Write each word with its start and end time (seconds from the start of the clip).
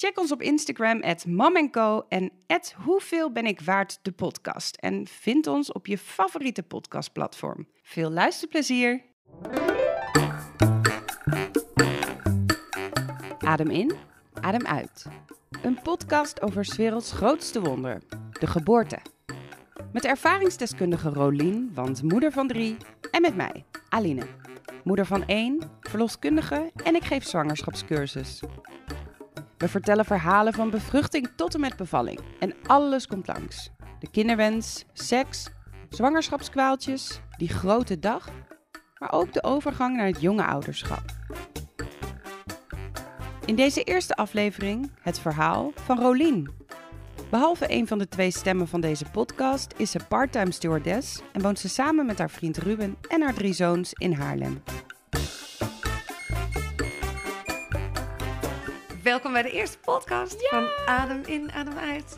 Check 0.00 0.18
ons 0.18 0.32
op 0.32 0.42
Instagram, 0.42 1.02
at 1.02 1.24
en 2.08 2.30
at 2.46 2.74
Hoeveel 2.84 3.32
ben 3.32 3.46
ik 3.46 3.60
waard 3.60 3.98
de 4.02 4.12
podcast. 4.12 4.76
En 4.76 5.06
vind 5.06 5.46
ons 5.46 5.72
op 5.72 5.86
je 5.86 5.98
favoriete 5.98 6.62
podcastplatform. 6.62 7.66
Veel 7.82 8.10
luisterplezier! 8.10 9.02
Adem 13.38 13.70
in, 13.70 13.92
adem 14.40 14.66
uit. 14.66 15.06
Een 15.62 15.82
podcast 15.82 16.42
over 16.42 16.64
's 16.64 16.76
werelds 16.76 17.12
grootste 17.12 17.60
wonder, 17.60 18.02
de 18.38 18.46
geboorte. 18.46 18.98
Met 19.92 20.04
ervaringsdeskundige 20.04 21.08
Rolien, 21.08 21.70
want 21.74 22.02
moeder 22.02 22.32
van 22.32 22.48
drie, 22.48 22.76
en 23.10 23.20
met 23.20 23.36
mij, 23.36 23.64
Aline. 23.88 24.26
Moeder 24.84 25.06
van 25.06 25.26
één, 25.26 25.58
verloskundige 25.80 26.70
en 26.84 26.94
ik 26.94 27.04
geef 27.04 27.24
zwangerschapscursus. 27.24 28.40
We 29.60 29.68
vertellen 29.68 30.04
verhalen 30.04 30.52
van 30.52 30.70
bevruchting 30.70 31.28
tot 31.36 31.54
en 31.54 31.60
met 31.60 31.76
bevalling. 31.76 32.20
En 32.38 32.54
alles 32.66 33.06
komt 33.06 33.26
langs. 33.26 33.70
De 33.98 34.10
kinderwens, 34.10 34.84
seks, 34.92 35.48
zwangerschapskwaaltjes, 35.88 37.20
die 37.36 37.48
grote 37.48 37.98
dag, 37.98 38.28
maar 38.98 39.12
ook 39.12 39.32
de 39.32 39.42
overgang 39.42 39.96
naar 39.96 40.06
het 40.06 40.20
jonge 40.20 40.44
ouderschap. 40.44 41.02
In 43.44 43.56
deze 43.56 43.82
eerste 43.82 44.16
aflevering 44.16 44.90
het 45.00 45.18
verhaal 45.18 45.72
van 45.74 45.98
Rolien. 45.98 46.50
Behalve 47.30 47.72
een 47.72 47.86
van 47.86 47.98
de 47.98 48.08
twee 48.08 48.30
stemmen 48.30 48.68
van 48.68 48.80
deze 48.80 49.04
podcast 49.12 49.74
is 49.76 49.90
ze 49.90 49.98
parttime 50.08 50.52
stewardess 50.52 51.20
en 51.32 51.42
woont 51.42 51.58
ze 51.58 51.68
samen 51.68 52.06
met 52.06 52.18
haar 52.18 52.30
vriend 52.30 52.56
Ruben 52.56 52.96
en 53.08 53.22
haar 53.22 53.34
drie 53.34 53.52
zoons 53.52 53.92
in 53.92 54.12
Haarlem. 54.12 54.62
Welkom 59.10 59.32
bij 59.32 59.42
de 59.42 59.50
eerste 59.50 59.78
podcast 59.78 60.48
van 60.50 60.68
Adem 60.86 61.22
in, 61.26 61.52
Adem 61.52 61.76
uit. 61.78 62.16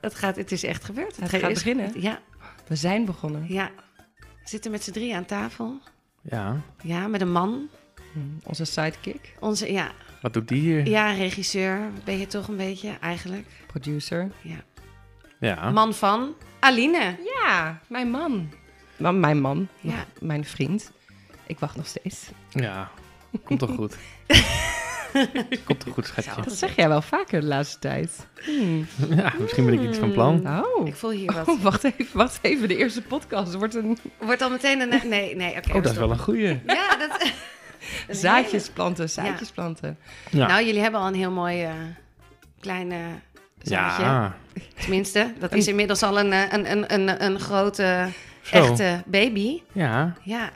Het, 0.00 0.14
gaat, 0.14 0.36
het 0.36 0.52
is 0.52 0.62
echt 0.64 0.84
gebeurd. 0.84 1.16
Het 1.16 1.28
gaat 1.28 1.50
is 1.50 1.52
beginnen. 1.52 1.86
gebeurd. 1.86 2.04
Ja, 2.04 2.20
We 2.66 2.76
zijn 2.76 3.04
begonnen. 3.04 3.44
ja. 3.48 3.70
We 4.16 4.48
zitten 4.48 4.70
met 4.70 4.82
z'n 4.84 4.90
drie 4.90 5.14
aan 5.16 5.24
tafel. 5.24 5.80
Ja, 6.20 6.56
Ja, 6.82 7.06
met 7.06 7.20
een 7.20 7.32
man. 7.32 7.68
Hm, 8.12 8.18
Onze 8.42 8.64
sidekick, 8.64 9.34
Onze, 9.40 9.72
ja, 9.72 9.90
wat 10.20 10.32
doet 10.32 10.48
die 10.48 10.60
hier? 10.60 10.88
ja, 10.88 11.12
regisseur 11.12 11.80
ben 12.04 12.18
je 12.18 12.26
toch 12.26 12.48
een 12.48 12.56
beetje, 12.56 12.96
eigenlijk. 13.00 13.46
producer. 13.66 14.30
Ja. 14.42 14.56
Ja. 15.40 15.70
Man 15.70 15.94
van 15.94 16.34
Aline. 16.60 17.16
Ja, 17.42 17.80
mijn 17.88 18.10
man. 18.10 18.52
Man, 18.96 19.20
mijn 19.20 19.40
man. 19.40 19.68
Ja. 19.80 20.04
Mijn 20.20 20.44
vriend. 20.44 20.92
Ik 21.46 21.58
wacht 21.58 21.76
nog 21.76 21.86
steeds. 21.86 22.30
Ja, 22.50 22.90
komt 23.44 23.58
toch 23.58 23.74
goed. 23.74 23.96
komt 25.64 25.80
toch 25.84 25.94
goed, 25.94 26.06
schatje. 26.06 26.42
Dat 26.42 26.52
zeg 26.52 26.76
jij 26.76 26.88
wel 26.88 27.02
vaker 27.02 27.40
de 27.40 27.46
laatste 27.46 27.78
tijd. 27.78 28.26
Hm. 28.44 28.82
Ja, 29.16 29.32
misschien 29.40 29.64
ben 29.64 29.74
ik 29.74 29.88
iets 29.88 29.98
van 29.98 30.12
plan. 30.12 30.46
Oh. 30.64 30.86
Ik 30.86 30.94
voel 30.94 31.10
hier 31.10 31.32
wat. 31.32 31.48
Oh, 31.48 31.60
wacht 31.62 31.84
even, 31.84 32.06
wacht 32.12 32.38
even. 32.42 32.68
De 32.68 32.76
eerste 32.76 33.02
podcast 33.02 33.54
wordt 33.54 33.74
een 33.74 33.98
Wordt 34.18 34.42
al 34.42 34.50
meteen 34.50 34.80
een... 34.80 35.08
Nee, 35.08 35.36
nee, 35.36 35.56
oké. 35.56 35.68
Oh, 35.76 35.82
dat 35.82 35.92
is 35.92 35.98
wel 35.98 36.10
een 36.10 36.18
goeie. 36.18 36.60
Ja, 36.66 36.96
dat... 36.96 37.32
zaadjes 38.16 38.68
planten, 38.70 39.10
zaadjes 39.10 39.50
planten. 39.50 39.98
Ja. 40.30 40.46
Nou, 40.46 40.64
jullie 40.64 40.80
hebben 40.80 41.00
al 41.00 41.06
een 41.06 41.14
heel 41.14 41.30
mooi 41.30 41.62
eh 41.62 41.70
kleine 42.60 42.96
zaadje. 43.62 44.02
ja. 44.02 44.36
Tenminste, 44.80 45.32
dat 45.38 45.54
is 45.54 45.68
inmiddels 45.68 46.02
al 46.02 46.18
een, 46.18 46.32
eh, 46.32 46.52
een, 46.52 46.70
een, 46.70 46.94
een, 46.94 47.24
een 47.24 47.40
grote, 47.40 48.08
Zo. 48.42 48.56
echte 48.56 49.02
baby. 49.06 49.62
Ja. 49.72 50.14
Ja. 50.22 50.50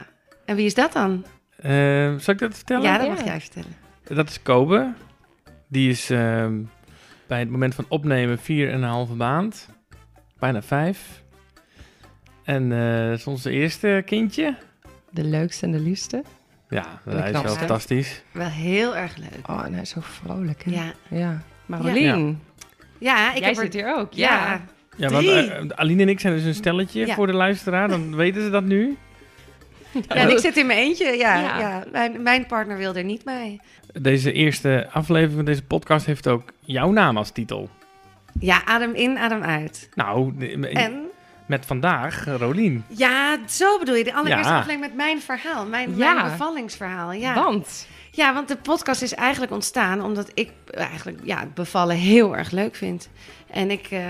En 0.45 0.55
wie 0.55 0.65
is 0.65 0.73
dat 0.73 0.93
dan? 0.93 1.25
Eh, 1.57 1.71
zal 2.17 2.33
ik 2.33 2.39
dat 2.39 2.55
vertellen? 2.55 2.83
Ja, 2.83 2.97
dat 2.97 3.07
Ja. 3.07 3.13
mag 3.13 3.23
jij 3.23 3.39
vertellen. 3.39 3.75
Dat 4.09 4.29
is 4.29 4.41
Kobe. 4.41 4.93
Die 5.67 5.89
is 5.89 6.09
ehm, 6.09 6.61
bij 7.27 7.39
het 7.39 7.49
moment 7.49 7.75
van 7.75 7.85
opnemen 7.87 8.39
vier 8.39 8.69
en 8.69 8.75
een 8.83 8.89
halve 8.89 9.13
maand. 9.13 9.69
Bijna 10.39 10.61
vijf. 10.61 11.23
En 12.43 12.71
eh 12.71 13.09
dat 13.09 13.17
is 13.17 13.27
onze 13.27 13.49
eerste 13.51 14.01
kindje. 14.05 14.55
De 15.09 15.23
leukste 15.23 15.65
en 15.65 15.71
de 15.71 15.79
liefste. 15.79 16.23
Ja, 16.69 16.85
de 17.03 17.11
hij 17.11 17.31
is 17.31 17.41
wel 17.41 17.55
fantastisch. 17.55 18.23
Wel 18.31 18.47
heel 18.47 18.95
erg 18.95 19.17
leuk. 19.17 19.47
Oh, 19.49 19.65
en 19.65 19.73
hij 19.73 19.81
is 19.81 19.89
zo 19.89 19.99
vrolijk. 20.01 20.63
Hè? 20.63 20.71
Ja. 20.71 20.91
ja. 21.09 21.41
Maar 21.65 21.99
Ja. 21.99 22.33
Ja, 22.99 23.33
ik 23.33 23.37
jij 23.39 23.47
heb 23.47 23.57
er... 23.57 23.63
zit 23.63 23.73
hier 23.73 23.95
ook. 23.97 24.13
Ja. 24.13 24.61
Ja, 24.97 25.09
want 25.09 25.27
eh, 25.27 25.65
Aline 25.75 26.01
en 26.01 26.09
ik 26.09 26.19
zijn 26.19 26.33
dus 26.33 26.43
een 26.43 26.53
stelletje 26.53 27.05
Ja. 27.05 27.15
voor 27.15 27.27
de 27.27 27.33
luisteraar. 27.33 27.87
Dan 27.87 28.15
weten 28.23 28.41
ze 28.41 28.49
dat 28.49 28.63
nu. 28.63 28.97
Ja, 29.91 30.15
en 30.15 30.29
ik 30.29 30.37
zit 30.39 30.57
in 30.57 30.65
mijn 30.65 30.79
eentje. 30.79 31.05
Ja, 31.05 31.39
ja. 31.39 31.59
Ja. 31.59 31.83
Mijn, 31.91 32.21
mijn 32.21 32.45
partner 32.45 32.77
wil 32.77 32.95
er 32.95 33.03
niet 33.03 33.23
bij. 33.23 33.59
Deze 33.93 34.31
eerste 34.31 34.87
aflevering 34.91 35.35
van 35.35 35.45
deze 35.45 35.63
podcast 35.63 36.05
heeft 36.05 36.27
ook 36.27 36.43
jouw 36.59 36.91
naam 36.91 37.17
als 37.17 37.29
titel. 37.31 37.69
Ja, 38.39 38.65
adem 38.65 38.93
in, 38.93 39.17
adem 39.17 39.43
uit. 39.43 39.89
Nou, 39.95 40.33
En 40.73 41.05
met 41.45 41.65
vandaag 41.65 42.25
Rolien. 42.25 42.83
Ja, 42.87 43.37
zo 43.47 43.79
bedoel 43.79 43.95
je. 43.95 44.03
De 44.03 44.13
allereerste 44.13 44.47
Ja. 44.53 44.59
aflevering 44.59 44.81
met 44.81 44.95
mijn 44.95 45.21
verhaal. 45.21 45.65
Mijn, 45.65 45.95
Ja. 45.97 46.13
mijn 46.13 46.31
bevallingsverhaal. 46.31 47.11
Ja. 47.11 47.33
Want, 47.33 47.87
ja, 48.11 48.33
want 48.33 48.47
de 48.47 48.57
podcast 48.57 49.01
is 49.01 49.13
eigenlijk 49.13 49.51
ontstaan 49.51 50.01
omdat 50.01 50.31
ik 50.33 50.51
eigenlijk 50.71 51.19
ja, 51.23 51.39
het 51.39 51.53
bevallen 51.53 51.95
heel 51.95 52.37
erg 52.37 52.51
leuk 52.51 52.75
vind. 52.75 53.09
En 53.51 53.71
ik 53.71 53.87
eh, 53.91 54.01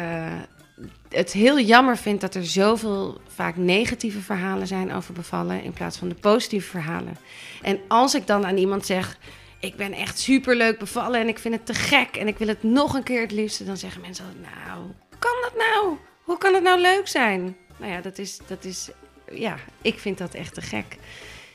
het 1.09 1.31
heel 1.31 1.59
jammer 1.59 1.97
vind 1.97 2.21
dat 2.21 2.35
er 2.35 2.45
zoveel 2.45 3.21
vaak 3.27 3.55
negatieve 3.55 4.21
verhalen 4.21 4.67
zijn 4.67 4.93
over 4.93 5.13
bevallen 5.13 5.63
in 5.63 5.73
plaats 5.73 5.97
van 5.97 6.09
de 6.09 6.15
positieve 6.15 6.69
verhalen. 6.69 7.17
En 7.61 7.79
als 7.87 8.15
ik 8.15 8.27
dan 8.27 8.45
aan 8.45 8.57
iemand 8.57 8.85
zeg, 8.85 9.17
ik 9.59 9.75
ben 9.75 9.93
echt 9.93 10.19
superleuk 10.19 10.79
bevallen 10.79 11.19
en 11.19 11.27
ik 11.27 11.39
vind 11.39 11.53
het 11.53 11.65
te 11.65 11.73
gek 11.73 12.15
en 12.15 12.27
ik 12.27 12.37
wil 12.37 12.47
het 12.47 12.63
nog 12.63 12.93
een 12.93 13.03
keer 13.03 13.21
het 13.21 13.31
liefste, 13.31 13.65
dan 13.65 13.77
zeggen 13.77 14.01
mensen 14.01 14.25
altijd, 14.25 14.43
nou, 14.43 14.79
hoe 14.81 15.19
kan 15.19 15.35
dat 15.41 15.53
nou? 15.55 15.97
Hoe 16.23 16.37
kan 16.37 16.53
het 16.53 16.63
nou 16.63 16.81
leuk 16.81 17.07
zijn? 17.07 17.55
Nou 17.77 17.91
ja, 17.91 18.01
dat 18.01 18.17
is, 18.17 18.39
dat 18.47 18.63
is, 18.63 18.89
ja, 19.31 19.55
ik 19.81 19.99
vind 19.99 20.17
dat 20.17 20.33
echt 20.33 20.53
te 20.53 20.61
gek. 20.61 20.97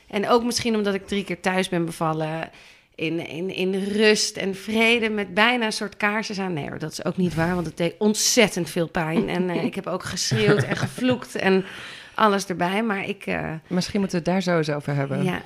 En 0.07 0.29
ook 0.29 0.43
misschien 0.43 0.75
omdat 0.75 0.93
ik 0.93 1.07
drie 1.07 1.23
keer 1.23 1.39
thuis 1.39 1.69
ben 1.69 1.85
bevallen. 1.85 2.49
In, 2.95 3.27
in, 3.27 3.49
in 3.49 3.83
rust 3.83 4.37
en 4.37 4.55
vrede 4.55 5.09
met 5.09 5.33
bijna 5.33 5.65
een 5.65 5.73
soort 5.73 5.97
kaarsjes 5.97 6.39
aan. 6.39 6.53
Nee 6.53 6.69
hoor, 6.69 6.79
dat 6.79 6.91
is 6.91 7.05
ook 7.05 7.17
niet 7.17 7.35
waar, 7.35 7.53
want 7.53 7.65
het 7.65 7.77
deed 7.77 7.95
ontzettend 7.97 8.69
veel 8.69 8.87
pijn. 8.87 9.29
En 9.29 9.49
eh, 9.49 9.63
ik 9.63 9.75
heb 9.75 9.87
ook 9.87 10.03
geschreeuwd 10.03 10.63
en 10.63 10.75
gevloekt 10.75 11.35
en 11.35 11.65
alles 12.13 12.45
erbij. 12.45 12.83
Maar 12.83 13.07
ik, 13.07 13.25
eh, 13.25 13.51
misschien 13.67 13.99
moeten 13.99 14.23
we 14.23 14.23
het 14.23 14.33
daar 14.33 14.41
sowieso 14.41 14.75
over 14.75 14.95
hebben. 14.95 15.23
ja, 15.23 15.41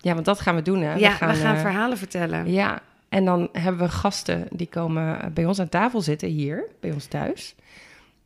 Ja, 0.00 0.12
want 0.14 0.24
dat 0.24 0.40
gaan 0.40 0.54
we 0.54 0.62
doen, 0.62 0.80
hè? 0.82 0.94
ja, 0.94 1.10
we 1.10 1.16
gaan 1.34 1.54
eh, 1.54 1.60
verhalen 1.60 1.98
vertellen. 1.98 2.50
Ja, 2.52 2.80
en 3.08 3.24
dan 3.24 3.48
hebben 3.52 3.80
we 3.86 3.88
gasten 3.92 4.46
die 4.50 4.66
komen 4.68 5.34
bij 5.34 5.44
ons 5.44 5.58
aan 5.60 5.68
tafel 5.68 6.00
zitten 6.00 6.28
hier, 6.28 6.64
bij 6.80 6.92
ons 6.92 7.06
thuis. 7.06 7.54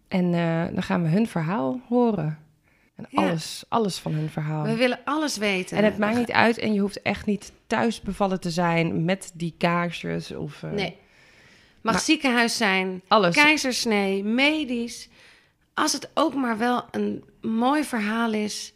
En 0.09 0.35
eh, 0.35 0.65
dan 0.75 0.83
gaan 0.83 1.03
we 1.03 1.09
hun 1.09 1.27
verhaal 1.27 1.81
horen. 1.89 2.39
En 2.97 3.07
Ja. 3.09 3.23
alles, 3.23 3.65
alles 3.69 3.99
van 3.99 4.13
hun 4.13 4.31
verhaal. 4.31 4.63
We 4.65 4.77
willen 4.77 4.99
alles 5.05 5.37
weten. 5.37 5.77
En 5.77 5.85
het 5.85 5.99
maakt 5.99 6.17
niet 6.17 6.33
uit 6.33 6.59
en 6.59 6.75
je 6.75 6.81
hoeft 6.81 7.03
echt 7.03 7.27
niet 7.27 7.53
thuis 7.67 8.01
bevallen 8.01 8.41
te 8.41 8.51
zijn 8.51 9.05
met 9.05 9.31
die 9.35 9.55
kaarsjes 9.59 10.31
of... 10.35 10.63
eh, 10.63 10.71
Nee. 10.71 10.97
Mag 11.81 11.93
Maar- 11.95 12.03
ziekenhuis 12.03 12.57
zijn, 12.57 13.03
Alles. 13.09 13.35
keizersnee, 13.35 14.25
medisch. 14.25 15.09
Als 15.75 15.93
het 15.93 16.11
ook 16.15 16.35
maar 16.35 16.59
wel 16.59 16.85
een 16.91 17.25
mooi 17.41 17.85
verhaal 17.85 18.33
is. 18.33 18.74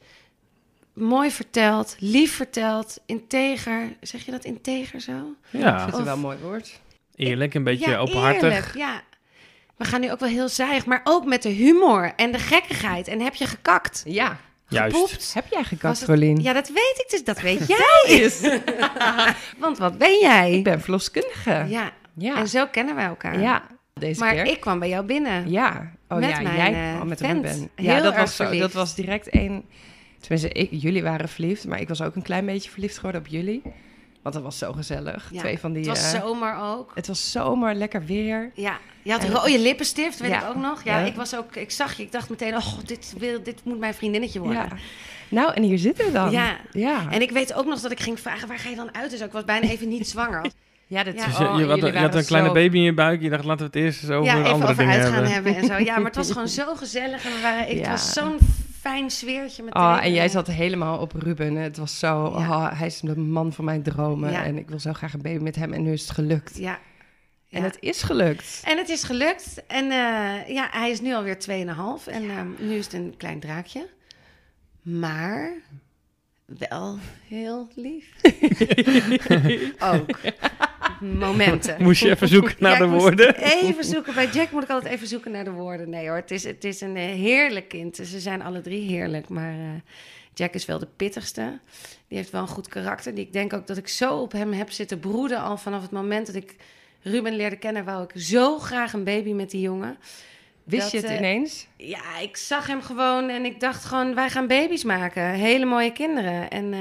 Mooi 0.99 1.31
verteld, 1.31 1.97
lief 1.99 2.35
verteld, 2.37 2.99
integer. 3.07 3.97
Zeg 4.01 4.25
je 4.25 4.31
dat 4.31 4.45
integer 4.45 5.01
zo? 5.01 5.13
Ik 5.51 5.61
Ja, 5.61 5.79
vind 5.79 5.91
het 5.91 5.95
Of- 5.99 6.05
wel 6.05 6.15
een 6.15 6.21
mooi 6.21 6.39
woord. 6.43 6.81
eerlijk, 7.17 7.55
een 7.55 7.65
beetje 7.65 7.91
ja, 7.91 7.97
openhartig. 7.97 8.43
eerlijk, 8.43 8.77
ja. 8.77 9.01
We 9.77 9.85
gaan 9.85 10.01
nu 10.01 10.11
ook 10.13 10.21
wel 10.21 10.29
heel 10.29 10.49
zijig, 10.49 10.87
maar 10.87 11.01
ook 11.05 11.25
met 11.25 11.43
de 11.43 11.49
humor 11.49 12.13
en 12.17 12.33
de 12.33 12.39
gekkigheid. 12.39 13.09
En 13.09 13.21
heb 13.21 13.35
je 13.35 13.47
gekakt? 13.47 14.03
Ja. 14.07 14.37
Juist. 14.69 15.35
Heb 15.35 15.45
jij 15.51 15.65
gekakt, 15.65 16.03
Rolien? 16.05 16.43
Ja, 16.43 16.53
dat 16.53 16.69
weet 16.69 16.95
ik 16.99 17.07
dus. 17.11 17.25
Dat 17.25 17.41
weet 17.41 17.67
jij. 18.07 18.31
Want 19.59 19.79
wat 19.79 19.99
ben 19.99 20.19
jij? 20.21 20.53
Ik 20.53 20.65
ben 20.65 20.81
verloskundige. 20.81 21.65
Ja, 21.69 21.91
Ja. 22.15 22.37
en 22.37 22.49
zo 22.49 22.67
kennen 22.67 22.95
wij 22.95 23.05
elkaar. 23.05 23.41
Ja, 23.41 23.63
deze 23.95 24.21
maar 24.21 24.35
keer. 24.35 24.47
ik 24.47 24.61
kwam 24.61 24.79
bij 24.79 24.89
jou 24.89 25.05
binnen. 25.07 25.51
Ja, 25.51 25.91
oh 26.09 26.19
Met 26.19 26.29
ja, 26.29 26.41
mijn, 26.41 26.57
jij 26.57 26.89
eh, 26.91 26.95
kwam 26.95 27.09
met 27.09 27.19
vent. 27.19 27.33
een 27.35 27.43
ben. 27.43 27.71
Heel 27.75 27.95
Ja, 27.97 28.01
dat 28.03 28.17
was 28.17 28.37
zo. 28.37 28.59
Dat 28.59 28.73
was 28.73 28.95
direct 28.95 29.29
één. 29.29 29.65
Tenminste, 30.21 30.49
ik, 30.53 30.69
jullie 30.71 31.03
waren 31.03 31.29
verliefd, 31.29 31.67
maar 31.67 31.81
ik 31.81 31.89
was 31.89 32.03
ook 32.03 32.17
een 32.17 32.23
klein 32.23 32.47
beetje 32.47 32.71
verliefd 32.71 32.97
geworden 32.97 33.21
op 33.21 33.27
jullie. 33.27 33.63
Want 34.23 34.35
dat 34.35 34.43
was 34.45 34.59
zo 34.59 34.73
gezellig. 34.73 35.29
Ja, 35.33 35.39
Twee 35.39 35.59
van 35.59 35.73
die... 35.73 35.89
Het 35.89 36.01
was 36.01 36.13
eh, 36.13 36.21
zomer 36.21 36.57
ook. 36.63 36.91
het 36.95 37.07
was 37.07 37.31
zomer, 37.31 37.75
lekker 37.75 38.05
weer. 38.05 38.51
Ja, 38.55 38.79
je 39.03 39.13
had 39.13 39.25
En- 39.25 39.31
rode 39.33 39.59
lippenstift, 39.59 40.21
weet 40.21 40.31
Ja. 40.31 40.43
ik 40.43 40.49
ook 40.49 40.63
nog. 40.63 40.83
Ja, 40.85 40.99
Ja. 40.99 41.07
ik 41.07 41.15
was 41.15 41.37
ook, 41.37 41.57
ik 41.57 41.71
zag 41.71 41.97
je, 41.97 42.03
ik 42.03 42.13
dacht 42.13 42.29
meteen, 42.31 42.57
oh, 42.57 42.67
dit, 42.85 43.15
wil, 43.19 43.43
dit 43.43 43.65
moet 43.65 43.79
mijn 43.79 43.95
vriendinnetje 43.95 44.39
worden. 44.41 44.57
Ja. 44.63 44.77
Nou, 45.29 45.53
en 45.55 45.63
hier 45.63 45.79
zitten 45.79 46.07
we 46.07 46.13
dan. 46.13 46.31
Ja. 46.31 46.57
Ja. 46.73 47.11
En 47.11 47.21
ik 47.23 47.31
weet 47.31 47.55
ook 47.55 47.67
nog 47.67 47.81
dat 47.81 47.91
ik 47.91 48.01
ging 48.01 48.21
vragen, 48.21 48.49
waar 48.49 48.59
ga 48.59 48.69
je 48.69 48.77
dan 48.77 48.95
uit? 48.95 49.11
Dus 49.11 49.21
ik 49.21 49.33
was 49.33 49.45
bijna 49.45 49.69
even 49.69 49.89
niet 49.89 50.09
zwanger. 50.09 50.43
ja, 50.87 51.03
dat 51.05 51.15
Ja. 51.15 51.25
Dus 51.27 51.35
oh, 51.35 51.41
je, 51.59 51.65
had, 51.67 51.79
je 51.79 52.19
een 52.19 52.25
kleine 52.25 52.49
zo- 52.49 52.55
baby 52.55 52.77
in 52.77 52.83
je 52.83 52.95
buik. 52.95 53.23
Je 53.23 53.29
dacht, 53.31 53.45
laten 53.45 53.71
we 53.71 53.79
het 53.79 53.85
eerst 53.87 54.03
eens 54.03 54.11
over 54.13 54.25
ja, 54.25 54.35
andere 54.43 54.55
over 54.65 54.77
dingen 54.77 54.95
uitgaan 55.01 55.25
hebben. 55.25 55.57
en 55.57 55.65
zo. 55.67 55.77
Ja, 55.79 55.95
maar 55.97 56.05
het 56.05 56.17
was 56.17 56.31
gewoon 56.33 56.49
zo 56.49 56.75
gezellig. 56.75 57.25
En 57.25 57.33
we 57.33 57.41
waren, 57.43 57.67
het 57.67 57.79
Ja. 57.79 57.91
was 57.91 58.13
zo'n 58.13 58.39
fijn 58.81 59.11
sfeertje 59.11 59.63
meteen. 59.63 59.83
Oh, 59.83 59.99
en 60.05 60.13
jij 60.13 60.29
zat 60.29 60.47
helemaal 60.47 60.99
op 60.99 61.13
Ruben. 61.13 61.55
Het 61.57 61.77
was 61.77 61.99
zo, 61.99 62.09
Ja. 62.39 62.49
oh, 62.49 62.79
hij 62.79 62.87
is 62.87 63.01
de 63.01 63.17
man 63.19 63.53
van 63.53 63.65
mijn 63.65 63.83
dromen. 63.83 64.31
Ja. 64.31 64.45
En 64.45 64.59
ik 64.59 64.69
wil 64.69 64.81
zo 64.81 64.93
graag 64.93 65.13
een 65.15 65.23
baby 65.23 65.43
met 65.43 65.57
hem. 65.57 65.73
En 65.73 65.83
nu 65.83 65.93
is 65.93 66.03
het 66.03 66.11
gelukt. 66.11 66.59
Ja. 66.59 66.79
En 67.51 67.63
het 67.63 67.77
is 67.81 68.03
gelukt. 68.03 68.61
En 68.65 68.79
het 68.79 68.89
is 68.89 69.05
gelukt. 69.05 69.67
En 69.67 69.85
eh, 69.85 70.49
ja, 70.49 70.69
hij 70.71 70.91
is 70.91 71.01
nu 71.01 71.15
alweer 71.15 71.37
2,5. 71.37 72.07
En 72.07 72.31
ehm, 72.31 72.47
nu 72.59 72.75
is 72.75 72.85
het 72.85 72.95
een 72.95 73.15
klein 73.17 73.41
draakje. 73.41 73.89
Maar 74.83 75.53
wel 76.59 76.99
heel 77.29 77.69
lief. 77.75 78.07
Ook. 79.95 80.19
Momenten. 81.01 81.77
Moest 81.83 82.03
je 82.03 82.11
even 82.11 82.29
zoeken 82.29 82.55
naar 82.59 82.73
Ja, 82.73 82.79
de 82.79 82.87
woorden? 82.87 83.35
Even 83.37 83.85
zoeken. 83.85 84.15
Bij 84.15 84.27
Jack 84.27 84.51
moet 84.51 84.63
ik 84.63 84.71
altijd 84.71 84.93
even 84.93 85.07
zoeken 85.07 85.31
naar 85.31 85.45
de 85.45 85.51
woorden. 85.51 85.91
Nee 85.91 86.09
hoor, 86.09 86.17
het 86.17 86.31
is, 86.31 86.45
het 86.45 86.65
is 86.65 86.81
een 86.81 86.97
eh, 86.97 87.05
heerlijk 87.05 87.69
kind. 87.69 87.97
Ze 87.97 88.21
zijn 88.21 88.43
alle 88.43 88.61
drie 88.61 88.91
heerlijk. 88.91 89.29
Maar 89.29 89.53
eh, 89.53 89.93
Jack 90.35 90.55
is 90.55 90.65
wel 90.65 90.79
de 90.79 90.89
pittigste. 90.97 91.59
Die 92.09 92.19
heeft 92.19 92.31
wel 92.31 92.41
een 92.41 92.49
goed 92.49 92.69
karakter. 92.69 93.15
Die, 93.15 93.25
ik 93.25 93.33
denk 93.33 93.53
ook 93.53 93.67
dat 93.67 93.77
ik 93.77 93.89
zo 93.89 94.17
op 94.17 94.33
hem 94.33 94.53
heb 94.53 94.71
zitten 94.71 94.99
broeden. 94.99 95.41
Al 95.43 95.57
vanaf 95.57 95.83
het 95.83 95.91
moment 95.91 96.27
dat 96.27 96.35
ik 96.35 96.57
Ruben 97.03 97.37
leerde 97.37 97.57
kennen, 97.57 97.85
wou 97.85 98.03
ik 98.03 98.23
zo 98.23 98.59
graag 98.59 98.93
een 98.93 99.05
baby 99.05 99.33
met 99.33 99.51
die 99.51 99.61
jongen. 99.61 99.97
Wist 100.65 100.83
Dat, 100.83 100.91
je 100.91 100.97
het 100.97 101.07
eh, 101.07 101.17
ineens? 101.17 101.67
Ja, 101.77 102.19
ik 102.19 102.37
zag 102.37 102.67
hem 102.67 102.83
gewoon 102.83 103.29
en 103.29 103.45
ik 103.45 103.61
dacht 103.61 103.85
gewoon, 103.85 104.15
wij 104.15 104.31
gaan 104.31 104.47
baby's 104.47 104.85
maken. 104.85 105.23
Hele 105.31 105.65
mooie 105.65 105.93
kinderen. 105.93 106.51
En 106.51 106.73
eh, 106.73 106.81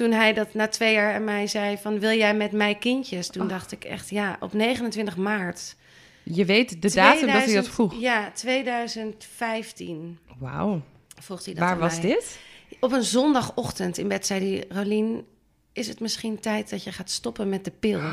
toen 0.00 0.12
hij 0.12 0.32
dat 0.32 0.54
na 0.54 0.68
twee 0.68 0.92
jaar 0.92 1.14
aan 1.14 1.24
mij 1.24 1.46
zei 1.46 1.78
van, 1.78 1.98
wil 1.98 2.16
jij 2.16 2.34
met 2.34 2.52
mij 2.52 2.74
kindjes? 2.74 3.28
Toen 3.28 3.42
Oh. 3.42 3.48
dacht 3.48 3.72
ik 3.72 3.84
echt, 3.84 4.10
ja, 4.10 4.36
op 4.40 4.52
29 4.52 5.16
maart. 5.16 5.76
Je 6.22 6.44
weet 6.44 6.82
de 6.82 6.90
datum 6.94 7.26
dat 7.26 7.44
hij 7.44 7.54
dat 7.54 7.64
2000 7.64 7.68
vroeg. 7.68 8.00
Ja, 8.00 8.30
2015 8.34 10.18
Wauw. 10.38 10.82
vroeg 11.20 11.44
hij 11.44 11.54
dat 11.54 11.62
Waar 11.64 11.78
was 11.78 11.92
mij. 12.00 12.02
dit? 12.10 12.38
Op 12.80 12.92
een 12.92 13.02
zondagochtend 13.02 13.98
in 13.98 14.08
bed 14.08 14.26
zei 14.26 14.54
hij, 14.54 14.64
Rolien, 14.82 15.24
is 15.72 15.88
het 15.88 16.00
misschien 16.00 16.40
tijd 16.40 16.70
dat 16.70 16.84
je 16.84 16.92
gaat 16.92 17.10
stoppen 17.10 17.48
met 17.48 17.64
de 17.64 17.72
pil? 17.80 18.00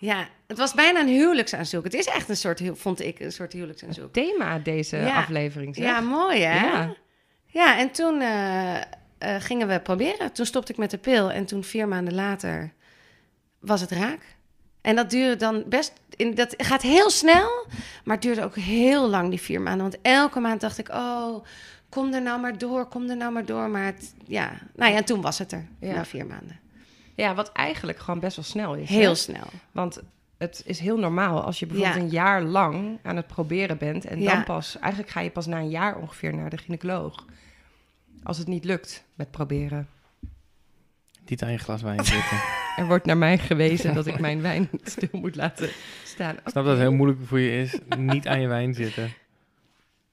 Ja, 0.00 0.28
het 0.46 0.58
was 0.58 0.74
bijna 0.74 1.00
een 1.00 1.08
huwelijksaanzoek. 1.08 1.84
Het 1.84 1.94
is 1.94 2.06
echt 2.06 2.28
een 2.28 2.36
soort, 2.36 2.62
vond 2.74 3.00
ik, 3.00 3.20
een 3.20 3.32
soort 3.32 3.52
huwelijksaanzoek. 3.52 4.12
Thema 4.12 4.58
deze 4.58 4.96
Ja. 4.96 5.16
aflevering. 5.18 5.74
Zeg. 5.74 5.84
Ja, 5.84 6.00
mooi 6.00 6.40
hè? 6.40 6.66
Ja. 6.66 6.94
Ja, 7.46 7.78
en 7.78 7.90
toen 7.90 8.20
eh, 8.20 8.74
eh, 9.18 9.34
gingen 9.38 9.68
we 9.68 9.80
proberen. 9.80 10.32
Toen 10.32 10.46
stopte 10.46 10.72
ik 10.72 10.78
met 10.78 10.90
de 10.90 10.98
pil 10.98 11.30
en 11.30 11.44
toen 11.44 11.64
vier 11.64 11.88
maanden 11.88 12.14
later 12.14 12.72
was 13.58 13.80
het 13.80 13.90
raak. 13.90 14.36
En 14.80 14.96
dat 14.96 15.10
duurde 15.10 15.36
dan 15.36 15.64
best, 15.66 15.92
in, 16.16 16.34
dat 16.34 16.54
gaat 16.56 16.82
heel 16.82 17.10
snel, 17.10 17.66
maar 18.04 18.14
het 18.14 18.22
duurde 18.24 18.44
ook 18.44 18.56
heel 18.56 19.08
lang 19.08 19.30
die 19.30 19.40
vier 19.40 19.60
maanden. 19.60 19.82
Want 19.90 19.98
elke 20.02 20.40
maand 20.40 20.60
dacht 20.60 20.78
ik, 20.78 20.88
oh, 20.88 21.44
kom 21.88 22.12
er 22.12 22.22
nou 22.22 22.40
maar 22.40 22.58
door, 22.58 22.86
kom 22.86 23.10
er 23.10 23.16
nou 23.16 23.32
maar 23.32 23.44
door. 23.44 23.68
Maar 23.70 23.84
het, 23.84 24.14
ja, 24.24 24.52
nou 24.76 24.90
ja, 24.92 24.96
en 24.96 25.04
toen 25.04 25.20
was 25.20 25.38
het 25.38 25.52
er, 25.52 25.66
Ja. 25.80 25.94
na 25.94 26.04
vier 26.04 26.26
maanden. 26.26 26.58
Ja, 27.14 27.34
wat 27.34 27.52
eigenlijk 27.52 27.98
gewoon 27.98 28.20
best 28.20 28.36
wel 28.36 28.44
snel 28.44 28.74
is. 28.74 28.88
Heel 28.88 29.08
hè? 29.08 29.14
snel. 29.14 29.46
Want 29.72 30.00
het 30.38 30.62
is 30.64 30.78
heel 30.78 30.98
normaal 30.98 31.42
als 31.42 31.58
je 31.58 31.66
bijvoorbeeld 31.66 31.96
Ja. 31.96 32.02
een 32.02 32.10
jaar 32.10 32.42
lang 32.42 32.98
aan 33.02 33.16
het 33.16 33.26
proberen 33.26 33.78
bent. 33.78 34.04
En 34.04 34.20
Ja. 34.20 34.32
dan 34.34 34.44
pas, 34.44 34.78
eigenlijk 34.78 35.12
ga 35.12 35.20
je 35.20 35.30
pas 35.30 35.46
na 35.46 35.58
een 35.58 35.70
jaar 35.70 35.96
ongeveer 35.96 36.34
naar 36.34 36.50
de 36.50 36.56
gynaecoloog. 36.58 37.24
Als 38.22 38.38
het 38.38 38.46
niet 38.46 38.64
lukt 38.64 39.04
met 39.14 39.30
proberen. 39.30 39.88
Niet 41.26 41.42
aan 41.42 41.50
je 41.52 41.58
glas 41.58 41.82
wijn 41.82 42.04
zitten. 42.04 42.38
Er 42.76 42.86
wordt 42.86 43.06
naar 43.06 43.16
mij 43.16 43.38
gewezen 43.38 43.94
dat 43.94 44.06
ik 44.06 44.18
mijn 44.18 44.40
wijn 44.42 44.68
stil 44.84 45.08
moet 45.12 45.36
laten 45.36 45.70
staan. 46.04 46.34
Ik 46.34 46.40
snap 46.44 46.64
dat 46.64 46.66
het 46.66 46.78
heel 46.78 46.92
moeilijk 46.92 47.20
voor 47.26 47.40
je 47.40 47.60
is. 47.62 47.78
Niet 47.96 48.26
aan 48.28 48.40
je 48.40 48.46
wijn 48.46 48.74
zitten. 48.74 49.02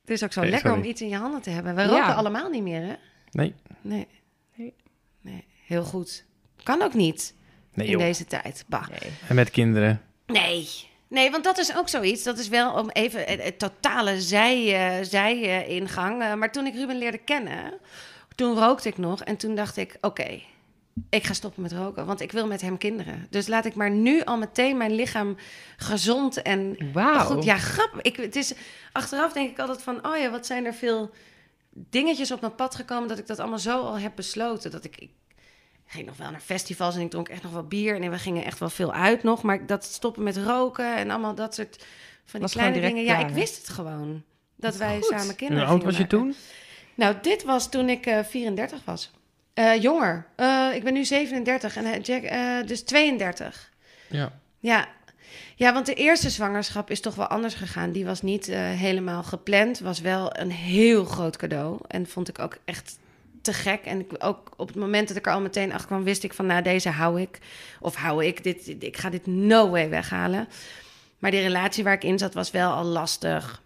Het 0.01 0.09
is 0.09 0.23
ook 0.23 0.31
zo 0.31 0.41
lekker 0.41 0.59
sorry. 0.59 0.77
om 0.77 0.83
iets 0.89 1.01
in 1.01 1.09
je 1.09 1.15
handen 1.17 1.41
te 1.41 1.49
hebben. 1.49 1.75
We 1.75 1.81
Ja. 1.81 1.87
roken 1.87 2.15
allemaal 2.15 2.49
niet 2.49 2.63
meer, 2.63 2.81
hè? 2.81 2.93
Nee. 3.31 3.53
Nee. 3.81 4.07
Nee. 4.55 4.73
Nee, 5.21 5.43
heel 5.65 5.83
goed. 5.83 6.25
Kan 6.63 6.81
ook 6.81 6.93
niet 6.93 7.33
Nee 7.73 7.85
in 7.85 7.91
joh. 7.91 8.01
deze 8.01 8.25
tijd. 8.25 8.65
Bah. 8.67 8.87
Nee. 8.89 9.11
En 9.27 9.35
met 9.35 9.49
kinderen. 9.49 10.01
Nee. 10.25 10.67
Nee, 11.15 11.31
want 11.31 11.43
dat 11.43 11.57
is 11.57 11.75
ook 11.75 11.89
zoiets. 11.89 12.23
Dat 12.23 12.37
is 12.37 12.47
wel 12.47 12.73
om 12.73 12.89
even 12.89 13.31
een, 13.31 13.45
een 13.45 13.57
totale 13.57 14.21
zij, 14.21 14.75
eh, 14.75 15.05
zij-ingang. 15.05 16.21
Eh, 16.21 16.33
maar 16.33 16.51
toen 16.51 16.65
ik 16.65 16.73
Ruben 16.73 16.97
leerde 16.97 17.17
kennen, 17.17 17.73
toen 18.35 18.57
rookte 18.57 18.87
ik 18.87 18.97
nog. 18.97 19.23
En 19.23 19.37
toen 19.37 19.55
dacht 19.55 19.77
ik, 19.77 19.97
oké, 20.01 20.41
ik 21.09 21.23
ga 21.23 21.33
stoppen 21.33 21.61
met 21.61 21.71
roken. 21.71 22.05
Want 22.05 22.21
ik 22.21 22.31
wil 22.31 22.47
met 22.47 22.61
hem 22.61 22.77
kinderen. 22.77 23.27
Dus 23.29 23.47
laat 23.47 23.65
ik 23.65 23.75
maar 23.75 23.91
nu 23.91 24.23
al 24.23 24.37
meteen 24.37 24.77
mijn 24.77 24.95
lichaam 24.95 25.37
gezond 25.77 26.41
en 26.41 26.77
Wauw. 26.93 27.19
goed... 27.19 27.43
Ja, 27.43 27.57
grappig. 27.57 28.01
Ik, 28.01 28.15
het 28.15 28.35
is, 28.35 28.53
achteraf 28.91 29.33
denk 29.33 29.49
ik 29.49 29.59
altijd 29.59 29.83
van, 29.83 30.07
oh 30.07 30.17
ja, 30.17 30.29
wat 30.29 30.45
zijn 30.45 30.65
er 30.65 30.73
veel 30.73 31.11
dingetjes 31.69 32.31
op 32.31 32.41
mijn 32.41 32.55
pad 32.55 32.75
gekomen... 32.75 33.07
dat 33.07 33.17
ik 33.17 33.27
dat 33.27 33.39
allemaal 33.39 33.59
zo 33.59 33.81
al 33.81 33.99
heb 33.99 34.11
besloten. 34.15 34.71
Dat 34.71 34.83
ik, 34.83 34.95
ik 34.97 35.11
ging 35.85 36.05
nog 36.05 36.17
wel 36.17 36.31
naar 36.31 36.39
festivals 36.39 36.95
en 36.95 37.01
ik 37.01 37.09
dronk 37.09 37.29
echt 37.29 37.43
nog 37.43 37.51
wel 37.51 37.67
bier. 37.67 38.01
En 38.01 38.11
we 38.11 38.19
gingen 38.19 38.45
echt 38.45 38.59
wel 38.59 38.69
veel 38.69 38.93
uit 38.93 39.23
nog. 39.23 39.41
Maar 39.43 39.65
dat 39.65 39.83
stoppen 39.83 40.23
met 40.23 40.37
roken 40.37 40.95
en 40.95 41.09
allemaal 41.09 41.35
dat 41.35 41.55
soort 41.55 41.85
van 42.25 42.39
die 42.39 42.49
kleine 42.49 42.81
dingen. 42.81 43.03
Ja, 43.03 43.17
ik 43.17 43.33
wist 43.33 43.57
het 43.57 43.69
gewoon. 43.69 44.23
Dat 44.55 44.75
wij 44.75 44.95
goed. 44.95 45.09
samen 45.09 45.29
En 45.29 45.35
kinderen 45.35 45.63
hoe 45.63 45.73
oud 45.73 45.83
was 45.83 45.97
je 45.97 46.07
toen? 46.07 46.35
Nou, 46.95 47.15
dit 47.21 47.43
was 47.43 47.69
toen 47.69 47.89
ik 47.89 48.05
eh 48.05 48.23
34 48.23 48.79
was. 48.85 49.11
Eh, 49.53 49.81
jonger. 49.81 50.27
Eh, 50.35 50.69
ik 50.73 50.83
ben 50.83 50.93
nu 50.93 51.05
37 51.05 51.75
en 51.75 52.01
Jack, 52.01 52.23
dus 52.67 52.83
32. 52.83 53.71
Ja. 54.07 54.39
Ja. 54.59 54.87
ja, 55.55 55.73
want 55.73 55.85
de 55.85 55.93
eerste 55.93 56.29
zwangerschap 56.29 56.89
is 56.89 56.99
toch 56.99 57.15
wel 57.15 57.27
anders 57.27 57.53
gegaan. 57.53 57.91
Die 57.91 58.05
was 58.05 58.21
niet 58.21 58.45
helemaal 58.55 59.23
gepland. 59.23 59.79
Was 59.79 59.99
wel 59.99 60.39
een 60.39 60.51
heel 60.51 61.05
groot 61.05 61.37
cadeau. 61.37 61.79
En 61.87 62.07
vond 62.07 62.29
ik 62.29 62.39
ook 62.39 62.57
echt 62.65 62.97
te 63.45 63.53
gek. 63.53 63.79
En 63.85 63.99
ik, 63.99 64.11
ook 64.19 64.51
op 64.57 64.67
het 64.67 64.75
moment 64.77 65.07
dat 65.07 65.17
ik 65.17 65.25
er 65.25 65.33
al 65.33 65.41
meteen 65.41 65.71
achter 65.71 65.87
kwam, 65.87 66.03
wist 66.03 66.23
ik 66.23 66.33
van, 66.33 66.45
nou, 66.45 66.61
deze 66.61 66.89
hou 66.89 67.21
ik. 67.21 67.39
Of 67.79 67.95
hou 67.95 68.25
ik. 68.25 68.43
Dit, 68.43 68.75
ik 68.83 68.97
ga 68.97 69.09
dit 69.09 69.25
no 69.27 69.69
way 69.69 69.89
weghalen. 69.89 70.47
Maar 71.19 71.31
die 71.31 71.41
relatie 71.41 71.83
waar 71.83 71.93
ik 71.93 72.03
in 72.03 72.17
zat, 72.17 72.33
was 72.33 72.51
wel 72.51 72.71
al 72.71 72.83
lastig. 72.83 73.61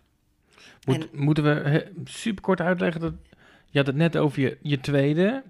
Moet, 0.86 1.14
Moeten 1.14 1.44
we 1.44 1.86
super 2.06 2.42
kort 2.44 2.62
uitleggen 2.62 3.02
dat 3.02 3.14
je 3.70 3.78
had 3.78 3.88
het 3.88 3.96
net 3.96 4.18
over 4.18 4.42
je, 4.42 4.58
je 4.62 4.80
tweede. 4.80 5.44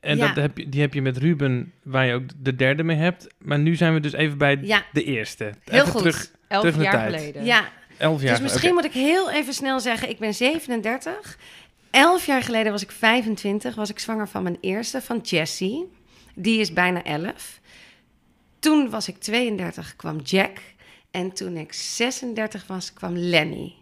En 0.00 0.16
Ja. 0.16 0.26
dat 0.26 0.36
heb 0.36 0.58
je, 0.58 0.68
die 0.68 0.80
heb 0.80 0.94
je 0.94 1.02
met 1.02 1.16
Ruben, 1.16 1.72
waar 1.82 2.06
je 2.06 2.14
ook 2.14 2.22
de 2.36 2.56
derde 2.56 2.82
mee 2.82 2.96
hebt. 2.96 3.26
Maar 3.38 3.58
nu 3.58 3.74
zijn 3.76 3.94
we 3.94 4.00
dus 4.00 4.12
even 4.12 4.38
bij 4.38 4.58
Ja, 4.62 4.84
de 4.92 5.04
eerste. 5.04 5.44
heel 5.44 5.80
Even 5.80 5.86
goed. 5.92 5.98
terug, 6.00 6.30
Elf 6.48 6.62
terug 6.62 6.82
jaar 6.82 6.92
tijd. 6.92 7.14
geleden. 7.14 7.44
Ja, 7.44 7.68
elf 7.96 8.22
jaar. 8.22 8.30
Dus 8.32 8.40
misschien 8.42 8.74
moet 8.74 8.84
ik 8.84 8.92
heel 8.92 9.30
even 9.30 9.54
snel 9.54 9.80
zeggen, 9.80 10.08
ik 10.08 10.18
ben 10.18 10.34
37. 10.34 11.38
Elf 11.90 12.26
jaar 12.26 12.42
geleden 12.42 12.72
was 12.72 12.82
ik 12.82 12.90
25, 12.90 13.74
was 13.74 13.90
ik 13.90 13.98
zwanger 13.98 14.28
van 14.28 14.42
mijn 14.42 14.58
eerste, 14.60 15.00
van 15.02 15.18
Jessie. 15.18 15.92
Die 16.34 16.60
is 16.60 16.72
bijna 16.72 17.02
11. 17.04 17.60
Toen 18.58 18.90
was 18.90 19.08
ik 19.08 19.18
32, 19.18 19.96
kwam 19.96 20.18
Jack. 20.20 20.58
En 21.10 21.32
toen 21.32 21.56
ik 21.56 21.72
36 21.72 22.66
was, 22.66 22.92
kwam 22.92 23.16
Lenny. 23.16 23.74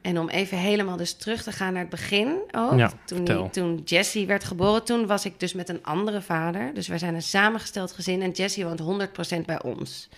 En 0.00 0.18
om 0.18 0.28
even 0.28 0.58
helemaal 0.58 0.96
dus 0.96 1.12
terug 1.14 1.42
te 1.42 1.52
gaan 1.52 1.72
naar 1.72 1.80
het 1.82 1.90
begin 1.90 2.38
ook. 2.50 2.78
Ja, 2.78 2.92
toen, 3.06 3.24
die- 3.24 3.50
toen 3.50 3.82
Jessie 3.84 4.26
werd 4.26 4.44
geboren, 4.44 4.84
toen 4.84 5.06
was 5.06 5.24
ik 5.24 5.40
dus 5.40 5.52
met 5.52 5.68
een 5.68 5.84
andere 5.84 6.20
vader. 6.22 6.74
Dus 6.74 6.88
wij 6.88 6.98
zijn 6.98 7.14
een 7.14 7.22
samengesteld 7.22 7.92
gezin 7.92 8.22
en 8.22 8.30
Jessie 8.30 8.64
woont 8.64 8.80
100% 8.80 9.46
bij 9.46 9.62
ons. 9.62 10.08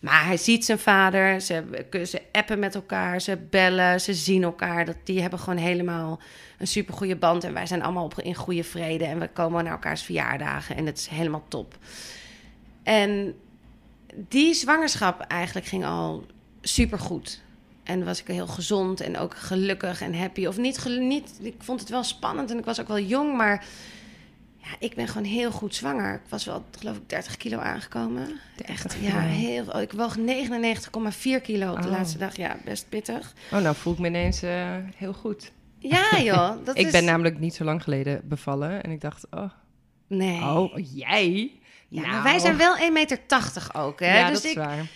Maar 0.00 0.24
hij 0.24 0.36
ziet 0.36 0.64
zijn 0.64 0.78
vader, 0.78 1.40
ze, 1.40 1.64
ze 2.06 2.22
appen 2.32 2.58
met 2.58 2.74
elkaar, 2.74 3.20
ze 3.20 3.38
bellen, 3.50 4.00
ze 4.00 4.14
zien 4.14 4.42
elkaar. 4.42 4.84
Dat, 4.84 4.96
die 5.04 5.20
hebben 5.20 5.38
gewoon 5.38 5.58
helemaal 5.58 6.20
een 6.58 6.66
supergoeie 6.66 7.16
band. 7.16 7.44
En 7.44 7.52
wij 7.52 7.66
zijn 7.66 7.82
allemaal 7.82 8.12
in 8.16 8.34
goede 8.34 8.64
vrede. 8.64 9.04
En 9.04 9.18
we 9.18 9.28
komen 9.28 9.64
naar 9.64 9.72
elkaars 9.72 10.02
verjaardagen 10.02 10.76
en 10.76 10.86
het 10.86 10.98
is 10.98 11.06
helemaal 11.06 11.44
top. 11.48 11.78
En 12.82 13.34
die 14.14 14.54
zwangerschap 14.54 15.20
eigenlijk 15.20 15.66
ging 15.66 15.84
al 15.84 16.26
supergoed. 16.60 17.42
En 17.82 18.04
was 18.04 18.20
ik 18.20 18.26
heel 18.26 18.46
gezond 18.46 19.00
en 19.00 19.18
ook 19.18 19.36
gelukkig 19.36 20.00
en 20.00 20.14
happy. 20.14 20.46
Of 20.46 20.56
niet, 20.56 20.84
niet, 20.84 21.38
ik 21.42 21.54
vond 21.58 21.80
het 21.80 21.88
wel 21.88 22.02
spannend 22.02 22.50
en 22.50 22.58
ik 22.58 22.64
was 22.64 22.80
ook 22.80 22.88
wel 22.88 22.98
jong, 22.98 23.36
maar 23.36 23.64
ja, 24.62 24.68
ik 24.78 24.94
ben 24.94 25.08
gewoon 25.08 25.26
heel 25.26 25.50
goed 25.50 25.74
zwanger. 25.74 26.14
Ik 26.14 26.20
was 26.28 26.44
wel, 26.44 26.64
geloof 26.78 26.96
ik, 26.96 27.08
30 27.08 27.36
kilo 27.36 27.58
aangekomen. 27.58 28.40
Echt, 28.64 28.96
ja, 29.00 29.20
heel, 29.20 29.64
oh, 29.66 29.80
ik 29.80 29.92
woog 29.92 30.16
99,4 30.16 30.22
kilo 31.42 31.70
op 31.72 31.82
de 31.82 31.88
Oh. 31.88 31.92
laatste 31.94 32.18
dag. 32.18 32.36
Ja, 32.36 32.56
best 32.64 32.88
pittig. 32.88 33.32
Oh, 33.52 33.60
nou 33.60 33.76
voel 33.76 33.92
ik 33.92 33.98
me 33.98 34.06
ineens 34.06 34.42
eh, 34.42 34.76
heel 34.96 35.12
goed. 35.12 35.52
Ja, 35.78 36.18
joh. 36.22 36.64
Dat 36.64 36.78
ik 36.78 36.86
is... 36.86 36.92
ben 36.92 37.04
namelijk 37.04 37.38
niet 37.38 37.54
zo 37.54 37.64
lang 37.64 37.82
geleden 37.82 38.20
bevallen. 38.24 38.82
En 38.82 38.90
ik 38.90 39.00
dacht, 39.00 39.26
oh, 39.30 39.50
Nee. 40.06 40.42
oh 40.42 40.72
jij? 40.94 41.52
Ja, 41.88 42.00
Nou. 42.00 42.12
maar 42.12 42.22
wij 42.22 42.38
zijn 42.38 42.56
wel 42.56 42.76
1,80 42.76 42.92
meter 42.92 43.18
ook, 43.72 44.00
hè? 44.00 44.18
ja, 44.18 44.26
dus 44.28 44.34
dat 44.34 44.44
is 44.44 44.50
ik, 44.50 44.56
waar. 44.56 44.86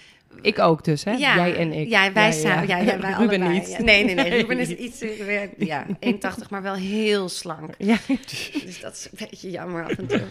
Ik 0.42 0.58
ook 0.58 0.84
dus, 0.84 1.04
hè? 1.04 1.12
Ja, 1.12 1.36
Jij 1.36 1.56
en 1.56 1.72
ik. 1.72 1.88
Ja, 1.88 2.12
wij 2.12 2.32
samen. 2.32 2.68
Ja, 2.68 2.76
ja, 2.76 2.98
wij 2.98 3.12
Ruben 3.18 3.42
allebei. 3.42 3.48
niet. 3.48 3.78
Nee, 3.78 4.04
nee, 4.04 4.14
nee. 4.14 4.30
Ruben 4.40 4.58
is 4.58 4.68
iets 4.68 5.00
eh, 5.00 5.24
weer, 5.24 5.50
ja, 5.58 5.86
1,80, 5.86 6.48
maar 6.50 6.62
wel 6.62 6.74
heel 6.74 7.28
slank. 7.28 7.74
Ja. 7.78 7.96
Dus 8.64 8.80
dat 8.80 8.92
is 8.92 9.04
een 9.04 9.26
beetje 9.30 9.50
jammer 9.50 9.84
af 9.84 9.90
en 9.90 10.06
toe. 10.06 10.22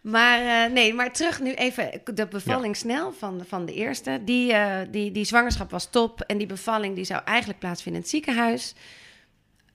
Maar 0.00 0.64
eh, 0.64 0.72
nee, 0.72 0.94
maar 0.94 1.12
terug 1.12 1.40
nu 1.40 1.52
even 1.54 1.90
de 2.14 2.26
bevalling 2.26 2.76
snel 2.76 3.12
van, 3.12 3.42
van 3.46 3.66
de 3.66 3.74
eerste. 3.74 4.20
Die, 4.24 4.52
eh, 4.52 4.78
die, 4.90 5.10
die 5.10 5.24
zwangerschap 5.24 5.70
was 5.70 5.90
top 5.90 6.20
en 6.20 6.38
die 6.38 6.46
bevalling 6.46 6.94
die 6.94 7.04
zou 7.04 7.20
eigenlijk 7.24 7.58
plaatsvinden 7.58 8.02
in 8.02 8.08
het 8.08 8.16
ziekenhuis. 8.16 8.74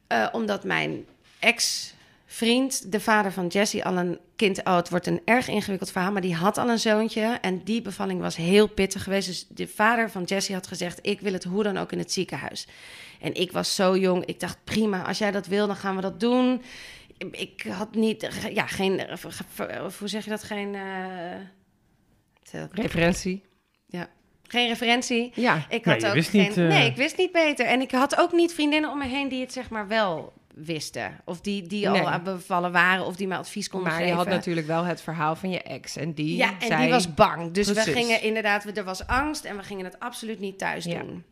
Eh, 0.07 0.27
omdat 0.31 0.63
mijn 0.63 1.05
ex-vriend, 2.27 2.91
de 2.91 2.99
vader 2.99 3.31
van 3.31 3.47
Jessie, 3.47 3.85
al 3.85 3.97
een 3.97 4.19
kind... 4.35 4.63
Oh, 4.63 4.75
het 4.75 4.89
wordt 4.89 5.07
een 5.07 5.21
erg 5.25 5.47
ingewikkeld 5.47 5.91
verhaal, 5.91 6.11
maar 6.11 6.21
die 6.21 6.35
had 6.35 6.57
al 6.57 6.69
een 6.69 6.79
zoontje. 6.79 7.37
En 7.41 7.63
die 7.63 7.81
bevalling 7.81 8.21
was 8.21 8.35
heel 8.35 8.67
pittig 8.67 9.03
geweest. 9.03 9.27
Dus 9.27 9.47
de 9.49 9.67
vader 9.67 10.11
van 10.11 10.23
Jessie 10.23 10.55
had 10.55 10.67
gezegd, 10.67 10.99
ik 11.01 11.21
wil 11.21 11.33
het 11.33 11.43
hoe 11.43 11.63
dan 11.63 11.77
ook 11.77 11.91
in 11.91 11.99
het 11.99 12.11
ziekenhuis. 12.11 12.67
En 13.21 13.33
ik 13.33 13.51
was 13.51 13.75
zo 13.75 13.97
jong, 13.97 14.25
ik 14.25 14.39
dacht 14.39 14.57
prima, 14.63 15.03
als 15.03 15.17
jij 15.17 15.31
dat 15.31 15.47
wil, 15.47 15.67
dan 15.67 15.75
gaan 15.75 15.95
we 15.95 16.01
dat 16.01 16.19
doen 16.19 16.61
ik 17.31 17.65
had 17.69 17.95
niet, 17.95 18.29
ja, 18.53 18.67
geen, 18.67 19.01
hoe 19.99 20.07
zeg 20.07 20.23
je 20.23 20.29
dat, 20.29 20.43
geen, 20.43 20.73
uh, 20.73 22.63
Referentie. 22.71 23.43
Ja, 23.85 24.09
geen 24.43 24.67
referentie. 24.67 25.31
Ja. 25.35 25.65
Ik 25.69 25.85
had 25.85 26.05
ook 26.05 26.13
wist 26.13 26.29
geen, 26.29 26.41
niet, 26.41 26.57
uh... 26.57 26.67
nee, 26.67 26.89
ik 26.89 26.95
wist 26.95 27.17
niet 27.17 27.31
beter. 27.31 27.65
En 27.65 27.81
ik 27.81 27.91
had 27.91 28.17
ook 28.17 28.31
niet 28.31 28.53
vriendinnen 28.53 28.91
om 28.91 28.97
me 28.97 29.05
heen 29.05 29.27
die 29.27 29.41
het 29.41 29.53
zeg 29.53 29.69
maar 29.69 29.87
wel 29.87 30.33
wisten. 30.65 31.17
Of 31.25 31.41
die, 31.41 31.67
die 31.67 31.87
Nee. 31.89 32.01
al 32.01 32.19
bevallen 32.19 32.71
waren 32.71 33.05
of 33.05 33.15
die 33.15 33.27
mij 33.27 33.37
advies 33.37 33.69
konden 33.69 33.89
Maar 33.89 33.97
geven. 33.97 34.11
je 34.13 34.17
had 34.23 34.27
natuurlijk 34.29 34.67
wel 34.67 34.83
het 34.83 35.01
verhaal 35.01 35.35
van 35.35 35.49
je 35.49 35.61
ex. 35.61 35.95
En 35.95 36.13
die 36.13 36.35
Ja, 36.35 36.53
en 36.59 36.67
zei... 36.67 36.81
die 36.81 36.91
was 36.91 37.13
bang. 37.13 37.51
Dus 37.51 37.71
Precies. 37.71 37.85
we 37.85 37.99
gingen 37.99 38.21
inderdaad, 38.21 38.77
er 38.77 38.83
was 38.83 39.07
angst 39.07 39.45
en 39.45 39.57
we 39.57 39.63
gingen 39.63 39.85
het 39.85 39.99
absoluut 39.99 40.39
niet 40.39 40.57
thuis 40.57 40.83
Ja. 40.85 40.99
doen. 40.99 41.23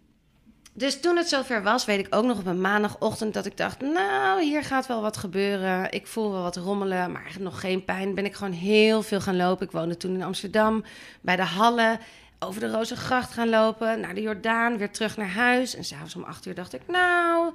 Dus 0.77 0.99
toen 1.01 1.17
het 1.17 1.27
zover 1.29 1.63
was, 1.63 1.85
weet 1.85 1.99
ik 1.99 2.15
ook 2.15 2.25
nog 2.25 2.39
op 2.39 2.45
een 2.45 2.61
maandagochtend 2.61 3.33
dat 3.33 3.45
ik 3.45 3.57
dacht, 3.57 3.81
nou, 3.81 4.43
hier 4.43 4.63
gaat 4.63 4.87
wel 4.87 5.01
wat 5.01 5.17
gebeuren. 5.17 5.91
Ik 5.91 6.07
voel 6.07 6.31
wel 6.31 6.41
wat 6.41 6.55
rommelen, 6.55 7.11
maar 7.11 7.35
nog 7.39 7.59
geen 7.59 7.85
pijn. 7.85 8.15
Ben 8.15 8.25
ik 8.25 8.33
gewoon 8.35 8.53
heel 8.53 9.01
veel 9.01 9.21
gaan 9.21 9.35
lopen. 9.35 9.65
Ik 9.65 9.71
woonde 9.71 9.97
toen 9.97 10.13
in 10.13 10.23
Amsterdam, 10.23 10.83
bij 11.21 11.35
de 11.35 11.43
Hallen, 11.43 11.99
over 12.39 12.59
de 12.61 12.71
Rozengracht 12.71 13.31
gaan 13.33 13.49
lopen, 13.49 13.99
naar 13.99 14.13
de 14.15 14.21
Jordaan, 14.21 14.77
weer 14.77 14.91
terug 14.91 15.17
naar 15.17 15.29
huis. 15.31 15.75
En 15.75 15.83
s'avonds 15.83 16.15
om 16.15 16.23
acht 16.23 16.45
uur 16.45 16.55
dacht 16.55 16.73
ik, 16.73 16.81
nou, 16.87 17.53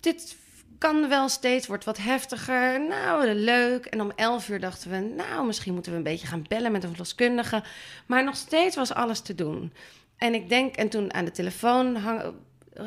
dit 0.00 0.36
kan 0.78 1.08
wel 1.08 1.28
steeds, 1.28 1.66
wordt 1.66 1.84
wat 1.84 1.98
heftiger. 1.98 2.86
Nou, 2.88 3.34
leuk. 3.34 3.86
En 3.86 4.00
om 4.00 4.12
elf 4.16 4.48
uur 4.48 4.60
dachten 4.60 4.90
we, 4.90 5.14
nou, 5.16 5.46
misschien 5.46 5.74
moeten 5.74 5.92
we 5.92 5.98
een 5.98 6.04
beetje 6.04 6.26
gaan 6.26 6.44
bellen 6.48 6.72
met 6.72 6.82
een 6.82 6.88
verloskundige. 6.88 7.62
Maar 8.06 8.24
nog 8.24 8.36
steeds 8.36 8.76
was 8.76 8.94
alles 8.94 9.20
te 9.20 9.34
doen. 9.34 9.72
En 10.16 10.34
ik 10.34 10.48
denk, 10.48 10.76
en 10.76 10.88
toen 10.88 11.14
aan 11.14 11.24
de 11.24 11.30
telefoon 11.30 11.96
hangen, 11.96 12.34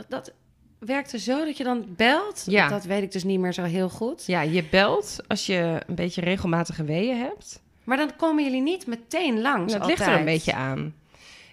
dat 0.08 0.34
werkte 0.80 1.20
zo 1.20 1.46
dat 1.46 1.58
je 1.58 1.64
dan 1.64 1.86
belt. 1.88 2.44
Ja. 2.48 2.70
Dat 2.70 2.84
weet 2.84 3.04
ik 3.04 3.12
dus 3.12 3.24
niet 3.24 3.40
meer 3.40 3.54
zo 3.54 3.64
heel 3.64 3.90
goed. 3.90 4.24
Ja, 4.26 4.42
je 4.42 4.64
belt 4.64 5.18
als 5.28 5.46
je 5.46 5.82
een 5.88 5.96
beetje 5.96 6.22
regelmatige 6.22 6.84
weeën 6.84 7.18
hebt. 7.18 7.62
Maar 7.84 7.98
dan 7.98 8.16
komen 8.16 8.44
jullie 8.44 8.62
niet 8.62 8.88
meteen 8.88 9.42
langs. 9.42 9.74
Dat 9.74 9.86
ligt 9.86 10.02
er 10.02 10.20
een 10.20 10.26
beetje 10.26 10.54
aan. 10.54 10.96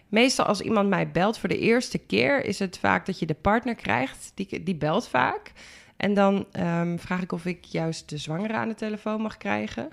Meestal 0.08 0.44
als 0.44 0.60
iemand 0.60 0.88
mij 0.88 1.10
belt 1.10 1.38
voor 1.38 1.48
de 1.48 1.58
eerste 1.58 1.98
keer... 1.98 2.44
is 2.44 2.58
het 2.58 2.78
vaak 2.78 3.06
dat 3.06 3.18
je 3.18 3.26
de 3.26 3.34
partner 3.34 3.74
krijgt. 3.74 4.32
Die, 4.34 4.62
die 4.62 4.76
belt 4.76 5.08
vaak. 5.08 5.52
En 5.98 6.14
dan 6.14 6.46
ehm, 6.52 6.96
vraag 6.98 7.22
ik 7.22 7.32
of 7.32 7.44
ik 7.44 7.64
juist 7.64 8.08
de 8.08 8.16
zwangere 8.18 8.52
aan 8.52 8.68
de 8.68 8.74
telefoon 8.74 9.20
mag 9.20 9.36
krijgen. 9.36 9.88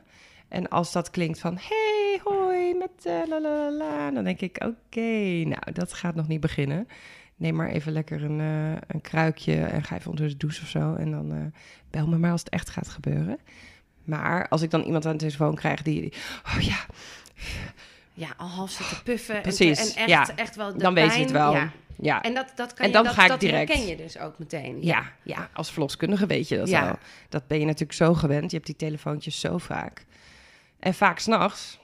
En 0.48 0.68
als 0.70 0.92
dat 0.92 1.10
klinkt 1.10 1.40
van... 1.40 1.58
hey, 1.62 2.20
hoi, 2.24 2.74
met 2.74 3.06
eh, 3.06 3.28
la 3.30 3.42
la 3.42 3.72
la 3.72 4.12
dan 4.12 4.24
denk 4.24 4.40
ik, 4.40 4.58
oké, 4.66 5.44
nou, 5.44 5.72
dat 5.74 5.94
gaat 5.94 6.16
nog 6.16 6.28
niet 6.28 6.40
beginnen. 6.40 6.88
Neem 7.36 7.56
maar 7.56 7.70
even 7.70 7.92
lekker 7.92 8.24
een, 8.24 8.40
eh, 8.40 8.82
een 8.88 9.02
kruikje 9.02 9.62
en 9.64 9.84
ga 9.84 9.96
even 9.96 10.10
onder 10.12 10.28
de 10.28 10.38
douche 10.38 10.62
of 10.62 10.68
zo. 10.70 10.94
En 10.96 11.12
dan 11.12 11.32
eh, 11.32 11.60
bel 11.90 12.08
me 12.08 12.18
maar 12.18 12.32
als 12.32 12.40
het 12.40 12.50
echt 12.50 12.70
gaat 12.70 12.88
gebeuren. 12.88 13.38
Maar 14.04 14.48
als 14.48 14.62
ik 14.62 14.72
dan 14.72 14.82
iemand 14.84 15.06
aan 15.06 15.12
de 15.12 15.18
telefoon 15.18 15.56
krijg 15.56 15.82
die... 15.82 16.02
die 16.02 16.14
oh 16.46 16.62
ja, 16.62 16.86
Ja, 18.14 18.28
al 18.38 18.48
half 18.48 18.70
zitten 18.72 19.04
puffen. 19.04 19.42
Precies, 19.42 19.80
En, 19.80 19.86
te- 19.86 19.94
en 19.94 20.08
echt, 20.08 20.28
ja. 20.28 20.36
echt 20.36 20.56
wel 20.56 20.72
de 20.74 20.78
dan 20.78 20.94
weet 20.94 21.14
je 21.14 21.20
het 21.22 21.32
wel. 21.32 21.54
Ja. 21.54 21.72
Ja, 21.98 22.22
En 22.22 22.34
dat, 22.34 22.52
dat 22.56 22.74
kan 22.74 22.82
En 22.86 22.88
je, 22.88 22.94
dan 22.94 23.04
dat, 23.04 23.14
ga 23.14 23.24
ik 23.24 23.30
dat 23.30 23.40
direct. 23.40 23.68
herken 23.70 23.88
je 23.88 23.96
dus 23.96 24.18
ook 24.18 24.40
meteen. 24.40 24.78
Ja, 24.82 25.04
ja, 25.24 25.50
als 25.54 25.72
verloskundige 25.72 26.25
weet 26.25 26.48
je 26.48 26.58
dat 26.58 26.70
Ja. 26.70 26.86
wel. 26.86 26.98
Dat 27.30 27.48
ben 27.48 27.60
je 27.60 27.66
natuurlijk 27.66 27.94
zo 27.94 28.14
gewend. 28.14 28.50
Je 28.52 28.56
hebt 28.56 28.68
die 28.68 28.75
telefoontjes 28.75 29.40
zo 29.40 29.58
vaak. 29.58 30.06
En 30.80 30.94
vaak 30.94 31.20
s'nachts. 31.20 31.80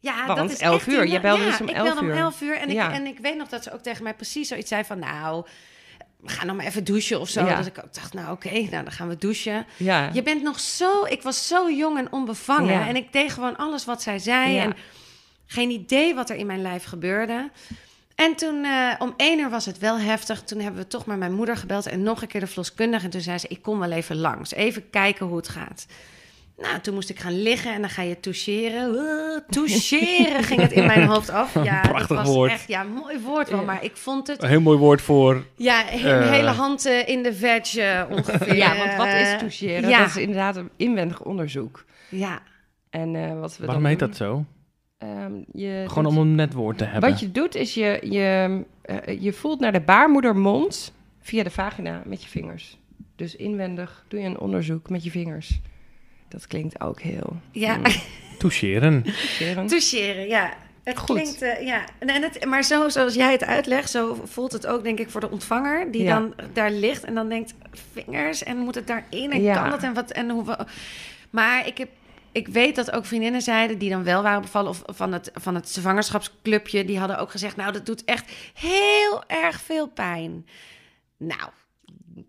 Ja, 0.00 0.26
Want 0.26 0.38
dat 0.38 0.50
is 0.50 0.58
11 0.58 0.76
echt 0.76 0.86
uur, 0.88 1.06
je 1.06 1.20
belde 1.20 1.42
ja, 1.42 1.50
dus 1.50 1.60
om 1.60 1.68
ik 1.68 1.74
11 1.74 1.84
belde 1.86 2.00
om 2.00 2.06
uur. 2.06 2.16
11 2.16 2.40
uur. 2.40 2.56
En, 2.58 2.70
Ja. 2.72 2.88
ik, 2.88 2.94
en 2.94 3.06
ik 3.06 3.18
weet 3.18 3.36
nog 3.36 3.48
dat 3.48 3.62
ze 3.62 3.72
ook 3.72 3.80
tegen 3.82 4.02
mij 4.02 4.14
precies 4.14 4.48
zoiets 4.48 4.68
zei 4.68 4.84
van... 4.84 4.98
nou, 4.98 5.46
we 6.16 6.28
gaan 6.28 6.46
nog 6.46 6.56
maar 6.56 6.66
even 6.66 6.84
douchen 6.84 7.20
of 7.20 7.28
zo. 7.28 7.44
Ja. 7.46 7.56
Dat 7.56 7.66
ik 7.66 7.78
ook 7.84 7.94
dacht, 7.94 8.12
nou 8.14 8.32
oké, 8.32 8.50
nou 8.52 8.70
dan 8.70 8.90
gaan 8.92 9.08
we 9.08 9.16
douchen. 9.16 9.66
Ja, 9.76 10.10
Je 10.12 10.22
bent 10.22 10.42
nog 10.42 10.60
zo... 10.60 11.04
Ik 11.04 11.22
was 11.22 11.46
zo 11.46 11.70
jong 11.70 11.98
en 11.98 12.12
onbevangen. 12.12 12.72
Ja. 12.72 12.88
En 12.88 12.96
ik 12.96 13.12
deed 13.12 13.32
gewoon 13.32 13.56
alles 13.56 13.84
wat 13.84 14.02
zij 14.02 14.18
zei. 14.18 14.58
En 14.58 14.74
geen 15.46 15.70
idee 15.70 16.14
wat 16.14 16.30
er 16.30 16.36
in 16.36 16.46
mijn 16.46 16.62
lijf 16.62 16.84
gebeurde. 16.84 17.50
En 18.16 18.34
toen, 18.36 18.64
eh, 18.64 18.92
om 18.98 19.14
één 19.16 19.38
uur 19.38 19.50
was 19.50 19.66
het 19.66 19.78
wel 19.78 19.98
heftig. 19.98 20.42
Toen 20.42 20.60
hebben 20.60 20.80
we 20.80 20.86
toch 20.86 21.04
maar 21.06 21.18
mijn 21.18 21.32
moeder 21.34 21.56
gebeld 21.56 21.86
en 21.86 22.02
nog 22.02 22.22
een 22.22 22.28
keer 22.28 22.40
de 22.40 22.46
verloskundige. 22.46 23.04
En 23.04 23.10
toen 23.10 23.20
zei 23.20 23.38
ze, 23.38 23.46
ik 23.48 23.62
kom 23.62 23.78
wel 23.78 23.90
even 23.90 24.16
langs. 24.16 24.54
Even 24.54 24.90
kijken 24.90 25.26
hoe 25.26 25.36
het 25.36 25.48
gaat. 25.48 25.86
Nou, 26.58 26.80
toen 26.80 26.94
moest 26.94 27.10
ik 27.10 27.18
gaan 27.18 27.42
liggen 27.42 27.72
en 27.72 27.80
dan 27.80 27.90
ga 27.90 28.02
je 28.02 28.20
toucheren. 28.20 28.94
Uh, 28.94 29.38
toucheren 29.48 30.42
ging 30.44 30.60
het 30.60 30.72
in 30.72 30.86
mijn 30.86 31.06
hoofd 31.12 31.30
af. 31.30 31.54
Ja, 31.64 31.80
Prachtig 31.80 32.06
dat 32.08 32.16
was 32.16 32.28
woord. 32.28 32.50
echt, 32.50 32.68
ja, 32.68 32.82
mooi 32.82 33.18
woord 33.20 33.50
wel. 33.50 33.64
Maar 33.64 33.84
ik 33.84 33.96
vond 33.96 34.26
het, 34.26 34.42
Een 34.42 34.48
heel 34.48 34.60
mooi 34.60 34.78
woord 34.78 35.02
voor... 35.02 35.44
ja, 35.56 35.82
he- 35.86 36.10
Eh. 36.18 36.26
een 36.26 36.32
hele 36.32 36.50
hand 36.50 36.86
eh, 36.86 37.08
in 37.08 37.22
de 37.22 37.34
veg 37.34 37.76
ongeveer. 38.10 38.54
ja 38.56 38.76
want 38.76 38.96
wat 38.96 39.06
is 39.06 39.38
toucheren? 39.38 39.88
Ja, 39.88 39.98
Dat 39.98 40.08
is 40.08 40.16
inderdaad 40.16 40.56
een 40.56 40.70
inwendig 40.76 41.20
onderzoek. 41.22 41.84
ja. 42.08 42.38
En 42.90 43.14
eh, 43.16 43.40
wat 43.40 43.56
we 43.56 43.64
Waarom 43.66 43.82
dan 43.82 43.90
heet 43.92 44.00
dat 44.00 44.16
zo? 44.16 44.44
Ehm, 44.98 45.32
je 45.52 45.84
Gewoon 45.86 46.04
doet- 46.04 46.12
om 46.12 46.18
een 46.18 46.34
net 46.34 46.52
woord 46.52 46.78
te 46.78 46.84
hebben. 46.84 47.10
Wat 47.10 47.20
je 47.20 47.32
doet 47.32 47.54
is 47.54 47.74
je, 47.74 47.98
je, 48.10 48.60
eh, 48.82 49.22
je 49.22 49.32
voelt 49.32 49.60
naar 49.60 49.72
de 49.72 49.80
baarmoedermond 49.80 50.92
via 51.20 51.42
de 51.42 51.50
vagina 51.50 52.02
met 52.04 52.22
je 52.22 52.28
vingers. 52.28 52.78
Dus 53.16 53.36
inwendig 53.36 54.04
doe 54.08 54.20
je 54.20 54.26
een 54.26 54.38
onderzoek 54.38 54.90
met 54.90 55.04
je 55.04 55.10
vingers. 55.10 55.60
Dat 56.28 56.46
klinkt 56.46 56.80
ook 56.80 57.00
heel 57.00 57.36
Ja, 57.52 57.76
mm, 57.76 57.84
Toucheren. 58.38 59.04
toucheren, 59.66 60.26
ja. 60.28 60.52
Het 60.82 60.98
Goed. 60.98 61.16
klinkt, 61.20 61.42
eh, 61.42 61.66
ja. 61.66 61.84
En 61.98 62.08
en 62.08 62.22
het, 62.22 62.44
maar 62.44 62.62
zo, 62.62 62.88
zoals 62.88 63.14
jij 63.14 63.32
het 63.32 63.44
uitlegt, 63.44 63.90
zo 63.90 64.20
voelt 64.24 64.52
het 64.52 64.66
ook, 64.66 64.82
denk 64.82 64.98
ik, 64.98 65.10
voor 65.10 65.20
de 65.20 65.30
ontvanger. 65.30 65.90
Die 65.90 66.02
Ja. 66.02 66.14
dan 66.18 66.34
daar 66.52 66.70
ligt 66.70 67.04
en 67.04 67.14
dan 67.14 67.28
denkt, 67.28 67.54
vingers, 67.92 68.42
en 68.42 68.56
moet 68.56 68.74
het 68.74 68.86
daarin 68.86 69.32
en 69.32 69.42
Ja. 69.42 69.54
kan 69.60 69.70
dat 69.70 69.82
en 69.82 69.94
wat, 69.94 70.10
en 70.10 70.30
hoe... 70.30 70.44
we- 70.44 70.64
Maar 71.30 71.66
ik 71.66 71.78
heb... 71.78 71.88
Ik 72.36 72.48
weet 72.48 72.76
dat 72.76 72.90
ook 72.90 73.04
vriendinnen 73.04 73.42
zeiden 73.42 73.78
die 73.78 73.90
dan 73.90 74.04
wel 74.04 74.22
waren 74.22 74.42
bevallen 74.42 74.70
of 74.70 74.82
van 74.86 75.12
het, 75.12 75.30
van 75.34 75.54
het 75.54 75.68
zwangerschapsclubje, 75.68 76.84
die 76.84 76.98
hadden 76.98 77.18
ook 77.18 77.30
gezegd, 77.30 77.56
nou, 77.56 77.72
dat 77.72 77.86
doet 77.86 78.04
echt 78.04 78.32
heel 78.54 79.22
erg 79.26 79.60
veel 79.60 79.88
pijn. 79.88 80.46
Nou, 81.16 81.50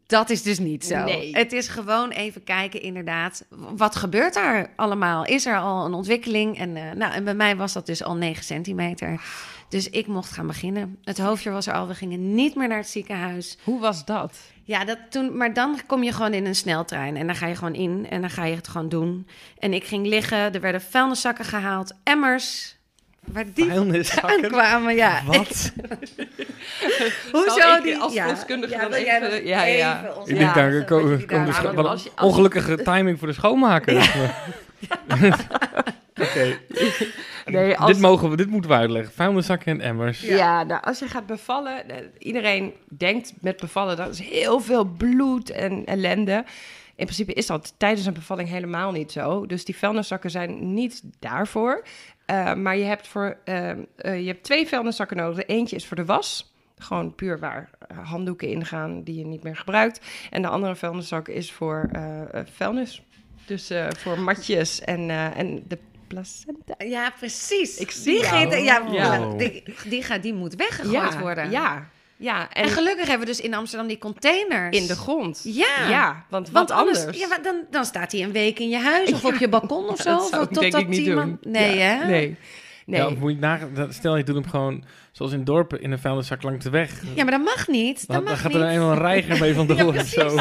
dat 0.05 0.29
is 0.29 0.43
dus 0.43 0.59
niet 0.59 0.85
zo. 0.85 1.03
Nee. 1.03 1.35
Het 1.35 1.53
is 1.53 1.67
gewoon 1.67 2.09
even 2.09 2.43
kijken, 2.43 2.81
inderdaad. 2.81 3.45
Wat 3.75 3.95
gebeurt 3.95 4.35
er 4.35 4.69
allemaal? 4.75 5.25
Is 5.25 5.45
er 5.45 5.57
al 5.59 5.85
een 5.85 5.93
ontwikkeling? 5.93 6.57
En, 6.57 6.75
eh, 6.75 6.91
nou, 6.91 7.13
en 7.13 7.23
bij 7.23 7.35
mij 7.35 7.55
was 7.55 7.73
dat 7.73 7.85
dus 7.85 8.03
al 8.03 8.15
9 8.15 8.43
centimeter. 8.43 9.21
Dus 9.69 9.89
ik 9.89 10.07
mocht 10.07 10.31
gaan 10.31 10.47
beginnen. 10.47 10.97
Het 11.03 11.17
hoofdje 11.17 11.49
was 11.49 11.67
er 11.67 11.73
al. 11.73 11.87
We 11.87 11.95
gingen 11.95 12.35
niet 12.35 12.55
meer 12.55 12.67
naar 12.67 12.77
het 12.77 12.89
ziekenhuis. 12.89 13.57
Hoe 13.63 13.79
was 13.79 14.05
dat? 14.05 14.37
Ja, 14.67 14.85
dat 14.85 14.97
toen, 15.09 15.37
maar 15.37 15.53
dan 15.53 15.79
kom 15.85 16.03
je 16.03 16.11
gewoon 16.13 16.33
in 16.33 16.45
een 16.45 16.55
sneltrein. 16.55 17.15
En 17.17 17.27
dan 17.27 17.35
ga 17.35 17.47
je 17.47 17.55
gewoon 17.55 17.73
in 17.75 18.07
en 18.09 18.21
dan 18.21 18.29
ga 18.29 18.45
je 18.45 18.55
het 18.55 18.67
gewoon 18.67 18.89
doen. 18.89 19.27
En 19.59 19.73
ik 19.73 19.83
ging 19.83 20.07
liggen. 20.07 20.53
Er 20.53 20.61
werden 20.61 20.81
vuilniszakken 20.81 21.45
gehaald. 21.45 21.93
Emmers. 22.03 22.75
Waar 23.19 23.45
die 23.53 23.65
Vuilniszakken? 23.65 24.43
aankwamen, 24.43 24.95
ja. 24.95 25.21
Wat? 25.25 25.71
Hoezo 27.31 27.81
die? 27.83 27.97
als 27.97 28.13
ja. 28.13 28.25
ja, 28.69 28.89
dan 28.89 28.93
even- 28.93 29.45
ja, 29.45 29.63
ja. 29.63 29.99
even 29.99 30.19
Ik 30.25 30.37
denk, 30.37 30.53
daar 30.53 30.71
laten, 30.71 30.85
ko- 30.85 30.95
wat 31.01 31.09
jullie 31.09 31.25
komt 31.25 31.39
de 31.39 31.45
daar- 31.45 31.53
scho- 31.53 31.63
maar 31.63 31.73
wat 31.75 31.85
als 31.85 32.03
je- 32.03 32.09
een 32.09 32.15
als- 32.15 32.27
ongelukkige 32.31 32.75
timing 32.83 33.19
voor 33.19 33.27
de 33.27 33.33
schoonmaker. 33.33 33.93
Oké. 36.21 36.57
Nee, 37.45 37.77
als- 37.77 37.91
Dit, 37.91 38.01
mogen 38.01 38.29
we, 38.29 38.35
dit 38.35 38.49
moeten 38.49 38.69
we 38.69 38.75
uitleggen. 38.75 39.13
Vuilniszakken 39.13 39.71
en 39.71 39.81
emmers. 39.81 40.21
Ja, 40.21 40.63
nou, 40.63 40.81
als 40.83 40.99
je 40.99 41.07
gaat 41.07 41.25
bevallen, 41.25 41.83
iedereen 42.17 42.73
denkt 42.97 43.33
met 43.41 43.57
bevallen, 43.59 43.97
dat 43.97 44.09
is 44.09 44.19
heel 44.19 44.59
veel 44.59 44.85
bloed 44.85 45.49
en 45.49 45.85
ellende. 45.85 46.43
In 46.95 47.05
principe 47.05 47.33
is 47.33 47.45
dat 47.45 47.73
tijdens 47.77 48.05
een 48.05 48.13
bevalling 48.13 48.49
helemaal 48.49 48.91
niet 48.91 49.11
zo. 49.11 49.45
Dus 49.45 49.65
die 49.65 49.77
vuilniszakken 49.77 50.29
zijn 50.31 50.73
niet 50.73 51.03
daarvoor. 51.19 51.83
Eh, 52.25 52.53
maar 52.53 52.77
je 52.77 52.83
hebt, 52.83 53.07
voor, 53.07 53.37
eh, 53.45 53.69
eh, 53.69 53.77
je 53.97 54.27
hebt 54.27 54.43
twee 54.43 54.67
vuilniszakken 54.67 55.17
nodig. 55.17 55.35
De 55.37 55.45
eentje 55.53 55.75
is 55.75 55.85
voor 55.87 55.97
de 55.97 56.05
was. 56.05 56.53
Gewoon 56.77 57.15
puur 57.15 57.39
waar 57.39 57.69
eh, 57.87 58.09
handdoeken 58.09 58.47
in 58.47 58.65
gaan 58.65 59.03
die 59.03 59.17
je 59.17 59.25
niet 59.25 59.43
meer 59.43 59.55
gebruikt. 59.57 60.05
En 60.29 60.41
de 60.41 60.47
andere 60.47 60.75
vuilniszak 60.75 61.27
is 61.27 61.51
voor 61.51 61.89
vuilnis. 62.53 63.01
Dus 63.47 63.69
eh, 63.69 63.87
voor 63.97 64.19
matjes 64.19 64.81
en, 64.81 65.09
eh, 65.09 65.37
en 65.37 65.63
de 65.67 65.77
placenta. 66.07 66.75
Ja, 66.77 67.13
precies. 67.19 67.77
Ik 67.77 67.91
zie 67.91 68.13
die, 68.13 68.23
gaat, 68.23 68.51
ja, 68.63 68.83
Ja. 68.91 69.33
die, 69.37 69.63
die, 69.85 70.03
gaat, 70.03 70.21
die 70.23 70.33
moet 70.33 70.55
weggegooid 70.55 71.13
ja, 71.13 71.19
worden. 71.19 71.51
Ja, 71.51 71.87
ja. 72.17 72.49
En, 72.53 72.63
En, 72.63 72.69
gelukkig 72.69 73.07
hebben 73.07 73.27
we 73.27 73.33
dus 73.33 73.41
in 73.41 73.53
Amsterdam 73.53 73.87
die 73.87 73.97
containers. 73.97 74.77
in 74.77 74.87
de 74.87 74.95
grond. 74.95 75.41
Ja. 75.43 75.89
Ja, 75.89 76.25
want 76.29 76.51
anders, 76.51 76.71
anders? 77.01 77.17
ja, 77.19 77.37
dan, 77.37 77.55
dan 77.71 77.85
staat 77.85 78.11
hij 78.11 78.23
een 78.23 78.31
week 78.31 78.59
in 78.59 78.69
je 78.69 78.77
huis 78.79 79.11
of 79.13 79.25
op 79.25 79.35
je 79.35 79.49
balkon 79.49 79.89
of 79.89 80.01
zo. 80.07 80.09
dat 80.17 80.27
zou 80.29 80.41
of 80.41 80.49
ik 80.49 80.59
denk 80.59 80.75
ik 80.75 80.87
niet 80.87 80.99
iemand- 80.99 81.43
doen. 81.43 81.51
Nee, 81.51 81.77
Ja, 81.77 81.83
hè? 81.85 82.05
Nee. 82.05 82.35
Nee. 82.85 82.99
Ja, 83.01 83.09
moet 83.09 83.31
je 83.31 83.37
nagaan- 83.39 83.87
stel 83.93 84.17
je 84.17 84.23
doet 84.23 84.35
hem 84.35 84.47
gewoon 84.49 84.83
zoals 85.11 85.31
in 85.31 85.43
dorpen 85.43 85.81
in 85.81 85.91
een 85.91 85.99
vuilniszak 85.99 86.41
langs 86.43 86.63
de 86.63 86.69
weg. 86.69 87.01
Ja, 87.15 87.23
maar 87.23 87.31
dat 87.31 87.43
mag 87.43 87.67
niet. 87.67 88.07
Dat 88.07 88.25
dan, 88.25 88.37
gaat 88.37 88.53
er 88.53 88.67
eenmaal 88.67 88.91
een 88.91 88.97
reiger 88.97 89.39
mee 89.39 89.53
van 89.53 89.67
de 89.67 89.73
Ja, 89.75 89.85
of 89.85 90.05
zo. 90.07 90.37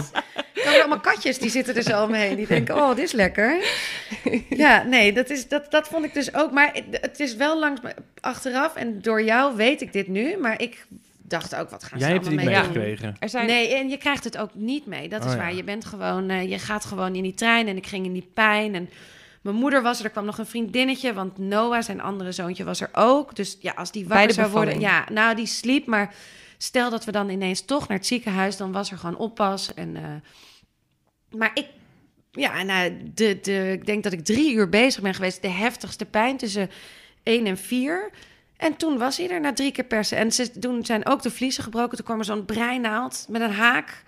Dan 0.72 0.80
allemaal 0.80 1.00
katjes 1.00 1.38
die 1.38 1.50
zitten 1.50 1.74
er 1.76 1.82
zo 1.82 2.02
omheen. 2.04 2.36
Die 2.36 2.46
denken, 2.46 2.74
oh, 2.76 2.88
dit 2.88 3.04
is 3.04 3.12
lekker. 3.12 3.56
Ja, 4.48 4.82
nee, 4.82 5.12
dat, 5.12 5.30
is, 5.30 5.48
dat, 5.48 5.70
dat 5.70 5.88
vond 5.88 6.04
ik 6.04 6.14
dus 6.14 6.34
ook. 6.34 6.50
Maar 6.50 6.80
het, 6.90 7.20
is 7.20 7.36
wel 7.36 7.58
langs 7.58 7.80
me- 7.80 7.94
achteraf. 8.20 8.74
En 8.74 9.00
door 9.02 9.22
jou 9.22 9.56
weet 9.56 9.80
ik 9.80 9.92
dit 9.92 10.08
nu. 10.08 10.36
Maar 10.36 10.60
ik 10.62 10.86
dacht 11.22 11.54
ook, 11.54 11.70
wat 11.70 11.84
gaan 11.84 11.98
Jij 11.98 12.08
ze 12.08 12.14
hebt 12.14 12.26
het 12.26 12.34
niet 12.36 12.46
allemaal 12.46 12.62
mee 12.62 12.72
doen? 12.72 12.82
meegekregen. 12.82 13.16
Er 13.20 13.28
zijn 13.28 13.46
Nee, 13.46 13.74
en 13.74 13.88
je 13.88 13.96
krijgt 13.96 14.24
het 14.24 14.38
ook 14.38 14.54
niet 14.54 14.86
mee. 14.86 15.08
Dat 15.08 15.20
is 15.24 15.26
Oh, 15.30 15.36
ja. 15.36 15.38
waar. 15.42 15.54
Je 15.54 15.64
bent 15.64 15.84
gewoon, 15.84 16.30
eh, 16.30 16.50
je 16.50 16.58
gaat 16.58 16.84
gewoon 16.84 17.14
in 17.14 17.22
die 17.22 17.34
trein 17.34 17.68
en 17.68 17.76
ik 17.76 17.86
ging 17.86 18.04
in 18.06 18.12
die 18.12 18.30
pijn. 18.34 18.74
En 18.74 18.90
mijn 19.40 19.56
moeder 19.56 19.82
was 19.82 19.98
er, 19.98 20.04
er 20.04 20.10
kwam 20.10 20.24
nog 20.24 20.38
een 20.38 20.46
vriendinnetje, 20.46 21.12
want 21.14 21.38
Noah, 21.38 21.82
zijn 21.82 22.00
andere 22.00 22.32
zoontje, 22.32 22.64
was 22.64 22.80
er 22.80 22.90
ook. 22.92 23.36
Dus 23.36 23.56
ja, 23.60 23.72
als 23.76 23.90
die 23.92 24.08
wakker 24.08 24.32
zou 24.32 24.50
worden, 24.50 24.80
ja, 24.80 25.04
nou 25.12 25.34
die 25.34 25.46
sliep, 25.46 25.86
maar 25.86 26.14
stel 26.58 26.90
dat 26.90 27.04
we 27.04 27.12
dan 27.12 27.28
ineens 27.28 27.64
toch 27.64 27.88
naar 27.88 27.96
het 27.96 28.06
ziekenhuis, 28.06 28.56
dan 28.56 28.72
was 28.72 28.90
er 28.90 28.98
gewoon 28.98 29.16
oppas. 29.16 29.74
En, 29.74 29.96
eh, 29.96 30.02
maar 31.30 31.50
ik, 31.54 31.66
ja, 32.30 32.62
nou, 32.62 32.92
de, 33.14 33.38
de, 33.42 33.72
ik 33.72 33.86
denk 33.86 34.02
dat 34.02 34.12
ik 34.12 34.24
drie 34.24 34.54
uur 34.54 34.68
bezig 34.68 35.02
ben 35.02 35.14
geweest. 35.14 35.42
De 35.42 35.48
heftigste 35.48 36.04
pijn 36.04 36.36
tussen 36.36 36.70
één 37.22 37.46
en 37.46 37.58
vier. 37.58 38.10
En 38.56 38.76
toen 38.76 38.98
was 38.98 39.16
hij 39.16 39.30
er 39.30 39.40
na 39.40 39.52
drie 39.52 39.72
keer 39.72 39.84
persen. 39.84 40.18
En 40.18 40.32
ze, 40.32 40.58
toen 40.58 40.84
zijn 40.84 41.06
ook 41.06 41.22
de 41.22 41.30
vliezen 41.30 41.62
gebroken. 41.64 41.96
Toen 41.96 42.06
kwam 42.06 42.18
er 42.18 42.24
zo'n 42.24 42.44
breinaald 42.44 43.26
met 43.28 43.40
een 43.40 43.50
haak. 43.50 44.04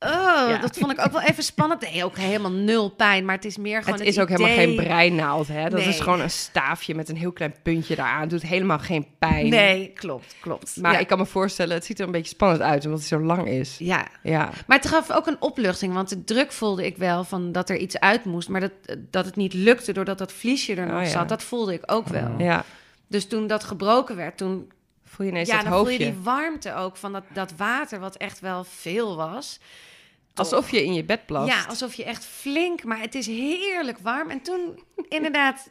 Oh, 0.00 0.08
Ja. 0.48 0.58
dat 0.58 0.76
vond 0.78 0.92
ik 0.92 1.00
ook 1.00 1.12
wel 1.12 1.20
even 1.20 1.42
spannend. 1.42 1.80
Nee, 1.80 2.04
ook 2.04 2.16
helemaal 2.16 2.50
nul 2.50 2.88
pijn. 2.90 3.24
Maar 3.24 3.34
het 3.34 3.44
is 3.44 3.56
meer 3.56 3.82
gewoon 3.82 3.98
het 3.98 4.08
is 4.08 4.18
ook 4.18 4.28
idee- 4.30 4.46
helemaal 4.46 4.66
geen 4.66 4.84
breinaald, 4.86 5.48
hè? 5.48 5.62
Dat 5.68 5.78
Nee. 5.80 5.88
is 5.88 6.00
gewoon 6.00 6.20
een 6.20 6.30
staafje 6.30 6.94
met 6.94 7.08
een 7.08 7.16
heel 7.16 7.32
klein 7.32 7.54
puntje 7.62 7.96
daaraan. 7.96 8.28
Doet 8.28 8.42
helemaal 8.42 8.78
geen 8.78 9.06
pijn. 9.18 9.48
Nee, 9.48 9.92
klopt, 9.94 10.34
klopt. 10.40 10.76
Maar 10.76 10.92
ja. 10.92 10.98
ik 10.98 11.06
kan 11.06 11.18
me 11.18 11.26
voorstellen, 11.26 11.74
het 11.74 11.84
ziet 11.84 11.98
er 12.00 12.06
een 12.06 12.12
beetje 12.12 12.28
spannend 12.34 12.62
uit, 12.62 12.84
omdat 12.84 12.98
hij 12.98 13.08
zo 13.08 13.20
lang 13.20 13.48
is. 13.48 13.76
Ja, 13.78 14.06
Ja. 14.22 14.50
maar 14.66 14.76
het 14.76 14.86
gaf 14.88 15.10
ook 15.10 15.26
een 15.26 15.40
opluchting. 15.42 15.94
Want 15.94 16.08
de 16.08 16.24
druk 16.24 16.52
voelde 16.52 16.86
ik 16.86 16.96
wel 16.96 17.24
van 17.24 17.52
dat 17.52 17.70
er 17.70 17.76
iets 17.76 18.00
uit 18.00 18.24
moest. 18.24 18.48
Maar 18.48 18.60
dat, 18.60 18.72
dat 19.10 19.24
het 19.24 19.36
niet 19.36 19.52
lukte 19.54 19.92
doordat 19.92 20.18
dat 20.18 20.32
vliesje 20.32 20.74
er 20.74 20.86
nog 20.86 20.96
Oh, 20.96 21.02
ja. 21.02 21.08
zat. 21.10 21.28
Dat 21.28 21.42
voelde 21.42 21.72
ik 21.72 21.82
ook 21.86 22.08
wel. 22.08 22.34
Ja. 22.38 22.64
Dus 23.08 23.26
toen 23.26 23.46
dat 23.46 23.64
gebroken 23.64 24.16
werd, 24.16 24.36
toen 24.36 24.70
Voel 25.08 25.26
je 25.26 25.32
ineens 25.32 25.48
ja, 25.48 25.54
dat 25.54 25.64
dan 25.64 25.78
voel 25.78 25.88
je 25.88 25.98
die 25.98 26.18
warmte 26.22 26.74
ook 26.74 26.96
van 26.96 27.12
dat, 27.12 27.24
dat 27.32 27.52
water, 27.56 28.00
wat 28.00 28.16
echt 28.16 28.40
wel 28.40 28.64
veel 28.64 29.16
was. 29.16 29.58
Alsof 30.34 30.70
je 30.70 30.84
in 30.84 30.94
je 30.94 31.04
bed 31.04 31.26
plast. 31.26 31.48
Ja, 31.52 31.64
alsof 31.68 31.94
je 31.94 32.04
echt 32.04 32.24
flink, 32.24 32.84
maar 32.84 33.00
het 33.00 33.14
is 33.14 33.26
heerlijk 33.26 33.98
warm. 33.98 34.30
En 34.30 34.40
toen, 34.40 34.82
inderdaad, 35.08 35.68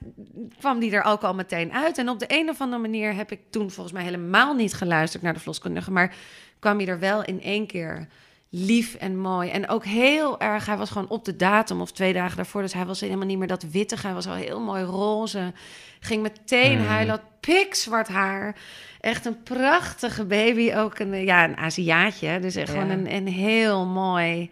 kwam 0.60 0.80
die 0.80 0.92
er 0.92 1.04
ook 1.04 1.24
al 1.24 1.34
meteen 1.34 1.74
uit. 1.74 1.98
En 1.98 2.10
op 2.10 2.20
de 2.20 2.26
een 2.28 2.50
of 2.50 2.62
andere 2.62 2.82
manier 2.82 3.14
heb 3.16 3.32
ik 3.32 3.40
toen 3.50 3.72
volgens 3.72 3.96
mij 3.96 4.04
helemaal 4.04 4.54
niet 4.54 4.74
geluisterd 4.74 5.24
naar 5.24 5.34
de 5.34 5.40
verloskundige. 5.40 5.92
Maar 5.92 6.16
kwam 6.60 6.78
hij 6.78 6.88
er 6.88 7.00
wel 7.00 7.24
in 7.24 7.42
één 7.42 7.68
keer 7.68 8.08
lief 8.50 8.96
en 8.96 9.18
mooi. 9.18 9.50
En 9.50 9.70
ook 9.70 9.86
heel 9.86 10.40
erg, 10.40 10.66
hij 10.66 10.78
was 10.78 10.90
gewoon 10.90 11.10
op 11.10 11.26
de 11.26 11.36
datum 11.36 11.82
of 11.82 11.92
twee 11.92 12.14
dagen 12.14 12.36
daarvoor. 12.36 12.62
Dus 12.62 12.74
hij 12.74 12.86
was 12.86 13.00
helemaal 13.02 13.26
niet 13.26 13.38
meer 13.38 13.48
dat 13.48 13.64
wittig. 13.72 14.02
Hij 14.02 14.14
was 14.14 14.28
al 14.28 14.34
heel 14.34 14.60
mooi 14.60 14.84
roze. 14.84 15.54
Ging 16.00 16.22
meteen 16.22 16.78
Mm. 16.80 16.86
huilen, 16.86 17.10
had 17.10 17.40
pikzwart 17.40 18.08
haar. 18.08 18.56
Echt 19.00 19.26
een 19.26 19.44
prachtige 19.44 20.26
baby. 20.26 20.74
Ook 20.76 21.00
een, 21.00 21.24
ja, 21.26 21.44
een 21.44 21.58
Aziatje. 21.58 22.40
Dus 22.40 22.56
echt 22.56 22.68
Ja. 22.68 22.74
gewoon 22.74 22.90
een, 22.90 23.14
een 23.14 23.28
heel 23.28 23.86
mooi... 23.86 24.50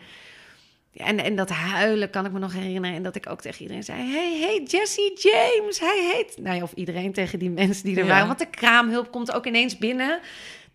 En, 0.96 1.20
en 1.24 1.36
dat 1.36 1.50
huilen 1.50 2.10
kan 2.10 2.26
ik 2.26 2.32
me 2.32 2.40
nog 2.40 2.54
herinneren. 2.54 2.96
En 2.96 3.04
dat 3.04 3.16
ik 3.16 3.30
ook 3.30 3.42
tegen 3.42 3.62
iedereen 3.62 3.84
zei... 3.84 4.12
Hey, 4.12 4.38
hey, 4.40 4.64
Jesse 4.68 5.12
James, 5.16 5.80
hij 5.80 6.12
heet... 6.14 6.38
Nou 6.42 6.56
ja, 6.56 6.64
of 6.64 6.72
iedereen 6.72 7.14
tegen 7.14 7.40
die 7.40 7.50
mensen 7.50 7.86
die 7.86 7.96
er 7.98 8.04
Ja. 8.06 8.10
waren. 8.10 8.28
Want 8.28 8.40
de 8.40 8.46
kraamhulp 8.50 9.12
komt 9.12 9.32
ook 9.32 9.46
ineens 9.46 9.78
binnen. 9.78 10.20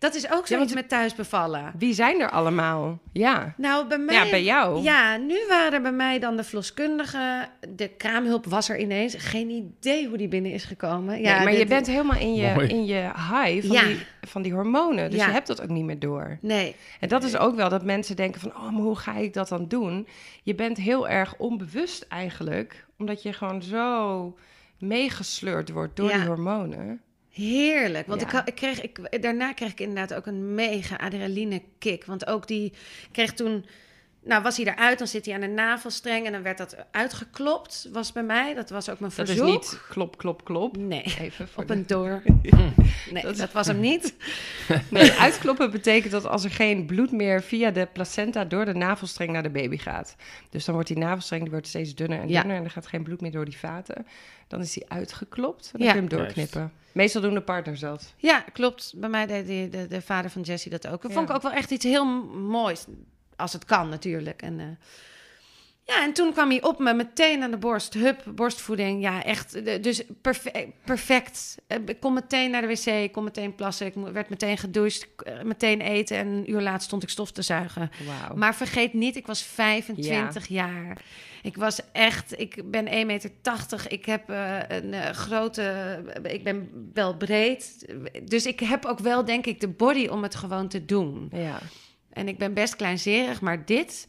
Dat 0.01 0.15
is 0.15 0.31
ook 0.31 0.47
zoiets 0.47 0.73
met 0.73 0.89
thuis 0.89 1.15
bevallen. 1.15 1.71
Wie 1.77 1.93
zijn 1.93 2.19
er 2.21 2.29
allemaal? 2.29 2.99
Ja. 3.13 3.53
Nou, 3.57 3.87
bij 3.87 3.97
mij... 3.97 4.15
Ja, 4.15 4.29
bij 4.29 4.43
jou. 4.43 4.81
Ja, 4.81 5.17
nu 5.17 5.35
waren 5.49 5.73
er 5.73 5.81
bij 5.81 5.91
mij 5.91 6.19
dan 6.19 6.35
de 6.37 6.43
verloskundigen. 6.43 7.49
De 7.75 7.87
kraamhulp 7.87 8.45
was 8.45 8.69
er 8.69 8.79
ineens. 8.79 9.15
Geen 9.17 9.49
idee 9.49 10.07
hoe 10.07 10.17
die 10.17 10.27
binnen 10.27 10.51
is 10.51 10.63
gekomen. 10.63 11.21
Ja, 11.21 11.35
Nee, 11.35 11.43
maar 11.43 11.53
je 11.53 11.65
bent 11.65 11.87
helemaal 11.87 12.19
in 12.19 12.33
je, 12.35 12.53
Mooi. 12.53 12.67
in 12.67 12.85
je 12.85 13.01
high 13.01 13.67
van, 13.67 13.75
Ja. 13.75 13.83
die, 13.83 13.97
van 14.21 14.41
die 14.41 14.53
hormonen. 14.53 15.09
Dus 15.09 15.19
Ja. 15.19 15.25
je 15.25 15.31
hebt 15.31 15.47
dat 15.47 15.61
ook 15.61 15.69
niet 15.69 15.85
meer 15.85 15.99
door. 15.99 16.37
Nee, 16.41 16.75
En 16.99 17.07
dat 17.07 17.23
is 17.23 17.37
ook 17.37 17.55
wel 17.55 17.69
dat 17.69 17.83
mensen 17.83 18.15
denken 18.15 18.41
van... 18.41 18.49
oh, 18.55 18.63
maar 18.71 18.81
hoe 18.81 18.97
ga 18.97 19.15
ik 19.15 19.33
dat 19.33 19.47
dan 19.47 19.67
doen? 19.67 20.07
Je 20.43 20.55
bent 20.55 20.77
heel 20.77 21.07
erg 21.07 21.35
onbewust 21.37 22.05
eigenlijk. 22.09 22.85
Omdat 22.97 23.23
je 23.23 23.33
gewoon 23.33 23.61
zo 23.61 24.35
meegesleurd 24.79 25.69
wordt 25.71 25.95
door 25.95 26.09
Ja. 26.09 26.17
die 26.17 26.25
hormonen. 26.27 27.01
Heerlijk. 27.31 28.07
Want 28.07 28.21
Ja. 28.21 28.39
ik, 28.41 28.47
ik 28.47 28.55
kreeg, 28.55 28.81
ik, 28.81 29.21
daarna 29.21 29.53
kreeg 29.53 29.71
ik 29.71 29.79
inderdaad 29.79 30.13
ook 30.13 30.25
een 30.25 30.53
mega 30.55 30.95
adrenaline 30.95 31.61
kick. 31.79 32.05
Want 32.05 32.27
ook 32.27 32.47
die 32.47 32.73
kreeg 33.11 33.33
toen. 33.33 33.65
Nou, 34.23 34.43
was 34.43 34.57
hij 34.57 34.65
eruit, 34.65 34.97
dan 34.97 35.07
zit 35.07 35.25
hij 35.25 35.35
aan 35.35 35.41
de 35.41 35.47
navelstreng 35.47 36.25
en 36.25 36.31
dan 36.31 36.41
werd 36.43 36.57
dat 36.57 36.75
uitgeklopt. 36.91 37.89
Was 37.91 38.11
bij 38.11 38.23
mij. 38.23 38.53
Dat 38.53 38.69
was 38.69 38.89
ook 38.89 38.99
mijn 38.99 39.11
Dat 39.15 39.27
verzoek. 39.27 39.47
is 39.47 39.53
niet 39.71 39.81
klop, 39.89 40.17
klop, 40.17 40.43
klop. 40.45 40.77
Nee, 40.77 41.03
Even 41.19 41.47
op 41.55 41.67
de- 41.67 41.73
een 41.73 41.87
door. 41.87 42.21
Nee, 43.11 43.23
Dat 43.23 43.37
dat, 43.37 43.51
was 43.51 43.67
hem 43.67 43.79
niet. 43.79 44.15
Nee, 44.89 45.11
uitkloppen 45.11 45.71
betekent 45.71 46.11
dat 46.11 46.25
als 46.25 46.43
er 46.43 46.49
geen 46.51 46.85
bloed 46.85 47.11
meer 47.11 47.41
via 47.43 47.71
de 47.71 47.87
placenta 47.93 48.45
door 48.45 48.65
de 48.65 48.73
navelstreng 48.73 49.31
naar 49.31 49.43
de 49.43 49.49
baby 49.49 49.77
gaat. 49.77 50.15
Dus 50.49 50.65
dan 50.65 50.73
wordt 50.73 50.89
die 50.89 50.97
navelstreng 50.97 51.41
die 51.41 51.51
wordt 51.51 51.67
steeds 51.67 51.95
dunner 51.95 52.19
en 52.19 52.29
Ja. 52.29 52.41
dunner 52.41 52.57
en 52.57 52.63
er 52.63 52.69
gaat 52.71 52.87
geen 52.87 53.03
bloed 53.03 53.21
meer 53.21 53.31
door 53.31 53.45
die 53.45 53.57
vaten. 53.57 54.05
Dan 54.47 54.59
is 54.61 54.73
die 54.73 54.89
uitgeklopt 54.89 55.65
en 55.73 55.79
dan 55.79 55.87
Ja. 55.87 55.93
kun 55.93 56.01
je 56.03 56.07
hem 56.09 56.17
doorknippen. 56.19 56.71
Meestal 56.91 57.21
doen 57.21 57.33
de 57.33 57.41
partners 57.41 57.79
dat. 57.79 58.13
Ja, 58.17 58.39
klopt. 58.53 58.93
Bij 58.95 59.09
mij 59.09 59.25
deed 59.25 59.47
die, 59.47 59.69
de, 59.69 59.87
de 59.87 60.01
vader 60.01 60.31
van 60.31 60.41
Jessie 60.41 60.71
dat 60.71 60.87
ook. 60.87 61.01
Dat 61.01 61.11
vond 61.11 61.29
ik 61.29 61.35
ook 61.35 61.41
wel 61.41 61.51
echt 61.51 61.71
iets 61.71 61.85
heel 61.85 62.05
moois. 62.33 62.85
Als 63.41 63.53
het 63.53 63.65
kan, 63.65 63.89
natuurlijk. 63.89 64.41
En, 64.41 64.59
eh, 64.59 64.65
ja, 65.83 66.03
en 66.03 66.13
toen 66.13 66.31
kwam 66.33 66.49
hij 66.49 66.61
op 66.63 66.79
me 66.79 66.93
meteen 66.93 67.43
aan 67.43 67.51
de 67.51 67.57
borst. 67.57 67.93
Hup, 67.93 68.23
borstvoeding. 68.35 69.01
Ja, 69.01 69.23
echt. 69.23 69.65
de- 69.65 69.79
Dus 69.79 70.03
perfe- 70.21 70.71
perfect. 70.85 71.57
Eh, 71.67 71.77
Ik 71.85 71.99
kon 71.99 72.13
meteen 72.13 72.51
naar 72.51 72.61
de 72.61 72.67
wc, 72.67 72.85
ik 72.85 73.11
kon 73.11 73.23
meteen 73.23 73.55
plassen. 73.55 73.85
Ik 73.85 73.93
werd 73.93 74.29
meteen 74.29 74.57
gedoucht, 74.57 75.07
eh, 75.23 75.41
meteen 75.41 75.81
eten. 75.81 76.17
En 76.17 76.27
een 76.27 76.51
uur 76.51 76.61
later 76.61 76.81
stond 76.81 77.03
ik 77.03 77.09
stof 77.09 77.31
te 77.31 77.41
zuigen. 77.41 77.89
Maar 78.35 78.55
vergeet 78.55 78.93
niet, 78.93 79.15
ik 79.15 79.27
was 79.27 79.43
25 79.43 80.47
jaar. 80.47 81.01
Ik 81.43 81.55
was 81.55 81.79
echt, 81.91 82.39
ik 82.39 82.71
ben 82.71 82.87
1,80 82.87 83.05
meter. 83.05 83.91
Ik 83.91 84.05
heb 84.05 84.29
eh, 84.29 84.57
een 84.67 84.93
eh, 84.93 85.09
grote, 85.09 86.03
ik 86.23 86.43
ben 86.43 86.89
wel 86.93 87.17
breed. 87.17 87.85
Dus 88.23 88.45
ik 88.45 88.59
heb 88.59 88.85
ook 88.85 88.99
wel, 88.99 89.25
denk 89.25 89.45
ik, 89.45 89.59
de 89.59 89.67
body 89.69 90.07
om 90.07 90.23
het 90.23 90.35
gewoon 90.35 90.67
te 90.67 90.85
doen. 90.85 91.29
Ja. 91.31 91.59
En 92.13 92.27
ik 92.27 92.37
ben 92.37 92.53
best 92.53 92.75
kleinzerig, 92.75 93.41
maar 93.41 93.65
dit, 93.65 94.07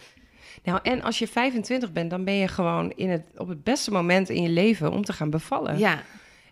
Nou, 0.64 0.78
en 0.82 1.02
als 1.02 1.18
je 1.18 1.28
25 1.28 1.92
bent, 1.92 2.10
dan 2.10 2.24
ben 2.24 2.34
je 2.34 2.48
gewoon 2.48 2.90
in 2.90 3.10
het, 3.10 3.24
op 3.36 3.48
het 3.48 3.64
beste 3.64 3.90
moment 3.90 4.28
in 4.28 4.42
je 4.42 4.48
leven 4.48 4.92
om 4.92 5.04
te 5.04 5.12
gaan 5.12 5.30
bevallen. 5.30 5.78
ja, 5.78 6.02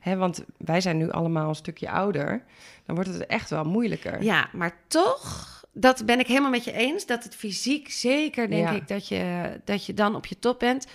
Hè, 0.00 0.16
want 0.16 0.44
wij 0.56 0.80
zijn 0.80 0.96
nu 0.96 1.10
allemaal 1.10 1.48
een 1.48 1.54
stukje 1.54 1.90
ouder. 1.90 2.42
Dan 2.86 2.94
wordt 2.94 3.10
het 3.10 3.26
echt 3.26 3.50
wel 3.50 3.64
moeilijker. 3.64 4.22
ja, 4.22 4.48
maar 4.52 4.72
toch, 4.86 5.64
dat 5.72 6.06
ben 6.06 6.18
ik 6.18 6.26
helemaal 6.26 6.50
met 6.50 6.64
je 6.64 6.72
eens. 6.72 7.06
Dat 7.06 7.24
het 7.24 7.34
fysiek 7.34 7.90
zeker, 7.90 8.48
denk 8.48 8.68
Ja. 8.68 8.74
ik, 8.74 8.88
dat 8.88 9.08
je, 9.08 9.50
dat 9.64 9.86
je 9.86 9.94
dan 9.94 10.14
op 10.14 10.26
je 10.26 10.38
top 10.38 10.58
bent. 10.58 10.86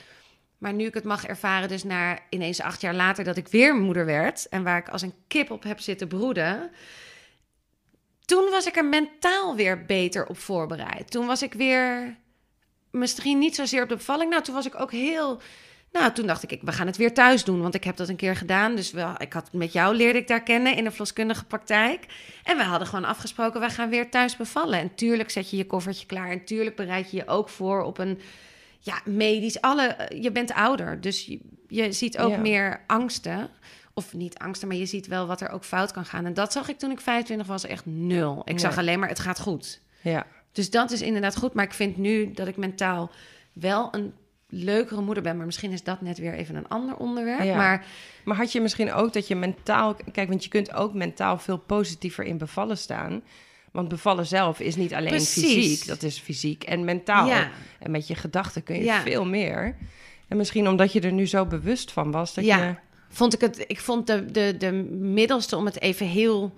Maar 0.58 0.74
nu 0.74 0.86
ik 0.86 0.94
het 0.94 1.04
mag 1.04 1.26
ervaren, 1.26 1.70
dus 1.70 1.84
na 1.84 2.18
ineens 2.30 2.62
acht 2.62 2.82
jaar 2.82 2.94
later 2.96 3.24
dat 3.24 3.38
ik 3.38 3.48
weer 3.48 3.76
moeder 3.76 4.06
werd... 4.06 4.50
en 4.50 4.64
waar 4.64 4.78
ik 4.78 4.90
als 4.90 5.02
een 5.02 5.14
kip 5.28 5.52
op 5.52 5.64
heb 5.64 5.80
zitten 5.80 6.08
broeden... 6.08 6.70
toen 8.26 8.50
was 8.50 8.66
ik 8.66 8.76
er 8.76 8.86
mentaal 8.86 9.56
weer 9.56 9.86
beter 9.86 10.28
op 10.28 10.38
voorbereid. 10.38 11.12
Toen 11.12 11.26
was 11.26 11.42
ik 11.42 11.54
weer 11.54 12.18
misschien 12.92 13.40
niet 13.40 13.56
zozeer 13.56 13.84
op 13.84 13.90
de 13.90 13.96
bevalling. 13.96 14.30
Nou, 14.30 14.44
toen 14.44 14.56
was 14.56 14.66
ik 14.66 14.80
ook 14.80 14.92
heel... 14.92 15.42
Nou, 15.92 16.12
toen 16.12 16.28
dacht 16.28 16.44
ik, 16.44 16.52
ik, 16.52 16.62
we 16.62 16.72
gaan 16.72 16.88
het 16.88 16.98
weer 16.98 17.14
thuis 17.14 17.44
doen, 17.44 17.62
want 17.62 17.76
ik 17.76 17.84
heb 17.84 17.96
dat 17.96 18.10
een 18.10 18.16
keer 18.16 18.36
gedaan. 18.36 18.76
Dus 18.76 18.92
wel, 18.92 19.14
ik 19.18 19.34
had, 19.34 19.54
met 19.54 19.74
jou 19.74 19.96
leerde 19.96 20.20
ik 20.20 20.28
daar 20.28 20.44
kennen 20.44 20.76
in 20.76 20.84
de 20.84 20.90
verloskundige 20.90 21.46
praktijk. 21.46 22.06
En 22.44 22.58
we 22.58 22.64
hadden 22.64 22.88
gewoon 22.88 23.06
afgesproken, 23.06 23.62
we 23.62 23.70
gaan 23.70 23.90
weer 23.90 24.10
thuis 24.10 24.36
bevallen. 24.38 24.80
En 24.80 24.96
tuurlijk 24.96 25.30
zet 25.30 25.50
je 25.50 25.58
je 25.58 25.66
koffertje 25.66 26.06
klaar. 26.06 26.30
En 26.30 26.46
tuurlijk 26.46 26.76
bereid 26.76 27.12
je 27.12 27.18
je 27.18 27.28
ook 27.28 27.50
voor 27.50 27.84
op 27.84 27.98
een 27.98 28.20
ja, 28.80 29.02
medisch. 29.06 29.62
Alle, 29.62 30.10
je 30.20 30.32
bent 30.32 30.54
ouder, 30.54 31.02
dus 31.02 31.26
je, 31.26 31.40
je 31.68 31.92
ziet 31.92 32.18
ook 32.18 32.32
Ja. 32.32 32.38
meer 32.38 32.84
angsten. 32.88 33.50
Of 33.98 34.14
niet 34.14 34.38
angsten, 34.38 34.68
maar 34.68 34.78
je 34.78 34.86
ziet 34.86 35.08
wel 35.08 35.28
wat 35.28 35.42
er 35.42 35.50
ook 35.50 35.64
fout 35.64 35.92
kan 35.92 36.06
gaan. 36.06 36.26
En 36.26 36.34
dat 36.34 36.52
zag 36.52 36.70
ik 36.70 36.78
toen 36.78 36.92
ik 36.92 37.00
25 37.02 37.48
was 37.48 37.66
echt 37.66 37.86
nul. 37.86 38.40
Ik 38.40 38.46
Nee. 38.46 38.60
zag 38.60 38.78
alleen 38.78 39.00
maar, 39.00 39.10
het 39.10 39.20
gaat 39.20 39.40
goed. 39.40 39.80
Ja. 40.02 40.26
Dus 40.52 40.70
dat 40.70 40.92
is 40.92 41.02
inderdaad 41.02 41.36
goed. 41.38 41.54
Maar 41.54 41.66
ik 41.66 41.74
vind 41.74 41.98
nu 41.98 42.32
dat 42.32 42.48
ik 42.48 42.58
mentaal 42.58 43.12
wel 43.54 43.88
een 43.92 44.14
leukere 44.50 45.02
moeder 45.02 45.24
ben. 45.24 45.38
Maar 45.38 45.46
misschien 45.46 45.72
is 45.72 45.84
dat 45.84 46.02
net 46.02 46.18
weer 46.18 46.34
even 46.34 46.56
een 46.56 46.68
ander 46.68 46.96
onderwerp. 46.96 47.44
Ja. 47.44 47.56
Maar 47.56 47.86
Maar 48.24 48.36
had 48.38 48.52
je 48.52 48.62
misschien 48.62 48.94
ook 48.94 49.14
dat 49.14 49.28
je 49.28 49.36
mentaal... 49.36 49.96
Kijk, 50.12 50.30
want 50.30 50.44
je 50.44 50.50
kunt 50.50 50.74
ook 50.74 50.94
mentaal 50.94 51.38
veel 51.38 51.58
positiever 51.58 52.24
in 52.24 52.38
bevallen 52.38 52.78
staan. 52.78 53.22
Want 53.72 53.88
bevallen 53.88 54.26
zelf 54.26 54.60
is 54.60 54.76
niet 54.76 54.94
alleen 54.94 55.08
Precies. 55.10 55.44
fysiek. 55.54 55.88
Dat 55.88 56.04
is 56.04 56.20
fysiek 56.20 56.64
en 56.64 56.86
mentaal. 56.86 57.28
Ja. 57.28 57.50
En 57.80 57.92
met 57.92 58.08
je 58.08 58.16
gedachten 58.16 58.64
kun 58.64 58.76
je 58.76 58.84
Ja. 58.84 59.02
veel 59.02 59.26
meer. 59.26 59.76
En 60.28 60.38
misschien 60.38 60.68
omdat 60.68 60.94
je 60.94 61.02
er 61.02 61.12
nu 61.12 61.28
zo 61.28 61.46
bewust 61.46 61.92
van 61.92 62.12
was. 62.12 62.34
Dat 62.34 62.46
Ja. 62.46 62.58
je... 62.66 62.76
vond 63.10 63.34
ik 63.34 63.42
het, 63.42 63.64
ik 63.68 63.80
vond 63.80 64.08
de, 64.08 64.32
de, 64.32 64.56
de 64.58 64.72
middelste, 65.00 65.58
om 65.58 65.66
het 65.66 65.82
even 65.82 66.06
heel. 66.08 66.54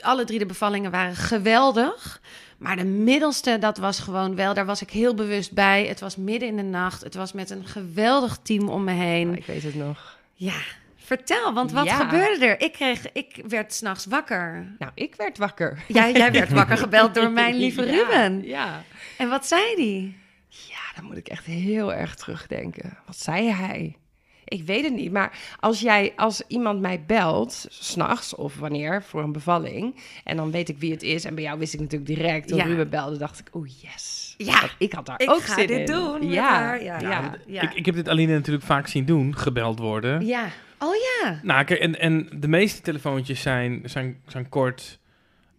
Alle 0.00 0.24
drie 0.24 0.38
de 0.38 0.46
bevallingen 0.46 0.90
waren 0.90 1.16
geweldig. 1.16 2.20
Maar 2.58 2.76
de 2.76 2.84
middelste, 2.84 3.58
dat 3.58 3.78
was 3.78 3.98
gewoon 3.98 4.34
wel, 4.36 4.54
daar 4.54 4.66
was 4.66 4.82
ik 4.82 4.90
heel 4.90 5.14
bewust 5.14 5.52
bij. 5.52 5.86
Het 5.86 6.00
was 6.00 6.16
midden 6.16 6.48
in 6.48 6.56
de 6.56 6.62
nacht. 6.62 7.02
Het 7.02 7.14
was 7.14 7.32
met 7.32 7.50
een 7.50 7.66
geweldig 7.66 8.38
team 8.42 8.68
om 8.68 8.84
me 8.84 8.92
heen. 8.92 9.28
Oh, 9.30 9.36
ik 9.36 9.46
weet 9.46 9.62
het 9.62 9.74
nog. 9.74 10.18
Ja, 10.34 10.54
vertel, 10.96 11.52
want 11.52 11.72
wat 11.72 11.84
Ja. 11.84 11.96
gebeurde 11.96 12.46
er? 12.46 12.60
Ik, 12.60 12.72
kreeg, 12.72 13.12
ik 13.12 13.42
werd 13.48 13.72
s'nachts 13.74 14.06
wakker. 14.06 14.74
Nou, 14.78 14.92
ik 14.94 15.14
werd 15.14 15.38
wakker. 15.38 15.82
Ja, 15.88 16.08
jij 16.10 16.32
werd 16.32 16.50
wakker 16.60 16.76
gebeld 16.78 17.14
door 17.14 17.30
mijn 17.30 17.54
lieve 17.62 17.84
Ja, 17.84 17.90
Ruben. 17.92 18.42
Ja. 18.46 18.82
En 19.18 19.28
wat 19.28 19.46
zei 19.46 19.76
die? 19.76 20.16
Ja, 20.48 20.80
dan 20.94 21.04
moet 21.04 21.16
ik 21.16 21.28
echt 21.28 21.44
heel 21.44 21.94
erg 21.94 22.14
terugdenken. 22.14 22.98
Wat 23.06 23.18
zei 23.18 23.50
hij? 23.50 23.96
Ik 24.44 24.62
weet 24.66 24.84
het 24.84 24.94
niet, 24.94 25.12
maar 25.12 25.38
als, 25.60 25.80
jij, 25.80 26.12
als 26.16 26.42
iemand 26.46 26.80
mij 26.80 27.02
belt, 27.06 27.66
s'nachts 27.68 28.34
of 28.34 28.58
wanneer, 28.58 29.02
voor 29.02 29.22
een 29.22 29.32
bevalling... 29.32 29.94
en 30.24 30.36
dan 30.36 30.50
weet 30.50 30.68
ik 30.68 30.78
wie 30.78 30.90
het 30.92 31.02
is, 31.02 31.24
en 31.24 31.34
bij 31.34 31.44
jou 31.44 31.58
wist 31.58 31.74
ik 31.74 31.80
natuurlijk 31.80 32.10
direct, 32.10 32.48
toen 32.48 32.58
Ja. 32.58 32.64
Ruben 32.64 32.90
belde, 32.90 33.16
dacht 33.18 33.38
ik, 33.38 33.48
oh 33.52 33.66
yes. 33.80 34.34
Ja, 34.36 34.62
ik 34.78 34.92
had 34.92 35.06
daar 35.06 35.20
ik 35.20 35.30
ook 35.30 35.42
zin 35.42 35.66
dit 35.66 35.78
in. 35.78 35.84
doen 35.86 36.30
Ja. 36.30 36.74
Ja. 36.74 36.98
ja. 36.98 37.08
Ja. 37.08 37.34
Ja. 37.46 37.62
Ik, 37.62 37.74
ik 37.74 37.86
heb 37.86 37.94
dit 37.94 38.08
Aline 38.08 38.32
natuurlijk 38.32 38.64
vaak 38.64 38.86
zien 38.86 39.04
doen, 39.04 39.36
gebeld 39.36 39.78
worden. 39.78 40.26
ja. 40.26 40.48
Oh 40.78 40.94
ja. 41.22 41.38
Nou, 41.42 41.64
kijk, 41.64 41.80
en, 41.80 41.98
en 42.00 42.28
de 42.36 42.48
meeste 42.48 42.80
telefoontjes 42.80 43.40
zijn, 43.40 43.80
zijn, 43.84 44.20
zijn 44.26 44.48
kort. 44.48 44.98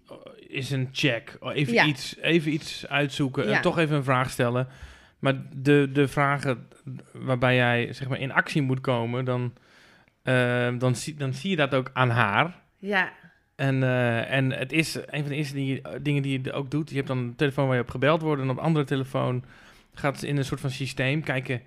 eh, 0.10 0.16
Is 0.48 0.72
een 0.72 0.90
check. 0.92 1.38
Oh, 1.40 1.56
Even, 1.56 1.74
Ja. 1.74 1.86
iets, 1.86 2.16
even 2.22 2.54
iets 2.54 2.88
uitzoeken. 2.88 3.48
Ja. 3.48 3.56
En 3.56 3.62
toch 3.62 3.78
even 3.78 3.96
een 3.96 4.04
vraag 4.04 4.30
stellen. 4.30 4.68
Maar 5.24 5.42
de, 5.56 5.90
de 5.94 6.08
vragen 6.08 6.68
waarbij 7.12 7.56
jij 7.56 7.94
zeg 7.94 8.08
maar, 8.08 8.20
in 8.20 8.32
actie 8.32 8.62
moet 8.62 8.82
komen, 8.82 9.26
dan, 9.26 9.54
eh, 10.24 10.68
dan, 10.78 10.96
zie, 10.96 11.16
dan 11.16 11.34
zie 11.34 11.50
je 11.50 11.56
dat 11.56 11.74
ook 11.74 11.90
aan 11.94 12.10
haar. 12.10 12.56
Ja. 12.80 13.12
En, 13.56 13.84
eh, 13.84 14.32
en 14.32 14.52
het 14.52 14.72
is 14.72 14.96
een 14.96 15.20
van 15.22 15.30
de 15.30 15.36
eerste 15.36 15.56
die, 15.56 15.82
dingen 16.02 16.22
die 16.22 16.42
je 16.44 16.52
ook 16.54 16.72
doet. 16.72 16.90
Je 16.90 16.96
hebt 16.96 17.08
dan 17.08 17.18
een 17.18 17.36
telefoon 17.36 17.66
waar 17.68 17.76
je 17.76 17.82
op 17.82 17.90
gebeld 17.90 18.22
wordt. 18.22 18.42
En 18.42 18.50
op 18.50 18.58
een 18.58 18.64
andere 18.64 18.86
telefoon 18.86 19.44
gaat 19.94 20.20
ze 20.20 20.28
in 20.28 20.38
een 20.38 20.46
soort 20.46 20.60
van 20.62 20.70
systeem 20.70 21.24
kijken 21.24 21.62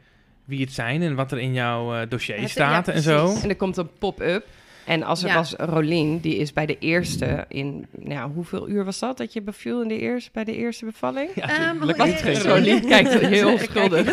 wie 0.45 0.61
het 0.61 0.73
zijn 0.73 1.03
en 1.03 1.15
wat 1.15 1.33
er 1.33 1.39
in 1.39 1.53
jouw 1.53 1.95
eh, 1.95 2.09
dossier 2.09 2.41
Het- 2.41 2.51
staat 2.51 2.87
ja, 2.87 2.93
en 2.93 3.03
zo. 3.03 3.35
En 3.43 3.49
er 3.49 3.57
komt 3.57 3.77
een 3.77 3.91
pop-up. 3.99 4.47
En 4.87 5.03
als 5.03 5.23
er 5.23 5.29
Ja. 5.29 5.35
was 5.35 5.53
Rolien, 5.59 6.21
die 6.21 6.37
is 6.37 6.53
bij 6.53 6.67
de 6.67 6.79
eerste 6.79 7.45
in... 7.49 7.87
Nou, 7.91 8.33
hoeveel 8.33 8.69
uur 8.69 8.85
was 8.85 8.99
dat 8.99 9.17
dat 9.19 9.33
je 9.33 9.43
beviel 9.43 9.83
in 9.83 9.89
de 9.89 9.99
eerste, 9.99 10.31
bij 10.33 10.45
de 10.45 10.57
eerste 10.57 10.85
bevalling? 10.85 11.31
Ja, 11.35 11.49
Ehm, 11.49 11.85
lekker 11.85 12.05
hoe- 12.05 12.13
niet 12.13 12.23
geven. 12.23 12.41
Sorry. 12.43 12.59
Rolien 12.59 12.87
kijkt 12.89 13.13
heel 13.19 13.57
kijk 13.57 13.71
schuldig. 13.71 14.07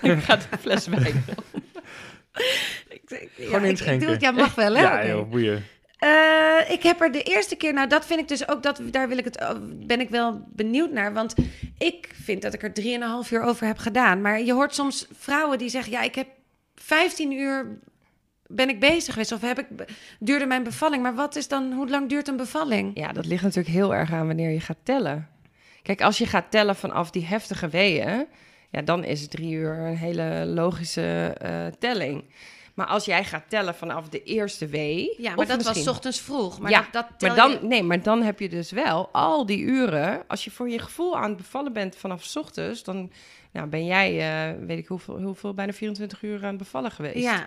heel- 0.00 0.12
ik 0.14 0.22
ga 0.22 0.36
de 0.36 0.58
fles 0.60 0.86
wijn. 0.86 1.24
Ja, 3.08 3.16
Gewoon 3.44 3.62
ik- 3.64 3.70
inschenken. 3.70 3.94
Ik 3.94 4.00
doe 4.00 4.10
het, 4.10 4.20
ja, 4.20 4.30
mag 4.30 4.54
wel, 4.54 4.74
hè? 4.74 4.80
Ja, 4.82 5.06
joh, 5.06 5.30
boeien. 5.30 5.64
Eh, 5.98 6.70
ik 6.70 6.82
heb 6.82 7.00
er 7.00 7.12
de 7.12 7.22
eerste 7.22 7.56
keer, 7.56 7.72
nou 7.72 7.88
dat 7.88 8.06
vind 8.06 8.20
ik 8.20 8.28
dus 8.28 8.48
ook, 8.48 8.62
dat, 8.62 8.80
daar 8.90 9.08
wil 9.08 9.18
ik 9.18 9.24
het, 9.24 9.46
ben 9.86 10.00
ik 10.00 10.10
wel 10.10 10.44
benieuwd 10.52 10.92
naar. 10.92 11.12
Want 11.12 11.34
ik 11.78 12.10
vind 12.22 12.42
dat 12.42 12.54
ik 12.54 12.62
er 12.62 12.72
3,5 13.24 13.30
uur 13.32 13.42
over 13.42 13.66
heb 13.66 13.78
gedaan. 13.78 14.20
Maar 14.20 14.42
je 14.42 14.52
hoort 14.52 14.74
soms 14.74 15.06
vrouwen 15.18 15.58
die 15.58 15.68
zeggen, 15.68 15.92
ja, 15.92 16.02
ik 16.02 16.14
heb 16.14 16.26
15 16.74 17.32
uur 17.32 17.78
ben 18.48 18.68
ik 18.68 18.80
bezig 18.80 19.12
geweest. 19.12 19.32
Of 19.32 19.40
heb 19.40 19.58
ik, 19.58 19.66
duurde 20.18 20.46
mijn 20.46 20.62
bevalling. 20.62 21.02
Maar 21.02 21.14
wat 21.14 21.36
is 21.36 21.48
dan, 21.48 21.72
hoe 21.72 21.88
lang 21.88 22.08
duurt 22.08 22.28
een 22.28 22.36
bevalling? 22.36 22.90
Ja, 22.98 23.12
dat 23.12 23.26
ligt 23.26 23.42
natuurlijk 23.42 23.74
heel 23.74 23.94
erg 23.94 24.12
aan 24.12 24.26
wanneer 24.26 24.50
je 24.50 24.60
gaat 24.60 24.76
tellen. 24.82 25.28
Kijk, 25.82 26.02
als 26.02 26.18
je 26.18 26.26
gaat 26.26 26.50
tellen 26.50 26.76
vanaf 26.76 27.10
die 27.10 27.24
heftige 27.24 27.68
weeën, 27.68 28.26
ja, 28.70 28.82
dan 28.82 29.04
is 29.04 29.28
drie 29.28 29.52
uur 29.52 29.78
een 29.78 29.96
hele 29.96 30.44
logische 30.46 31.34
eh, 31.38 31.66
telling. 31.78 32.24
Maar 32.74 32.86
als 32.86 33.04
jij 33.04 33.24
gaat 33.24 33.44
tellen 33.48 33.74
vanaf 33.74 34.08
de 34.08 34.22
eerste 34.22 34.66
wee. 34.66 35.14
Ja, 35.18 35.34
maar 35.34 35.46
dat 35.46 35.56
was 35.56 35.66
misschien- 35.66 35.88
ochtends 35.88 36.20
vroeg. 36.20 36.58
Maar 36.60 36.70
ja, 36.70 36.86
dat, 36.92 37.06
dat 37.18 37.36
maar 37.36 37.48
je- 37.50 37.58
dan, 37.58 37.68
nee, 37.68 37.82
maar 37.82 38.02
dan 38.02 38.22
heb 38.22 38.40
je 38.40 38.48
dus 38.48 38.70
wel 38.70 39.08
al 39.12 39.46
die 39.46 39.58
uren. 39.58 40.22
Als 40.28 40.44
je 40.44 40.50
voor 40.50 40.68
je 40.70 40.78
gevoel 40.78 41.16
aan 41.18 41.28
het 41.28 41.36
bevallen 41.36 41.72
bent 41.72 41.96
vanaf 41.96 42.36
ochtends, 42.36 42.82
dan 42.82 43.10
nou, 43.52 43.68
ben 43.68 43.86
jij, 43.86 44.18
eh, 44.50 44.66
weet 44.66 44.78
ik 44.78 44.86
hoeveel, 44.86 45.20
hoeveel, 45.22 45.54
bijna 45.54 45.72
24 45.72 46.22
uur 46.22 46.42
aan 46.42 46.48
het 46.48 46.58
bevallen 46.58 46.90
geweest. 46.90 47.16
Ja, 47.18 47.46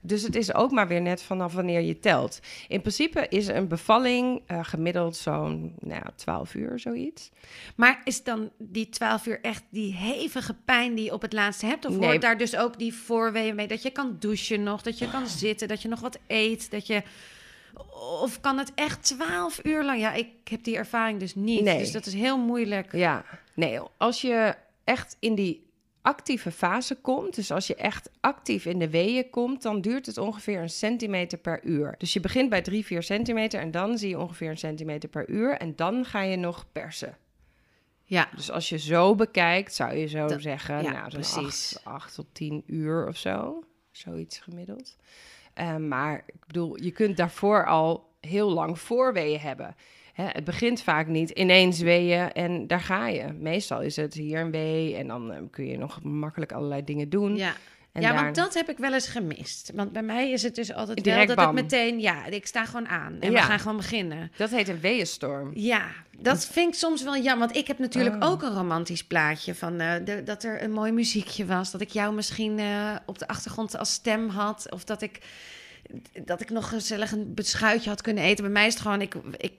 Dus 0.00 0.22
het 0.22 0.36
is 0.36 0.54
ook 0.54 0.70
maar 0.70 0.88
weer 0.88 1.00
net 1.00 1.22
vanaf 1.22 1.52
wanneer 1.52 1.80
je 1.80 1.98
telt. 1.98 2.40
In 2.68 2.80
principe 2.80 3.26
is 3.28 3.46
een 3.46 3.68
bevalling 3.68 4.42
eh, 4.46 4.58
gemiddeld 4.62 5.16
zo'n 5.16 5.74
nou, 5.78 6.00
ja, 6.04 6.12
12 6.16 6.54
uur, 6.54 6.78
zoiets. 6.78 7.30
maar 7.76 8.00
is 8.04 8.22
dan 8.22 8.50
die 8.58 8.88
12 8.88 9.26
uur 9.26 9.40
echt 9.40 9.62
die 9.70 9.94
hevige 9.94 10.54
pijn 10.64 10.94
die 10.94 11.04
je 11.04 11.12
op 11.12 11.22
het 11.22 11.32
laatste 11.32 11.66
hebt? 11.66 11.84
Of 11.84 11.96
Nee. 11.96 12.08
hoort 12.08 12.20
daar 12.20 12.38
dus 12.38 12.56
ook 12.56 12.78
die 12.78 12.94
voorweeën 12.94 13.54
mee? 13.54 13.66
Dat 13.66 13.82
je 13.82 13.90
kan 13.90 14.16
douchen 14.18 14.62
nog, 14.62 14.82
dat 14.82 14.98
je 14.98 15.10
kan 15.10 15.26
zitten, 15.26 15.68
dat 15.68 15.82
je 15.82 15.88
nog 15.88 16.00
wat 16.00 16.18
eet, 16.26 16.70
dat 16.70 16.86
je... 16.86 17.02
Of 18.22 18.40
kan 18.40 18.58
het 18.58 18.72
echt 18.74 19.02
12 19.02 19.60
uur 19.64 19.84
lang? 19.84 20.00
Ja, 20.00 20.12
ik 20.12 20.28
heb 20.44 20.64
die 20.64 20.76
ervaring 20.76 21.20
dus 21.20 21.34
niet. 21.34 21.62
Nee. 21.62 21.78
Dus 21.78 21.92
dat 21.92 22.06
is 22.06 22.14
heel 22.14 22.38
moeilijk. 22.38 22.92
Ja, 22.92 23.24
nee, 23.54 23.80
als 23.96 24.20
je 24.20 24.54
echt 24.84 25.16
in 25.20 25.34
die 25.34 25.69
actieve 26.02 26.50
fase 26.50 26.94
komt, 26.94 27.34
dus 27.34 27.50
als 27.50 27.66
je 27.66 27.74
echt 27.74 28.10
actief 28.20 28.64
in 28.66 28.78
de 28.78 28.90
weeën 28.90 29.30
komt, 29.30 29.62
dan 29.62 29.80
duurt 29.80 30.06
het 30.06 30.18
ongeveer 30.18 30.60
een 30.60 30.70
centimeter 30.70 31.38
per 31.38 31.64
uur. 31.64 31.94
Dus 31.98 32.12
je 32.12 32.20
begint 32.20 32.48
bij 32.50 32.62
3, 32.62 32.84
4 32.84 33.02
centimeter 33.02 33.60
en 33.60 33.70
dan 33.70 33.98
zie 33.98 34.08
je 34.08 34.18
ongeveer 34.18 34.50
een 34.50 34.58
centimeter 34.58 35.08
per 35.08 35.28
uur 35.30 35.56
en 35.56 35.76
dan 35.76 36.04
ga 36.04 36.20
je 36.22 36.36
nog 36.36 36.66
persen. 36.72 37.16
Ja, 38.04 38.28
Dus 38.34 38.50
als 38.50 38.68
je 38.68 38.78
zo 38.78 39.14
bekijkt, 39.14 39.74
zou 39.74 39.94
je 39.94 40.06
zo 40.06 40.26
Dat- 40.26 40.42
zeggen, 40.42 40.82
ja, 40.82 40.90
nou, 40.90 41.08
precies. 41.10 41.78
8 41.84 42.14
tot 42.14 42.26
10 42.32 42.62
uur 42.66 43.08
of 43.08 43.16
zo. 43.16 43.64
Zoiets 43.90 44.38
gemiddeld. 44.38 44.96
Eh, 45.54 45.76
maar 45.76 46.22
ik 46.26 46.46
bedoel, 46.46 46.82
je 46.82 46.90
kunt 46.90 47.16
daarvoor 47.16 47.66
al 47.66 48.08
heel 48.20 48.50
lang 48.50 48.78
voorweeën 48.78 49.40
hebben. 49.40 49.76
Hè, 50.20 50.26
het 50.32 50.44
begint 50.44 50.82
vaak 50.82 51.06
niet 51.06 51.30
ineens 51.30 51.80
weeën 51.80 52.32
en 52.32 52.66
daar 52.66 52.80
ga 52.80 53.06
je. 53.08 53.32
Meestal 53.32 53.80
is 53.80 53.96
het 53.96 54.14
hier 54.14 54.40
een 54.40 54.50
wee 54.50 54.96
en 54.96 55.06
dan 55.06 55.32
eh, 55.32 55.38
kun 55.50 55.66
je 55.66 55.78
nog 55.78 56.02
makkelijk 56.02 56.52
allerlei 56.52 56.84
dingen 56.84 57.08
doen. 57.08 57.36
ja. 57.36 57.52
En 57.92 58.02
ja, 58.02 58.12
daar- 58.12 58.22
want 58.22 58.34
dat 58.36 58.54
heb 58.54 58.68
ik 58.68 58.78
wel 58.78 58.92
eens 58.92 59.08
gemist. 59.08 59.70
Want 59.74 59.92
bij 59.92 60.02
mij 60.02 60.30
is 60.30 60.42
het 60.42 60.54
dus 60.54 60.72
altijd 60.72 61.04
Direct 61.04 61.26
wel 61.26 61.36
dat 61.36 61.44
bam. 61.44 61.56
het 61.56 61.64
meteen... 61.64 62.00
Ja, 62.00 62.26
ik 62.26 62.46
sta 62.46 62.64
gewoon 62.64 62.88
aan 62.88 63.16
en 63.20 63.32
we 63.32 63.38
gaan 63.38 63.58
gewoon 63.58 63.76
beginnen. 63.76 64.32
Dat 64.36 64.50
heet 64.50 64.68
een 64.68 64.80
weeënstorm. 64.80 65.50
Ja, 65.54 65.86
dat 66.18 66.46
vind 66.46 66.72
ik 66.72 66.78
soms 66.78 67.02
wel 67.02 67.16
jammer. 67.16 67.46
Want 67.46 67.56
ik 67.56 67.66
heb 67.66 67.78
natuurlijk 67.78 68.22
Oh. 68.24 68.30
ook 68.30 68.42
een 68.42 68.54
romantisch 68.54 69.04
plaatje 69.04 69.54
van 69.54 69.80
eh, 69.80 69.92
de- 70.04 70.22
dat 70.22 70.42
er 70.44 70.62
een 70.62 70.72
mooi 70.72 70.92
muziekje 70.92 71.46
was. 71.46 71.70
Dat 71.70 71.80
ik 71.80 71.90
jou 71.90 72.14
misschien 72.14 72.58
eh, 72.58 72.96
op 73.06 73.18
de 73.18 73.28
achtergrond 73.28 73.78
als 73.78 73.92
stem 73.92 74.28
had. 74.28 74.66
Of 74.72 74.84
dat 74.84 75.02
ik, 75.02 75.18
dat 76.24 76.40
ik 76.40 76.50
nog 76.50 76.68
gezellig 76.68 77.12
een 77.12 77.34
beschuitje 77.34 77.90
had 77.90 78.00
kunnen 78.00 78.24
eten. 78.24 78.44
Bij 78.44 78.52
mij 78.52 78.66
is 78.66 78.72
het 78.72 78.82
gewoon, 78.82 79.00
ik, 79.00 79.14
ik, 79.36 79.52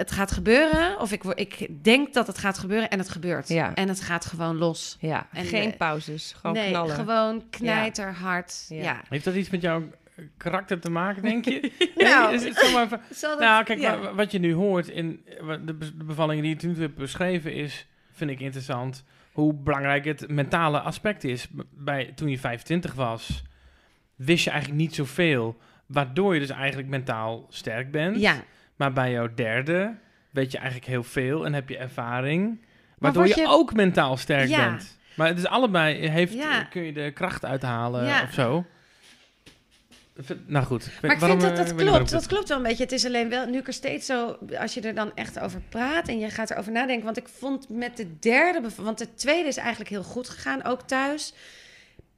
het 0.00 0.10
gaat 0.12 0.30
gebeuren. 0.32 1.00
Of 1.00 1.12
ik, 1.12 1.24
ik 1.24 1.84
denk 1.84 2.14
dat 2.14 2.26
het 2.26 2.38
gaat 2.38 2.58
gebeuren 2.58 2.90
en 2.90 2.98
het 2.98 3.08
gebeurt. 3.08 3.48
Ja. 3.48 3.74
En 3.74 3.88
het 3.88 4.00
gaat 4.00 4.24
gewoon 4.24 4.56
los. 4.56 4.96
Ja, 5.00 5.26
En, 5.32 5.44
geen 5.44 5.70
eh, 5.70 5.76
pauzes, 5.76 6.34
gewoon 6.40 6.56
nee, 6.56 6.68
knallen. 6.70 6.94
gewoon 6.94 7.42
knijterhard. 7.50 8.66
Ja. 8.68 8.82
Ja. 8.82 9.00
Heeft 9.08 9.24
dat 9.24 9.34
iets 9.34 9.50
met 9.50 9.60
jouw 9.62 9.82
karakter 10.36 10.80
te 10.80 10.90
maken, 10.90 11.22
denk 11.22 11.44
je? 11.44 11.72
Nou, 11.96 12.26
Nee, 12.26 12.34
is 12.34 12.44
het 12.44 12.56
zomaar 12.66 12.88
van- 12.88 13.00
Zal 13.10 13.30
dat- 13.30 13.40
nou, 13.40 13.64
kijk, 13.64 13.78
ja. 13.80 14.14
wat 14.14 14.32
je 14.32 14.38
nu 14.38 14.54
hoort 14.54 14.88
in 14.88 15.24
de, 15.64 15.74
be- 15.74 15.96
de 15.96 16.04
bevallingen 16.04 16.42
die 16.42 16.52
je 16.52 16.58
toen 16.60 16.74
hebt 16.74 16.94
beschreven 16.94 17.52
is, 17.54 17.86
vind 18.12 18.30
ik 18.30 18.40
interessant, 18.40 19.04
hoe 19.32 19.54
belangrijk 19.54 20.04
het 20.04 20.28
mentale 20.28 20.80
aspect 20.80 21.24
is. 21.24 21.46
Bij, 21.70 22.12
toen 22.14 22.28
je 22.28 22.38
25 22.38 22.94
was, 22.94 23.42
wist 24.14 24.44
je 24.44 24.50
eigenlijk 24.50 24.80
niet 24.80 24.94
zoveel, 24.94 25.56
waardoor 25.86 26.34
je 26.34 26.40
dus 26.40 26.50
eigenlijk 26.50 26.88
mentaal 26.88 27.46
sterk 27.48 27.90
bent. 27.90 28.20
Ja, 28.20 28.34
Maar 28.80 28.92
bij 28.92 29.10
jouw 29.10 29.28
derde 29.34 29.94
weet 30.30 30.52
je 30.52 30.58
eigenlijk 30.58 30.86
heel 30.86 31.02
veel 31.02 31.44
en 31.46 31.52
heb 31.54 31.68
je 31.68 31.76
ervaring, 31.76 32.60
waardoor 32.98 33.26
je... 33.26 33.36
je- 33.40 33.48
ook 33.48 33.72
mentaal 33.74 34.16
sterk 34.16 34.48
Ja. 34.48 34.68
bent. 34.70 34.98
Maar 35.16 35.28
het 35.28 35.38
is 35.38 35.46
allebei, 35.46 36.08
heeft, 36.08 36.32
Ja. 36.32 36.62
kun 36.64 36.82
je 36.82 36.92
de 36.92 37.10
kracht 37.14 37.44
uithalen 37.44 38.04
Ja. 38.04 38.22
of 38.22 38.32
zo. 38.32 38.64
Nou 40.46 40.64
goed. 40.66 40.88
Maar 41.02 41.10
ik 41.12 41.18
Waarom, 41.18 41.40
vind 41.40 41.56
dat 41.56 41.66
eh, 41.70 41.76
dat 41.76 41.86
klopt. 41.86 42.10
Dat 42.10 42.26
klopt 42.26 42.48
wel 42.48 42.56
een 42.56 42.62
beetje. 42.62 42.82
Het 42.82 42.92
is 42.92 43.06
alleen 43.06 43.28
wel, 43.28 43.46
nu 43.46 43.58
ik 43.58 43.66
er 43.66 43.72
steeds 43.72 44.06
zo, 44.06 44.38
als 44.58 44.74
je 44.74 44.80
er 44.80 44.94
dan 44.94 45.12
echt 45.14 45.40
over 45.40 45.60
praat 45.68 46.08
en 46.08 46.18
je 46.18 46.30
gaat 46.30 46.50
erover 46.50 46.72
nadenken. 46.72 47.04
Want 47.04 47.16
ik 47.16 47.28
vond 47.28 47.68
met 47.68 47.96
de 47.96 48.18
derde, 48.18 48.60
want 48.76 48.98
de 48.98 49.14
tweede 49.14 49.48
is 49.48 49.56
eigenlijk 49.56 49.90
heel 49.90 50.02
goed 50.02 50.28
gegaan, 50.28 50.64
ook 50.64 50.82
thuis. 50.82 51.32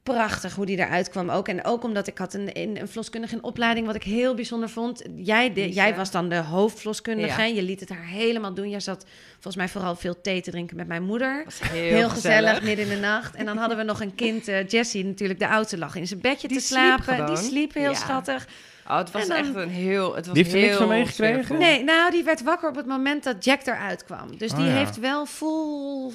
Prachtig 0.02 0.54
hoe 0.54 0.66
die 0.66 0.78
eruit 0.78 1.08
kwam 1.08 1.28
ook. 1.30 1.48
En 1.48 1.64
ook 1.64 1.84
omdat 1.84 2.06
ik 2.06 2.18
had 2.18 2.34
een, 2.34 2.50
een, 2.52 2.80
een 2.80 2.86
verloskundige 2.88 3.34
in 3.34 3.42
opleiding, 3.42 3.86
wat 3.86 3.94
ik 3.94 4.02
heel 4.02 4.34
bijzonder 4.34 4.68
vond. 4.68 5.02
Jij, 5.16 5.52
de, 5.52 5.72
jij 5.72 5.94
was 5.94 6.10
dan 6.10 6.28
de 6.28 6.36
hoofdverloskundige. 6.36 7.40
Ja. 7.40 7.46
Je 7.46 7.62
liet 7.62 7.80
het 7.80 7.88
haar 7.88 8.06
helemaal 8.06 8.54
doen. 8.54 8.70
Jij 8.70 8.80
zat 8.80 9.04
volgens 9.32 9.56
mij 9.56 9.68
vooral 9.68 9.96
veel 9.96 10.20
thee 10.20 10.40
te 10.42 10.50
drinken 10.50 10.76
met 10.76 10.86
mijn 10.86 11.02
moeder. 11.02 11.42
was 11.44 11.60
heel, 11.62 11.80
Heel, 11.96 12.08
gezellig, 12.08 12.62
midden 12.62 12.84
in 12.84 12.90
de 12.94 13.00
nacht. 13.00 13.34
En 13.34 13.44
dan 13.44 13.56
hadden 13.56 13.76
we 13.78 13.82
nog 13.84 14.00
een 14.00 14.14
kind, 14.14 14.48
eh, 14.48 14.66
Jessie 14.68 15.04
natuurlijk, 15.04 15.38
de 15.38 15.48
oudste, 15.48 15.78
lag 15.78 15.94
in 15.94 16.06
zijn 16.06 16.20
bedje 16.20 16.48
Die 16.48 16.56
te 16.58 16.62
sliep 16.64 16.80
slapen. 17.02 17.26
Die 17.26 17.36
sliep 17.36 17.74
heel 17.74 17.90
Ja. 17.90 17.94
schattig. 17.94 18.46
Oh, 18.88 18.96
het 18.98 19.10
was 19.10 19.26
dan- 19.26 19.36
echt 19.36 19.54
een 19.54 19.68
heel... 19.68 20.14
Het 20.14 20.26
was 20.26 20.34
Die 20.34 20.44
heeft 20.44 20.54
er 20.54 20.60
niks 20.62 20.76
van 20.76 20.88
meegekregen? 20.88 21.58
Nee, 21.58 21.84
nou, 21.84 22.10
die 22.10 22.24
werd 22.24 22.42
wakker 22.42 22.68
op 22.68 22.76
het 22.76 22.86
moment 22.86 23.24
dat 23.24 23.44
Jack 23.44 23.66
eruit 23.66 24.04
kwam. 24.04 24.36
Dus 24.38 24.50
Oh, 24.52 24.56
die 24.58 24.66
ja. 24.66 24.72
heeft 24.72 24.98
wel 24.98 25.26
full... 25.26 26.10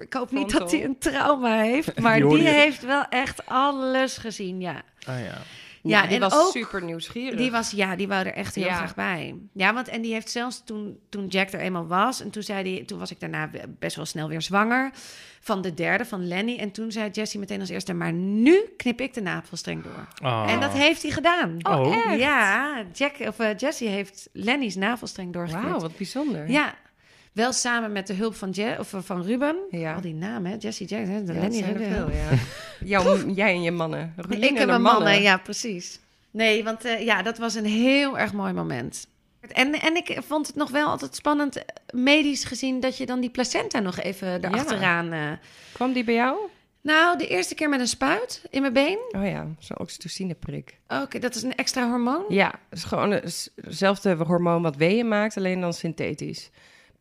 Ik 0.00 0.12
hoop 0.12 0.30
niet 0.30 0.50
dat 0.58 0.70
hij 0.70 0.84
een 0.84 0.98
trauma 0.98 1.60
heeft, 1.60 1.98
maar 2.00 2.20
Die 2.20 2.48
heeft 2.48 2.82
wel 2.84 3.04
echt 3.08 3.46
alles 3.46 4.16
gezien, 4.16 4.60
ja. 4.60 4.82
Ah 5.06 5.18
ja. 5.18 5.38
Ja, 5.84 6.00
Ja, 6.02 6.06
die 6.06 6.14
en 6.14 6.20
was 6.20 6.34
ook- 6.34 6.50
super 6.50 6.82
nieuwsgierig. 6.82 7.38
Die 7.38 7.50
was, 7.50 7.70
ja, 7.70 7.96
die 7.96 8.08
wou 8.08 8.26
er 8.26 8.32
echt 8.34 8.54
heel 8.54 8.64
Ja. 8.64 8.74
graag 8.74 8.94
bij. 8.94 9.34
Ja, 9.52 9.74
want 9.74 9.88
en 9.88 10.02
die 10.02 10.12
heeft 10.12 10.30
zelfs 10.30 10.62
toen, 10.64 10.98
toen 11.08 11.26
Jack 11.26 11.52
er 11.52 11.60
eenmaal 11.60 11.86
was... 11.86 12.20
en 12.20 12.30
toen, 12.30 12.42
zei 12.42 12.62
die, 12.62 12.84
toen 12.84 12.98
was 12.98 13.10
ik 13.10 13.20
daarna 13.20 13.50
best 13.78 13.96
wel 13.96 14.04
snel 14.04 14.28
weer 14.28 14.42
zwanger... 14.42 14.90
van 15.40 15.62
de 15.62 15.74
derde, 15.74 16.04
van 16.04 16.26
Lenny. 16.28 16.56
En 16.56 16.70
toen 16.70 16.92
zei 16.92 17.10
Jessie 17.10 17.40
meteen 17.40 17.60
als 17.60 17.68
eerste... 17.68 17.92
maar 17.94 18.12
nu 18.12 18.60
knip 18.76 19.00
ik 19.00 19.14
de 19.14 19.20
navelstreng 19.22 19.82
door. 19.82 20.06
Oh. 20.30 20.44
En 20.48 20.60
dat 20.60 20.72
heeft 20.72 21.02
hij 21.02 21.10
gedaan. 21.10 21.56
Oh, 21.62 21.96
echt? 22.06 22.18
Ja, 22.20 22.82
Jack, 22.92 23.14
of, 23.20 23.38
eh, 23.38 23.56
Jessie 23.56 23.88
heeft 23.88 24.28
Lenny's 24.32 24.74
navelstreng 24.74 25.32
doorgeknipt. 25.32 25.68
Wauw, 25.70 25.80
wat 25.80 25.96
bijzonder. 25.96 26.50
Ja, 26.50 26.74
wel 27.32 27.52
samen 27.52 27.92
met 27.92 28.06
de 28.06 28.14
hulp 28.14 28.34
van, 28.34 28.48
Je 28.52 28.76
of, 28.78 28.94
van 28.98 29.22
Ruben. 29.22 29.56
Ja. 29.70 29.94
Al 29.94 30.00
die 30.00 30.14
namen, 30.14 30.50
hè? 30.50 30.56
Jessie, 30.60 30.86
Jack, 30.86 31.06
hè? 31.06 31.24
de 31.24 31.32
Ja, 31.32 31.40
Lenny. 31.40 31.56
zijn 31.58 31.74
er 31.74 31.88
hè? 31.88 31.94
veel, 31.94 32.10
ja. 32.10 32.28
Jouw, 33.02 33.28
jij 33.30 33.52
en 33.52 33.62
je 33.62 33.70
mannen. 33.70 34.12
Rolien 34.16 34.42
Ik 34.42 34.58
en 34.58 34.66
mijn 34.66 34.82
mannen. 34.82 35.22
ja, 35.22 35.36
precies. 35.36 36.00
Nee, 36.30 36.64
want 36.64 36.84
eh, 36.84 37.04
ja, 37.04 37.22
dat 37.22 37.38
was 37.38 37.54
een 37.54 37.64
heel 37.64 38.18
erg 38.18 38.32
mooi 38.32 38.52
moment. 38.52 39.06
En, 39.40 39.72
en 39.80 39.96
ik 39.96 40.18
vond 40.26 40.46
het 40.46 40.56
nog 40.56 40.70
wel 40.70 40.88
altijd 40.88 41.14
spannend, 41.14 41.56
eh, 41.56 41.62
medisch 41.90 42.44
gezien, 42.44 42.80
dat 42.80 42.96
je 42.96 43.06
dan 43.06 43.20
die 43.20 43.30
placenta 43.30 43.80
nog 43.80 43.98
even 43.98 44.44
erachteraan... 44.44 45.12
eh 45.12 45.30
Kwam 45.72 45.92
die 45.92 46.04
bij 46.04 46.14
jou? 46.14 46.36
Nou, 46.80 47.18
de 47.18 47.26
eerste 47.26 47.54
keer 47.54 47.68
met 47.68 47.80
een 47.80 47.88
spuit 47.88 48.42
in 48.50 48.60
mijn 48.60 48.72
been. 48.72 48.98
Oh 49.16 49.26
ja, 49.26 49.46
zo'n 49.58 49.78
oxytocineprik. 49.78 50.78
Oké, 50.88 51.18
dat 51.18 51.34
is 51.34 51.42
een 51.42 51.54
extra 51.54 51.88
hormoon. 51.88 52.24
Ja, 52.28 52.46
het 52.68 52.78
is 52.78 52.84
gewoon 52.84 53.10
hetzelfde 53.10 54.14
hormoon 54.14 54.62
wat 54.62 54.76
weeën 54.76 55.08
maakt, 55.08 55.36
alleen 55.36 55.60
dan 55.60 55.72
synthetisch. 55.72 56.50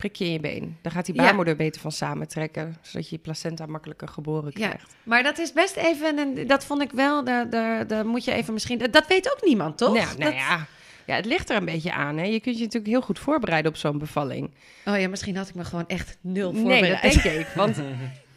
Prik 0.02 0.16
je 0.16 0.26
in 0.26 0.32
je 0.32 0.40
been. 0.40 0.78
Dan 0.82 0.92
gaat 0.92 1.06
die 1.06 1.16
Ja. 1.16 1.22
baarmoeder 1.24 1.56
beter 1.56 1.82
van 1.82 1.92
samentrekken, 1.92 2.76
zodat 2.82 3.10
je 3.10 3.16
je 3.16 3.22
placenta 3.22 3.66
makkelijker 3.66 4.08
geboren 4.08 4.52
Ja, 4.54 4.68
krijgt. 4.68 4.96
maar 5.04 5.24
dat 5.24 5.38
is 5.40 5.54
best 5.54 5.76
even, 5.76 6.18
en 6.18 6.48
dat 6.48 6.66
vond 6.66 6.82
ik 6.82 6.92
wel, 6.92 7.24
daar, 7.24 7.50
daar, 7.50 7.88
daar 7.88 8.06
moet 8.06 8.24
je 8.24 8.32
even 8.34 8.54
misschien... 8.54 8.78
Dat 8.92 9.08
weet 9.08 9.32
ook 9.32 9.46
niemand, 9.46 9.78
toch? 9.78 9.94
Nou, 9.94 10.06
nou 10.06 10.18
Dat- 10.32 10.34
ja. 10.34 10.66
ja, 11.06 11.16
het 11.16 11.26
ligt 11.26 11.50
er 11.50 11.56
een 11.56 11.66
beetje 11.66 11.92
aan. 11.94 12.18
Hè. 12.18 12.24
Je 12.26 12.40
kunt 12.40 12.56
je 12.58 12.64
natuurlijk 12.64 12.92
heel 12.92 13.02
goed 13.02 13.20
voorbereiden 13.20 13.72
op 13.72 13.78
zo'n 13.78 13.98
bevalling. 13.98 14.52
Oh 14.86 15.00
ja, 15.00 15.08
misschien 15.10 15.36
had 15.38 15.48
ik 15.50 15.56
me 15.56 15.64
gewoon 15.66 15.88
echt 15.88 16.18
nul 16.22 16.52
Nee, 16.52 16.62
voorbereid. 16.62 17.14
dat 17.14 17.24
denk 17.24 17.40
ik. 17.40 17.48
Want 17.62 17.82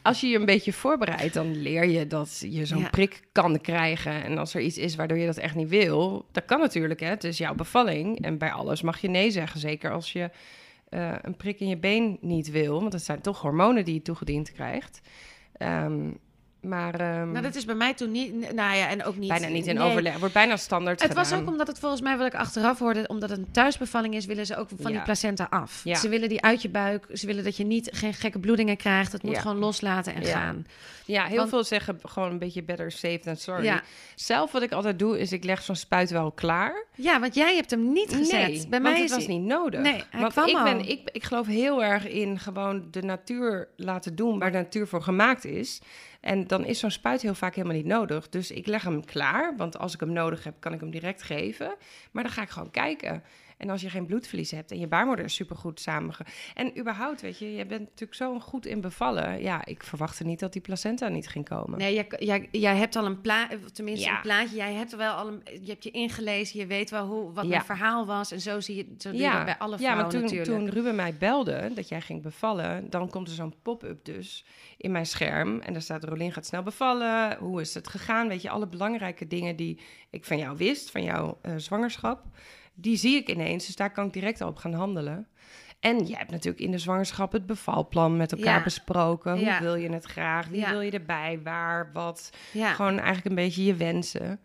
als 0.02 0.20
je 0.20 0.26
je 0.26 0.38
een 0.38 0.44
beetje 0.44 0.72
voorbereidt, 0.72 1.34
dan 1.34 1.56
leer 1.62 1.84
je 1.88 2.06
dat 2.06 2.44
je 2.48 2.66
zo'n 2.66 2.78
Ja. 2.78 2.88
prik 2.88 3.20
kan 3.32 3.60
krijgen. 3.60 4.24
En 4.24 4.38
als 4.38 4.54
er 4.54 4.60
iets 4.60 4.78
is 4.78 4.94
waardoor 4.96 5.18
je 5.18 5.26
dat 5.26 5.36
echt 5.38 5.54
niet 5.54 5.68
wil, 5.68 6.24
dat 6.32 6.44
kan 6.44 6.60
natuurlijk. 6.60 7.00
Hè. 7.00 7.06
Het 7.06 7.24
is 7.24 7.38
jouw 7.38 7.54
bevalling. 7.54 8.24
En 8.24 8.38
bij 8.38 8.52
alles 8.52 8.82
mag 8.82 9.00
je 9.00 9.08
nee 9.08 9.30
zeggen. 9.30 9.60
Zeker 9.60 9.92
als 9.92 10.12
je 10.12 10.30
eh, 10.94 11.14
een 11.22 11.36
prik 11.36 11.60
in 11.60 11.68
je 11.68 11.76
been 11.76 12.18
niet 12.20 12.50
wil. 12.50 12.80
Want 12.80 12.92
het 12.92 13.04
zijn 13.04 13.20
toch 13.20 13.40
hormonen 13.40 13.84
die 13.84 13.94
je 13.94 14.02
toegediend 14.02 14.52
krijgt. 14.52 15.00
Ehm, 15.52 16.10
maar 16.64 16.94
ehm, 17.00 17.30
Nou, 17.30 17.42
dat 17.44 17.54
is 17.54 17.64
bij 17.64 17.74
mij 17.74 17.94
toen 17.94 18.10
niet... 18.10 18.34
Nou 18.54 18.76
ja, 18.76 18.88
en 18.88 19.04
ook 19.04 19.16
niet... 19.16 19.28
bijna 19.28 19.46
niet 19.48 19.66
in 19.66 19.74
nee. 19.74 19.84
overleg. 19.84 20.18
Wordt 20.18 20.34
bijna 20.34 20.56
standaard 20.56 21.02
Het 21.02 21.14
was 21.14 21.32
ook 21.32 21.48
omdat 21.48 21.66
het 21.66 21.78
volgens 21.78 22.00
mij, 22.00 22.16
wat 22.16 22.26
ik 22.26 22.34
achteraf 22.34 22.78
hoorde, 22.78 23.04
omdat 23.06 23.30
het 23.30 23.38
een 23.38 23.50
thuisbevalling 23.50 24.14
is, 24.14 24.26
willen 24.26 24.46
ze 24.46 24.56
ook 24.56 24.68
van 24.80 24.92
die 24.92 25.02
placenta 25.02 25.46
af. 25.50 25.80
Ja. 25.84 25.94
Ze 25.94 26.08
willen 26.08 26.28
die 26.28 26.42
uit 26.42 26.62
je 26.62 26.68
buik, 26.68 27.06
ze 27.12 27.26
willen 27.26 27.44
dat 27.44 27.56
je 27.56 27.64
niet 27.64 27.88
geen 27.92 28.14
gekke 28.14 28.38
bloedingen 28.38 28.76
krijgt. 28.76 29.12
Het 29.12 29.22
moet 29.22 29.34
Ja. 29.34 29.40
gewoon 29.40 29.58
loslaten 29.58 30.14
en 30.14 30.24
gaan. 30.24 30.66
Ja, 31.06 31.24
heel 31.24 31.36
Want- 31.36 31.48
veel 31.48 31.64
zeggen 31.64 31.98
gewoon 32.02 32.30
een 32.30 32.38
beetje 32.38 32.62
better 32.62 32.90
safe 32.92 33.20
than 33.24 33.36
sorry. 33.36 33.64
Ja. 33.64 33.82
Zelf 34.14 34.52
wat 34.52 34.62
ik 34.62 34.72
altijd 34.72 34.98
doe, 34.98 35.18
is 35.20 35.32
ik 35.32 35.44
leg 35.44 35.62
zo'n 35.62 35.76
spuit 35.76 36.10
wel 36.10 36.32
klaar. 36.32 36.84
ja, 36.94 37.20
want 37.20 37.34
jij 37.34 37.54
hebt 37.54 37.70
hem 37.70 37.92
niet 37.92 38.14
gezet. 38.14 38.32
Nee, 38.48 38.50
bij 38.68 38.68
want 38.70 38.82
mij 38.82 38.92
het 38.92 39.02
is 39.04 39.10
was 39.16 39.26
hij- 39.26 39.34
niet 39.36 39.44
nodig. 39.46 39.80
Nee, 39.80 40.02
hij 40.10 40.20
want 40.20 40.32
kwam 40.32 40.48
ik, 40.48 40.56
al. 40.56 40.64
ben, 40.64 40.88
ik, 40.88 41.00
ik 41.12 41.22
geloof 41.24 41.46
heel 41.46 41.84
erg 41.84 42.08
in 42.08 42.38
gewoon 42.38 42.84
de 42.90 43.02
natuur 43.02 43.68
laten 43.76 44.14
doen 44.16 44.38
waar 44.38 44.52
de 44.52 44.58
natuur 44.58 44.86
voor 44.86 45.02
gemaakt 45.02 45.44
is. 45.44 45.80
En 46.24 46.46
dan 46.46 46.64
is 46.64 46.78
zo'n 46.78 46.90
spuit 46.90 47.22
heel 47.22 47.34
vaak 47.34 47.54
helemaal 47.54 47.76
niet 47.76 47.86
nodig. 47.86 48.28
Dus 48.28 48.50
ik 48.50 48.66
leg 48.66 48.82
hem 48.82 49.04
klaar, 49.04 49.56
want 49.56 49.78
als 49.78 49.94
ik 49.94 50.00
hem 50.00 50.12
nodig 50.12 50.44
heb, 50.44 50.54
kan 50.58 50.72
ik 50.72 50.80
hem 50.80 50.90
direct 50.90 51.22
geven. 51.22 51.76
Maar 52.12 52.22
dan 52.22 52.32
ga 52.32 52.42
ik 52.42 52.48
gewoon 52.48 52.70
kijken. 52.70 53.22
En 53.58 53.70
als 53.70 53.80
je 53.80 53.90
geen 53.90 54.06
bloedverlies 54.06 54.50
hebt 54.50 54.70
en 54.70 54.78
je 54.78 54.86
baarmoeder 54.86 55.24
is 55.24 55.34
supergoed 55.34 55.80
samenge... 55.80 56.26
En 56.54 56.78
überhaupt, 56.78 57.20
weet 57.20 57.38
je, 57.38 57.54
je 57.54 57.66
bent 57.66 57.80
natuurlijk 57.80 58.14
zo 58.14 58.38
goed 58.40 58.66
in 58.66 58.80
bevallen. 58.80 59.42
Ja, 59.42 59.64
ik 59.64 59.82
verwachtte 59.82 60.24
niet 60.24 60.40
dat 60.40 60.52
die 60.52 60.62
placenta 60.62 61.08
niet 61.08 61.28
ging 61.28 61.48
komen. 61.48 61.78
Nee, 61.78 61.94
jij, 61.94 62.06
jij, 62.18 62.48
jij 62.50 62.76
hebt 62.76 62.96
al 62.96 63.06
een 63.06 63.20
plaatje, 63.20 63.58
tenminste 63.72 64.06
Ja. 64.06 64.14
een 64.16 64.22
plaatje. 64.22 64.56
Jij 64.56 64.72
hebt 64.72 64.96
wel 64.96 65.12
al 65.12 65.28
een, 65.28 65.42
je 65.62 65.70
hebt 65.70 65.84
je 65.84 65.90
ingelezen, 65.90 66.58
je 66.60 66.66
weet 66.66 66.90
wel 66.90 67.06
hoe, 67.06 67.32
wat 67.32 67.44
Ja. 67.44 67.50
mijn 67.50 67.64
verhaal 67.64 68.06
was. 68.06 68.32
En 68.32 68.40
zo 68.40 68.60
zie 68.60 68.76
je, 68.76 68.94
zo 68.98 69.10
je 69.12 69.30
dat 69.30 69.44
bij 69.44 69.58
alle 69.58 69.70
ja, 69.70 69.78
vrouwen 69.78 70.02
maar 70.02 70.12
toen, 70.12 70.20
natuurlijk. 70.20 70.48
toen 70.48 70.68
Ruben 70.70 70.94
mij 70.94 71.16
belde 71.16 71.70
dat 71.74 71.88
jij 71.88 72.00
ging 72.00 72.22
bevallen, 72.22 72.90
dan 72.90 73.10
komt 73.10 73.28
er 73.28 73.34
zo'n 73.34 73.54
pop-up 73.62 74.04
dus 74.04 74.44
in 74.76 74.92
mijn 74.92 75.06
scherm. 75.06 75.60
En 75.60 75.72
daar 75.72 75.82
staat 75.82 76.04
Rolien 76.04 76.32
gaat 76.32 76.46
snel 76.46 76.62
bevallen. 76.62 77.36
Hoe 77.38 77.60
is 77.60 77.74
het 77.74 77.88
gegaan? 77.88 78.28
Weet 78.28 78.42
je, 78.42 78.50
alle 78.50 78.66
belangrijke 78.66 79.26
dingen 79.26 79.56
die 79.56 79.80
ik 80.10 80.24
van 80.24 80.38
jou 80.38 80.56
wist, 80.56 80.90
van 80.90 81.02
jouw 81.02 81.38
eh, 81.42 81.52
zwangerschap, 81.56 82.22
die 82.74 82.96
zie 82.96 83.16
ik 83.16 83.28
ineens. 83.28 83.66
Dus 83.66 83.76
daar 83.76 83.90
kan 83.92 84.06
ik 84.06 84.12
direct 84.12 84.40
al 84.40 84.48
op 84.48 84.56
gaan 84.56 84.72
handelen. 84.72 85.28
En 85.80 86.04
jij 86.04 86.18
hebt 86.18 86.30
natuurlijk 86.30 86.64
in 86.64 86.70
de 86.70 86.78
zwangerschap 86.78 87.32
het 87.32 87.46
bevalplan 87.46 88.16
met 88.16 88.32
elkaar 88.32 88.56
Ja. 88.58 88.62
besproken. 88.62 89.32
Hoe 89.32 89.40
Ja. 89.44 89.60
wil 89.60 89.74
je 89.74 89.92
het 89.92 90.04
graag? 90.04 90.48
Wie 90.48 90.60
Ja. 90.60 90.70
wil 90.70 90.80
je 90.80 90.90
erbij? 90.90 91.40
Waar? 91.42 91.90
Wat? 91.92 92.30
ja. 92.52 92.72
Gewoon 92.72 92.96
eigenlijk 92.98 93.26
een 93.26 93.34
beetje 93.34 93.64
je 93.64 93.74
wensen. 93.74 94.40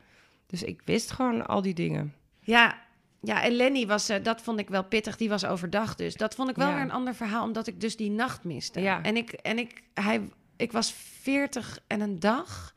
Dus 0.47 0.63
ik 0.63 0.81
wist 0.85 1.11
gewoon 1.11 1.47
al 1.47 1.61
die 1.61 1.73
dingen. 1.73 2.13
Ja, 2.39 2.77
ja, 3.21 3.43
en 3.43 3.51
Lenny 3.51 3.87
was, 3.87 4.09
eh, 4.09 4.23
dat 4.23 4.41
vond 4.41 4.59
ik 4.59 4.69
wel 4.69 4.83
pittig, 4.83 5.17
die 5.17 5.29
was 5.29 5.45
overdag 5.45 5.95
dus. 5.95 6.15
Dat 6.15 6.35
vond 6.35 6.49
ik 6.49 6.55
wel 6.55 6.67
Ja. 6.67 6.73
weer 6.73 6.83
een 6.83 6.91
ander 6.91 7.15
verhaal, 7.15 7.43
omdat 7.43 7.67
ik 7.67 7.81
dus 7.81 7.95
die 7.95 8.11
nacht 8.11 8.43
miste. 8.43 8.79
Ja. 8.81 9.01
En, 9.03 9.17
ik, 9.17 9.31
en 9.31 9.57
ik, 9.59 9.83
hij, 9.93 10.21
ik 10.57 10.71
was 10.71 10.93
40 11.21 11.79
en 11.87 12.01
een 12.01 12.19
dag. 12.19 12.73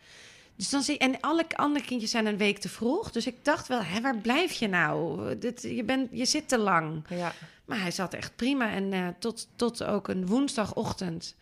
Dus 0.56 0.70
dan 0.70 0.82
zie 0.82 0.98
en 0.98 1.20
alle 1.20 1.44
andere 1.56 1.84
kindjes 1.84 2.10
zijn 2.10 2.26
een 2.26 2.36
week 2.36 2.58
te 2.58 2.68
vroeg. 2.68 3.10
Dus 3.10 3.26
ik 3.26 3.44
dacht 3.44 3.68
wel, 3.68 3.82
hè, 3.82 4.00
waar 4.00 4.16
blijf 4.16 4.52
je 4.52 4.68
nou? 4.68 5.38
Dit, 5.38 5.62
je, 5.62 5.84
bent, 5.84 6.08
je 6.12 6.24
zit 6.24 6.48
te 6.48 6.58
lang. 6.58 7.04
Ja. 7.08 7.32
Maar 7.64 7.80
hij 7.80 7.90
zat 7.90 8.14
echt 8.14 8.36
prima. 8.36 8.70
En 8.70 8.92
eh, 8.92 9.06
tot, 9.18 9.48
tot 9.56 9.84
ook 9.84 10.08
een 10.08 10.26
woensdagochtend. 10.26 11.34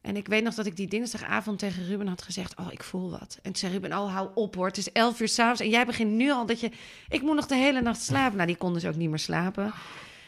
En 0.00 0.16
ik 0.16 0.26
weet 0.26 0.44
nog 0.44 0.54
dat 0.54 0.66
ik 0.66 0.76
die 0.76 0.88
dinsdagavond 0.88 1.58
tegen 1.58 1.86
Ruben 1.86 2.08
had 2.08 2.22
gezegd... 2.22 2.58
oh, 2.58 2.66
ik 2.70 2.82
voel 2.82 3.10
wat. 3.10 3.38
En 3.42 3.42
toen 3.42 3.56
zei 3.56 3.72
Ruben, 3.72 3.92
oh, 3.92 4.14
hou 4.14 4.28
op 4.34 4.54
hoor. 4.54 4.66
Het 4.66 4.76
is 4.76 4.92
elf 4.92 5.20
uur 5.20 5.28
s'avonds 5.28 5.60
en 5.60 5.68
jij 5.68 5.86
begint 5.86 6.10
nu 6.10 6.30
al 6.30 6.46
dat 6.46 6.60
je... 6.60 6.70
ik 7.08 7.22
moet 7.22 7.34
nog 7.34 7.46
de 7.46 7.54
hele 7.54 7.80
nacht 7.80 8.02
slapen. 8.02 8.36
Nou, 8.36 8.48
die 8.48 8.56
kon 8.56 8.72
dus 8.72 8.84
ook 8.84 8.96
niet 8.96 9.10
meer 9.10 9.18
slapen. 9.18 9.72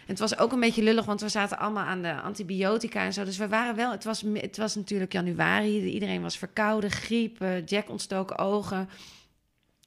En 0.06 0.12
het 0.12 0.18
was 0.18 0.38
ook 0.38 0.52
een 0.52 0.60
beetje 0.60 0.82
lullig, 0.82 1.04
want 1.04 1.20
we 1.20 1.28
zaten 1.28 1.58
allemaal 1.58 1.84
aan 1.84 2.02
de 2.02 2.20
antibiotica 2.20 3.04
en 3.04 3.12
zo. 3.12 3.24
Dus 3.24 3.36
we 3.36 3.48
waren 3.48 3.76
wel... 3.76 3.90
Het 3.90 4.04
was, 4.04 4.24
het 4.34 4.56
was 4.56 4.74
natuurlijk 4.74 5.12
januari. 5.12 5.84
Iedereen 5.84 6.22
was 6.22 6.38
verkouden, 6.38 6.90
griep, 6.90 7.40
eh, 7.40 7.66
Jack 7.66 7.88
ontstoken 7.90 8.38
ogen. 8.38 8.88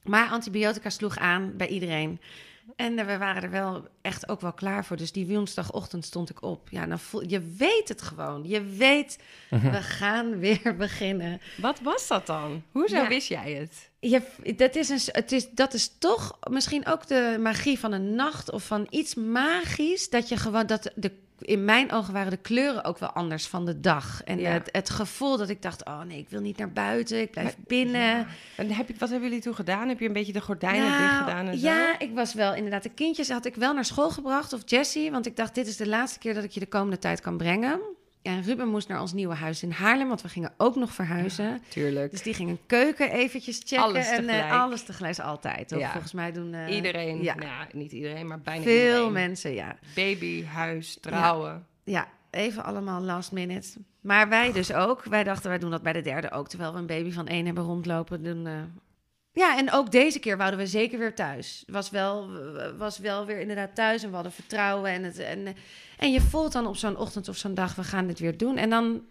Maar 0.02 0.28
antibiotica 0.30 0.90
sloeg 0.90 1.16
aan 1.18 1.52
bij 1.56 1.68
iedereen. 1.68 2.20
En 2.76 2.98
eh, 2.98 3.06
we 3.06 3.18
waren 3.18 3.42
er 3.42 3.50
wel 3.50 3.88
echt 4.02 4.28
ook 4.28 4.40
wel 4.40 4.52
klaar 4.52 4.84
voor. 4.84 4.96
Dus 4.96 5.12
die 5.12 5.26
woensdagochtend 5.26 6.04
stond 6.04 6.30
ik 6.30 6.42
op. 6.42 6.68
Ja, 6.70 6.86
dan 6.86 6.98
voel, 6.98 7.28
je 7.28 7.40
weet 7.58 7.88
het 7.88 8.02
gewoon. 8.02 8.48
Je 8.48 8.62
weet, 8.64 9.18
we 9.48 9.82
gaan 9.82 10.38
weer 10.38 10.76
beginnen. 10.78 11.40
Wat 11.56 11.80
was 11.80 12.06
dat 12.08 12.26
dan? 12.26 12.62
Hoezo 12.72 12.96
Ja. 12.96 13.08
wist 13.08 13.28
jij 13.28 13.52
het? 13.52 13.89
Je, 14.00 14.22
dat, 14.56 14.74
is 14.76 14.88
een, 14.88 15.00
het 15.12 15.32
is, 15.32 15.50
dat 15.50 15.74
is 15.74 15.92
toch 15.98 16.38
misschien 16.50 16.86
ook 16.86 17.06
de 17.06 17.36
magie 17.40 17.78
van 17.78 17.92
een 17.92 18.14
nacht 18.14 18.50
of 18.50 18.64
van 18.66 18.86
iets 18.90 19.14
magisch. 19.14 20.10
Dat 20.10 20.28
je 20.28 20.36
gewoon, 20.36 20.66
dat 20.66 20.90
de, 20.94 21.12
in 21.40 21.64
mijn 21.64 21.92
ogen 21.92 22.12
waren 22.12 22.30
de 22.30 22.36
kleuren 22.36 22.84
ook 22.84 22.98
wel 22.98 23.08
anders 23.10 23.46
van 23.46 23.64
de 23.66 23.80
dag. 23.80 24.22
En 24.24 24.38
Ja. 24.38 24.50
het, 24.50 24.68
het 24.72 24.90
gevoel 24.90 25.36
dat 25.36 25.48
ik 25.48 25.62
dacht, 25.62 25.84
oh 25.84 26.02
nee, 26.02 26.18
ik 26.18 26.28
wil 26.28 26.40
niet 26.40 26.56
naar 26.56 26.72
buiten, 26.72 27.20
ik 27.20 27.30
blijf 27.30 27.46
Maar- 27.56 27.64
binnen. 27.66 28.00
Ja. 28.16 28.26
En 28.56 28.70
heb 28.70 28.88
je, 28.88 28.94
wat 28.98 29.10
hebben 29.10 29.28
jullie 29.28 29.42
toen 29.44 29.54
gedaan? 29.54 29.88
Heb 29.88 30.00
je 30.00 30.06
een 30.06 30.12
beetje 30.12 30.32
de 30.32 30.40
gordijnen 30.40 30.88
Nou, 30.88 31.02
dicht 31.02 31.14
gedaan 31.18 31.46
en 31.46 31.58
zo? 31.58 31.66
Ja, 31.66 31.98
ik 31.98 32.14
was 32.14 32.34
wel 32.34 32.54
inderdaad. 32.54 32.82
De 32.82 32.88
kindjes 32.94 33.28
had 33.30 33.44
ik 33.44 33.54
wel 33.54 33.74
naar 33.74 33.84
school 33.84 34.10
gebracht, 34.10 34.52
of 34.52 34.60
Jessie. 34.64 35.10
Want 35.10 35.26
ik 35.26 35.36
dacht, 35.36 35.54
dit 35.54 35.66
is 35.66 35.76
de 35.76 35.88
laatste 35.88 36.18
keer 36.18 36.34
dat 36.34 36.44
ik 36.44 36.50
je 36.50 36.60
de 36.60 36.66
komende 36.66 36.98
tijd 36.98 37.20
kan 37.20 37.36
brengen. 37.36 37.80
En 38.22 38.42
Ruben 38.42 38.68
moest 38.68 38.88
naar 38.88 39.00
ons 39.00 39.12
nieuwe 39.12 39.34
huis 39.34 39.62
in 39.62 39.70
Haarlem, 39.70 40.08
want 40.08 40.22
we 40.22 40.28
gingen 40.28 40.52
ook 40.56 40.76
nog 40.76 40.92
verhuizen. 40.92 41.62
Tuurlijk. 41.68 42.10
Dus 42.10 42.22
die 42.22 42.34
ging 42.34 42.50
een 42.50 42.60
keuken 42.66 43.10
eventjes 43.10 43.58
checken. 43.58 43.84
Alles 43.84 44.10
en 44.10 44.28
eh, 44.28 44.62
alles 44.62 44.82
tegelijk 44.82 45.18
altijd. 45.18 45.70
Ja. 45.70 45.90
Volgens 45.90 46.12
mij 46.12 46.32
doen 46.32 46.54
eh, 46.54 46.74
iedereen, 46.76 47.22
Ja, 47.22 47.34
nou, 47.34 47.66
niet 47.72 47.92
iedereen, 47.92 48.26
maar 48.26 48.40
bijna 48.40 48.62
veel 48.62 48.86
iedereen. 48.86 49.12
mensen, 49.12 49.54
ja. 49.54 49.76
Baby, 49.94 50.44
huis, 50.44 50.98
trouwen. 51.00 51.66
Ja, 51.84 52.08
even 52.30 52.64
allemaal 52.64 53.00
last 53.00 53.32
minute. 53.32 53.68
Maar 54.00 54.28
wij 54.28 54.52
dus 54.52 54.72
ook. 54.72 55.04
Wij 55.04 55.24
dachten, 55.24 55.48
wij 55.48 55.58
doen 55.58 55.70
dat 55.70 55.82
bij 55.82 55.92
de 55.92 56.02
derde 56.02 56.30
ook. 56.30 56.48
Terwijl 56.48 56.72
we 56.72 56.78
een 56.78 56.86
baby 56.86 57.12
van 57.12 57.26
één 57.26 57.46
hebben 57.46 57.64
rondlopen. 57.64 58.22
Doen, 58.22 58.46
eh. 58.46 58.52
Ja, 59.32 59.56
en 59.58 59.70
ook 59.72 59.90
deze 59.90 60.18
keer 60.18 60.36
wouden 60.36 60.58
we 60.58 60.66
zeker 60.66 60.98
weer 60.98 61.14
thuis. 61.14 61.64
Was 61.66 61.90
wel, 61.90 62.28
was 62.76 62.98
wel 62.98 63.24
weer 63.26 63.40
inderdaad 63.40 63.74
thuis 63.74 64.02
en 64.02 64.08
we 64.08 64.14
hadden 64.14 64.32
vertrouwen. 64.32 64.90
En, 64.90 65.02
het, 65.02 65.18
en, 65.18 65.46
eh, 65.46 65.52
en 65.98 66.12
je 66.12 66.20
voelt 66.20 66.52
dan 66.52 66.66
op 66.66 66.76
zo'n 66.76 66.96
ochtend 66.96 67.28
of 67.28 67.36
zo'n 67.36 67.54
dag, 67.54 67.74
we 67.74 67.84
gaan 67.84 68.06
dit 68.06 68.18
weer 68.18 68.36
doen. 68.36 68.56
En 68.56 68.70
dan 68.70 69.04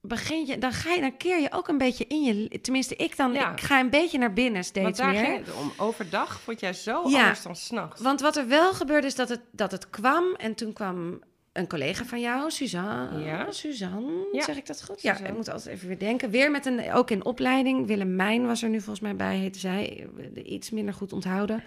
begin 0.00 0.46
je, 0.46 0.58
dan 0.58 0.72
ga 0.72 0.92
je, 0.92 1.00
dan 1.00 1.16
keer 1.16 1.40
je 1.40 1.52
ook 1.52 1.68
een 1.68 1.78
beetje 1.78 2.06
in 2.06 2.22
je, 2.22 2.60
tenminste 2.60 2.96
ik 2.96 3.16
dan, 3.16 3.32
Ja. 3.32 3.52
ik 3.52 3.60
ga 3.60 3.80
een 3.80 3.90
beetje 3.90 4.18
naar 4.18 4.32
binnen 4.32 4.64
steeds 4.64 5.00
meer. 5.00 5.42
om. 5.58 5.72
Overdag 5.76 6.40
vond 6.40 6.60
jij 6.60 6.72
zo 6.72 7.08
Ja. 7.08 7.20
anders 7.20 7.42
dan 7.42 7.56
s'nachts. 7.56 8.00
Want 8.00 8.20
wat 8.20 8.36
er 8.36 8.48
wel 8.48 8.72
gebeurde 8.72 9.06
is 9.06 9.14
dat 9.14 9.28
het, 9.28 9.40
dat 9.52 9.70
het 9.70 9.90
kwam 9.90 10.34
en 10.34 10.54
toen 10.54 10.72
kwam 10.72 11.20
een 11.52 11.66
collega 11.68 12.04
van 12.04 12.20
jou, 12.20 12.50
Suzanne. 12.50 13.18
Ja. 13.24 13.50
Suzanne, 13.52 14.28
Ja. 14.32 14.42
zeg 14.44 14.56
ik 14.56 14.66
dat 14.66 14.84
goed? 14.84 15.02
Ja, 15.02 15.18
ik 15.18 15.36
moet 15.36 15.50
altijd 15.50 15.74
even 15.76 15.88
weer 15.88 15.98
denken. 15.98 16.30
Weer 16.30 16.50
met 16.50 16.66
een, 16.66 16.92
ook 16.92 17.10
in 17.10 17.24
opleiding. 17.24 17.86
Willemijn 17.86 18.46
was 18.46 18.62
er 18.62 18.68
nu 18.68 18.76
volgens 18.80 19.00
mij 19.00 19.16
bij, 19.16 19.36
heette 19.36 19.58
zij. 19.58 20.08
Iets 20.44 20.70
minder 20.70 20.94
goed 20.94 21.12
onthouden. 21.12 21.62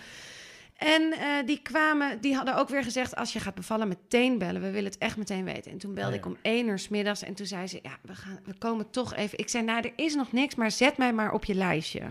En 0.78 1.12
eh, 1.12 1.28
die 1.46 1.62
kwamen, 1.62 2.22
die 2.22 2.36
hadden 2.36 2.56
ook 2.56 2.70
weer 2.70 2.84
gezegd: 2.84 3.16
als 3.16 3.34
je 3.34 3.40
gaat 3.40 3.56
bevallen, 3.56 3.88
meteen 3.88 4.38
bellen. 4.38 4.62
We 4.62 4.72
willen 4.72 4.92
het 4.92 4.98
echt 5.02 5.18
meteen 5.18 5.44
weten. 5.44 5.72
En 5.72 5.78
toen 5.78 5.94
belde 5.94 6.10
Oh 6.10 6.14
ja. 6.16 6.20
ik 6.20 6.26
om 6.26 6.38
één 6.42 6.68
uur 6.68 6.80
's 6.80 6.88
middags. 6.88 7.24
En 7.24 7.34
toen 7.34 7.46
zei 7.46 7.68
ze: 7.68 7.80
Ja, 7.82 7.98
we, 8.02 8.16
gaan, 8.16 8.40
we 8.46 8.54
komen 8.58 8.90
toch 8.90 9.16
even. 9.16 9.38
Ik 9.38 9.50
zei: 9.50 9.64
Nou, 9.64 9.82
er 9.82 9.92
is 9.96 10.16
nog 10.16 10.32
niks, 10.32 10.56
maar 10.56 10.72
zet 10.72 10.98
mij 10.98 11.14
maar 11.14 11.32
op 11.32 11.46
je 11.46 11.56
lijstje. 11.56 12.02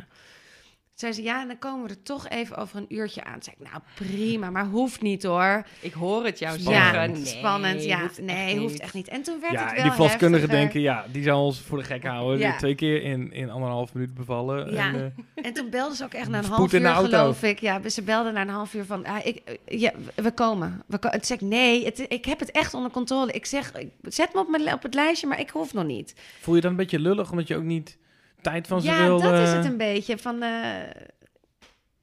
Zei 1.03 1.15
ze: 1.15 1.23
Ja, 1.23 1.41
en 1.41 1.47
dan 1.49 1.59
komen 1.59 1.83
we 1.87 1.89
er 1.95 2.03
toch 2.03 2.29
even 2.29 2.57
over 2.57 2.77
een 2.77 2.87
uurtje 2.89 3.25
aan. 3.25 3.43
Zei 3.43 3.57
ik: 3.59 3.69
Nou, 3.71 3.83
prima, 3.95 4.51
maar 4.51 4.67
hoeft 4.67 5.01
niet 5.01 5.23
hoor. 5.23 5.67
Ik 5.81 5.93
hoor 5.93 6.25
het 6.25 6.39
jou 6.39 6.59
Spannend. 6.59 6.85
zeggen. 6.85 7.11
Ja, 7.11 7.19
Nee, 7.19 7.27
spannend. 7.27 7.85
Ja, 7.85 8.01
hoeft 8.01 8.21
nee, 8.21 8.47
echt 8.53 8.59
hoeft 8.59 8.81
echt 8.81 8.95
niet. 8.95 9.09
En 9.09 9.23
toen 9.23 9.41
werd 9.41 9.53
Ja, 9.53 9.61
het 9.61 9.69
en 9.71 9.75
wel 9.77 9.85
die 9.85 9.93
verloskundigen 9.93 10.49
denken, 10.49 10.81
ja, 10.81 11.05
die 11.13 11.23
zal 11.23 11.45
ons 11.45 11.61
voor 11.61 11.79
de 11.79 11.85
gek 11.85 12.05
houden. 12.05 12.39
Ja. 12.39 12.57
Twee 12.57 12.75
keer 12.75 13.03
in, 13.03 13.33
in 13.33 13.51
anderhalf 13.51 13.95
minuut 13.95 14.15
bevallen. 14.15 14.73
Ja. 14.73 14.89
En, 14.89 15.15
eh, 15.35 15.45
En 15.47 15.53
toen 15.53 15.71
belden 15.71 15.97
ze 15.97 16.05
ook 16.05 16.15
echt 16.15 16.29
na 16.29 16.39
een 16.39 16.45
half 16.45 16.73
in 16.73 16.83
de 16.83 16.89
uur, 16.89 16.95
auto. 16.95 17.09
geloof 17.09 17.43
ik. 17.43 17.61
Ja, 17.61 17.89
ze 17.89 18.03
belden 18.03 18.33
na 18.35 18.41
een 18.41 18.49
half 18.49 18.75
uur 18.75 18.85
van, 18.85 19.05
ah, 19.07 19.27
ik, 19.27 19.59
ja, 19.67 19.93
we 20.15 20.33
komen. 20.33 20.83
We 20.87 20.99
ko 20.99 21.09
toen 21.09 21.25
zei 21.25 21.39
ik, 21.43 21.47
nee, 21.47 21.85
het, 21.85 22.05
ik 22.09 22.25
heb 22.25 22.39
het 22.39 22.51
echt 22.51 22.75
onder 22.75 22.91
controle. 22.91 23.33
Ik 23.33 23.47
zeg, 23.47 23.73
ik, 23.75 23.89
zet 24.03 24.35
me 24.35 24.41
op, 24.41 24.49
mijn, 24.49 24.73
op 24.73 24.83
het 24.83 24.95
lijstje, 24.95 25.27
maar 25.27 25.41
ik 25.41 25.51
hoef 25.51 25.73
nog 25.73 25.85
niet. 25.85 26.15
voel 26.41 26.55
je 26.55 26.61
dan 26.61 26.71
een 26.71 26.77
beetje 26.77 26.99
lullig, 26.99 27.31
omdat 27.31 27.49
je 27.49 27.57
ook 27.57 27.63
niet 27.63 27.97
tijd 28.43 28.67
van 28.67 28.81
ze 28.81 28.87
ja, 28.87 29.05
wil... 29.07 29.21
dat 29.21 29.39
is 29.39 29.51
het 29.53 29.65
een 29.65 29.77
beetje. 29.77 30.19
Van, 30.19 30.43
eh, 30.43 30.51
ja, 30.51 30.57
Als 30.89 30.91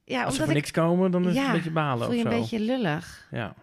ze 0.05 0.17
omdat 0.17 0.35
voor 0.35 0.47
ik 0.47 0.53
niks 0.53 0.71
komen, 0.71 1.11
dan 1.11 1.21
is 1.21 1.27
het 1.27 1.35
Ja, 1.35 1.45
een 1.47 1.53
beetje 1.55 1.71
balen 1.71 2.05
voel 2.07 2.15
je 2.15 2.23
een 2.23 2.29
beetje 2.29 2.59
lullig. 2.59 3.27
Ja. 3.31 3.53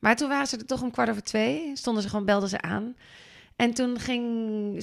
Maar 0.00 0.16
toen 0.16 0.28
waren 0.28 0.46
ze 0.46 0.56
er 0.56 0.66
toch 0.66 0.82
om 0.82 0.90
kwart 0.90 1.10
over 1.10 1.22
twee. 1.22 1.70
Stonden 1.74 2.02
ze 2.02 2.08
gewoon, 2.08 2.24
belden 2.24 2.48
ze 2.48 2.60
aan. 2.60 2.96
En 3.56 3.74
toen 3.74 3.98
ging 3.98 4.26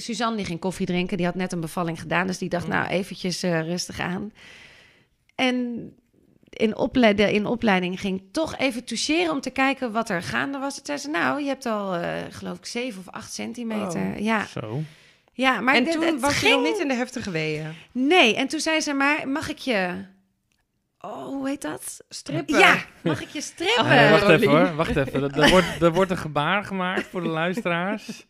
Suzanne, 0.00 0.36
die 0.36 0.44
ging 0.46 0.60
koffie 0.60 0.86
drinken. 0.86 1.16
Die 1.16 1.26
had 1.26 1.34
net 1.34 1.52
een 1.52 1.60
bevalling 1.60 2.00
gedaan. 2.00 2.26
Dus 2.26 2.38
die 2.38 2.48
dacht, 2.48 2.64
Mm. 2.66 2.70
nou, 2.72 2.86
eventjes 2.88 3.42
eh, 3.42 3.60
rustig 3.60 4.00
aan. 4.00 4.32
En 5.34 5.56
in, 6.50 6.76
opleid- 6.76 7.16
de- 7.16 7.32
in 7.32 7.46
opleiding 7.46 8.00
ging 8.00 8.22
toch 8.32 8.56
even 8.58 8.84
toucheren 8.84 9.32
om 9.32 9.40
te 9.40 9.50
kijken 9.50 9.92
wat 9.92 10.08
er 10.10 10.22
gaande 10.22 10.58
was. 10.58 10.74
Toen 10.74 10.84
zei 10.86 10.98
ze, 10.98 11.08
nou, 11.10 11.40
je 11.42 11.46
hebt 11.48 11.66
al, 11.66 11.94
eh, 11.94 12.10
geloof 12.30 12.56
ik, 12.58 12.66
zeven 12.66 13.00
of 13.00 13.08
acht 13.14 13.32
centimeter. 13.32 14.20
Ja, 14.22 14.46
Zo. 14.46 14.82
Ja, 15.32 15.60
maar 15.60 15.74
en 15.74 15.84
dit- 15.84 15.92
toen 15.92 16.02
het 16.02 16.20
was 16.20 16.40
je 16.40 16.46
ging... 16.46 16.54
nog 16.54 16.72
niet 16.72 16.80
in 16.80 16.88
de 16.88 16.94
heftige 16.94 17.30
weeën. 17.30 17.74
Nee, 17.92 18.36
en 18.36 18.48
toen 18.48 18.60
zei 18.60 18.80
ze, 18.80 18.92
maar 18.92 19.28
mag 19.28 19.48
ik 19.48 19.58
je... 19.58 20.04
Oh, 21.00 21.24
hoe 21.24 21.48
heet 21.48 21.62
dat? 21.62 22.04
Strippen. 22.08 22.58
Ja, 22.58 22.76
mag 23.02 23.22
ik 23.22 23.28
je 23.28 23.40
strippen? 23.40 23.88
Nee, 23.88 24.10
wacht 24.10 24.28
even 24.28 24.50
hoor, 24.50 24.74
wacht 24.74 24.96
even. 24.96 25.22
Er, 25.22 25.40
er 25.42 25.50
wordt, 25.50 25.82
er 25.82 25.92
wordt 25.92 26.10
een 26.10 26.16
gebaar 26.16 26.64
gemaakt 26.64 27.06
voor 27.06 27.22
de 27.22 27.28
luisteraars. 27.28 28.26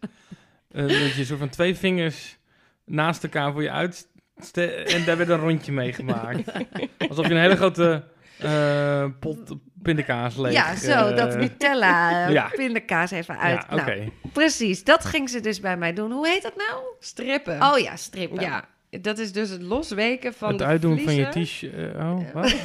Eh, 0.70 0.88
dat 0.88 1.14
je 1.14 1.24
zo 1.24 1.36
van 1.36 1.48
twee 1.48 1.76
vingers 1.76 2.38
naast 2.84 3.22
elkaar 3.22 3.52
voor 3.52 3.62
je 3.62 3.70
uit... 3.70 4.10
En 4.86 5.04
daar 5.04 5.16
werd 5.16 5.28
een 5.28 5.38
rondje 5.38 5.72
mee 5.72 5.92
gemaakt. 5.92 6.52
Alsof 7.08 7.26
je 7.26 7.34
een 7.34 7.40
hele 7.40 7.56
grote 7.56 8.04
eh, 8.42 9.04
pot 9.20 9.54
pindakaas 9.82 10.36
leeg... 10.36 10.52
Ja, 10.52 10.76
zo, 10.76 11.14
dat 11.14 11.36
Nutella 11.36 12.26
eh, 12.26 12.32
ja. 12.38 12.50
pindakaas 12.54 13.10
even 13.10 13.38
uit. 13.38 13.64
Ja. 13.70 13.74
Nou, 13.74 14.10
precies, 14.32 14.84
dat 14.84 15.04
ging 15.04 15.30
ze 15.30 15.40
dus 15.40 15.60
bij 15.60 15.76
mij 15.76 15.92
doen. 15.92 16.12
Hoe 16.12 16.28
heet 16.28 16.42
dat 16.42 16.56
nou? 16.56 16.82
Strippen. 16.98 17.62
Oh 17.62 17.78
ja, 17.78 17.96
strippen. 17.96 18.40
Ja, 18.40 18.64
dat 19.00 19.18
is 19.18 19.32
dus 19.32 19.50
het 19.50 19.62
losweken 19.62 20.34
van 20.34 20.48
het 20.48 20.58
de 20.58 20.64
uitdoen 20.64 20.98
van 20.98 21.14
je 21.14 21.28
t-shirt... 21.28 21.94
eh, 21.94 22.10
oh, 22.10 22.32
wat? 22.32 22.54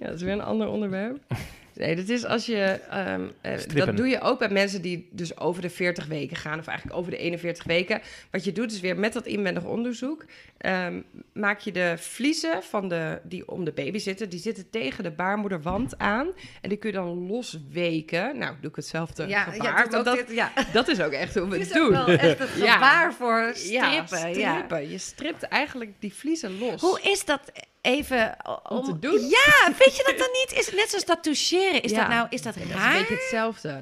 Ja, 0.00 0.06
dat 0.06 0.14
is 0.14 0.22
weer 0.22 0.32
een 0.32 0.42
ander 0.42 0.68
onderwerp. 0.68 1.18
Nee, 1.74 1.96
dat 1.96 2.08
is 2.08 2.24
als 2.24 2.46
je... 2.46 2.80
ehm, 2.90 3.28
eh, 3.40 3.58
dat 3.74 3.96
doe 3.96 4.08
je 4.08 4.20
ook 4.20 4.38
bij 4.38 4.48
mensen 4.48 4.82
die 4.82 5.08
dus 5.10 5.38
over 5.38 5.62
de 5.62 5.70
40 5.70 6.06
weken 6.06 6.36
gaan. 6.36 6.58
Of 6.58 6.66
eigenlijk 6.66 6.98
over 6.98 7.10
de 7.10 7.16
41 7.16 7.64
weken. 7.64 8.00
Wat 8.30 8.44
je 8.44 8.52
doet 8.52 8.72
is 8.72 8.80
weer 8.80 8.96
met 8.98 9.12
dat 9.12 9.26
inwendig 9.26 9.64
onderzoek... 9.64 10.24
ehm, 10.58 11.00
maak 11.32 11.58
je 11.60 11.72
de 11.72 11.94
vliezen 11.98 12.62
van 12.62 12.88
de, 12.88 13.20
die 13.24 13.48
om 13.48 13.64
de 13.64 13.72
baby 13.72 13.98
zitten... 13.98 14.28
die 14.28 14.40
zitten 14.40 14.70
tegen 14.70 15.04
de 15.04 15.10
baarmoederwand 15.10 15.98
aan. 15.98 16.28
En 16.60 16.68
die 16.68 16.78
kun 16.78 16.90
je 16.90 16.96
dan 16.96 17.26
losweken. 17.26 18.38
Nou, 18.38 18.54
doe 18.60 18.70
ik 18.70 18.76
hetzelfde 18.76 19.26
Ja, 19.26 19.42
gebaar. 19.44 19.90
dat, 19.90 20.04
dit, 20.16 20.30
ja. 20.30 20.52
dat 20.72 20.88
is 20.88 21.00
ook 21.00 21.12
echt 21.12 21.34
hoe 21.34 21.48
we 21.48 21.58
Het 21.58 21.72
doen. 21.72 21.90
wel 21.90 22.06
echt 22.08 22.38
het 22.38 22.50
Ja. 22.64 23.12
voor 23.12 23.50
strippen. 23.54 24.18
Ja, 24.18 24.28
Ja, 24.28 24.52
strippen. 24.54 24.90
Je 24.90 24.98
stript 24.98 25.42
eigenlijk 25.42 25.92
die 25.98 26.14
vliezen 26.14 26.58
los. 26.58 26.80
Hoe 26.80 27.00
is 27.02 27.24
dat 27.24 27.40
even 27.84 28.36
Om 28.68 28.84
te 28.84 28.98
doen? 28.98 29.20
Ja, 29.20 29.72
weet 29.78 29.96
je 29.96 30.02
dat 30.06 30.18
dan 30.18 30.28
niet? 30.32 30.52
Is 30.58 30.66
het 30.66 30.74
net 30.74 30.88
zoals 30.88 31.04
dat 31.04 31.22
toucheren? 31.22 31.82
Is 31.82 31.90
Ja. 31.90 31.98
dat 31.98 32.08
nou, 32.08 32.26
is 32.30 32.42
dat 32.42 32.54
Dat 32.54 32.62
is 32.64 32.70
raar? 32.72 32.92
een 32.92 32.98
beetje 32.98 33.14
hetzelfde. 33.14 33.80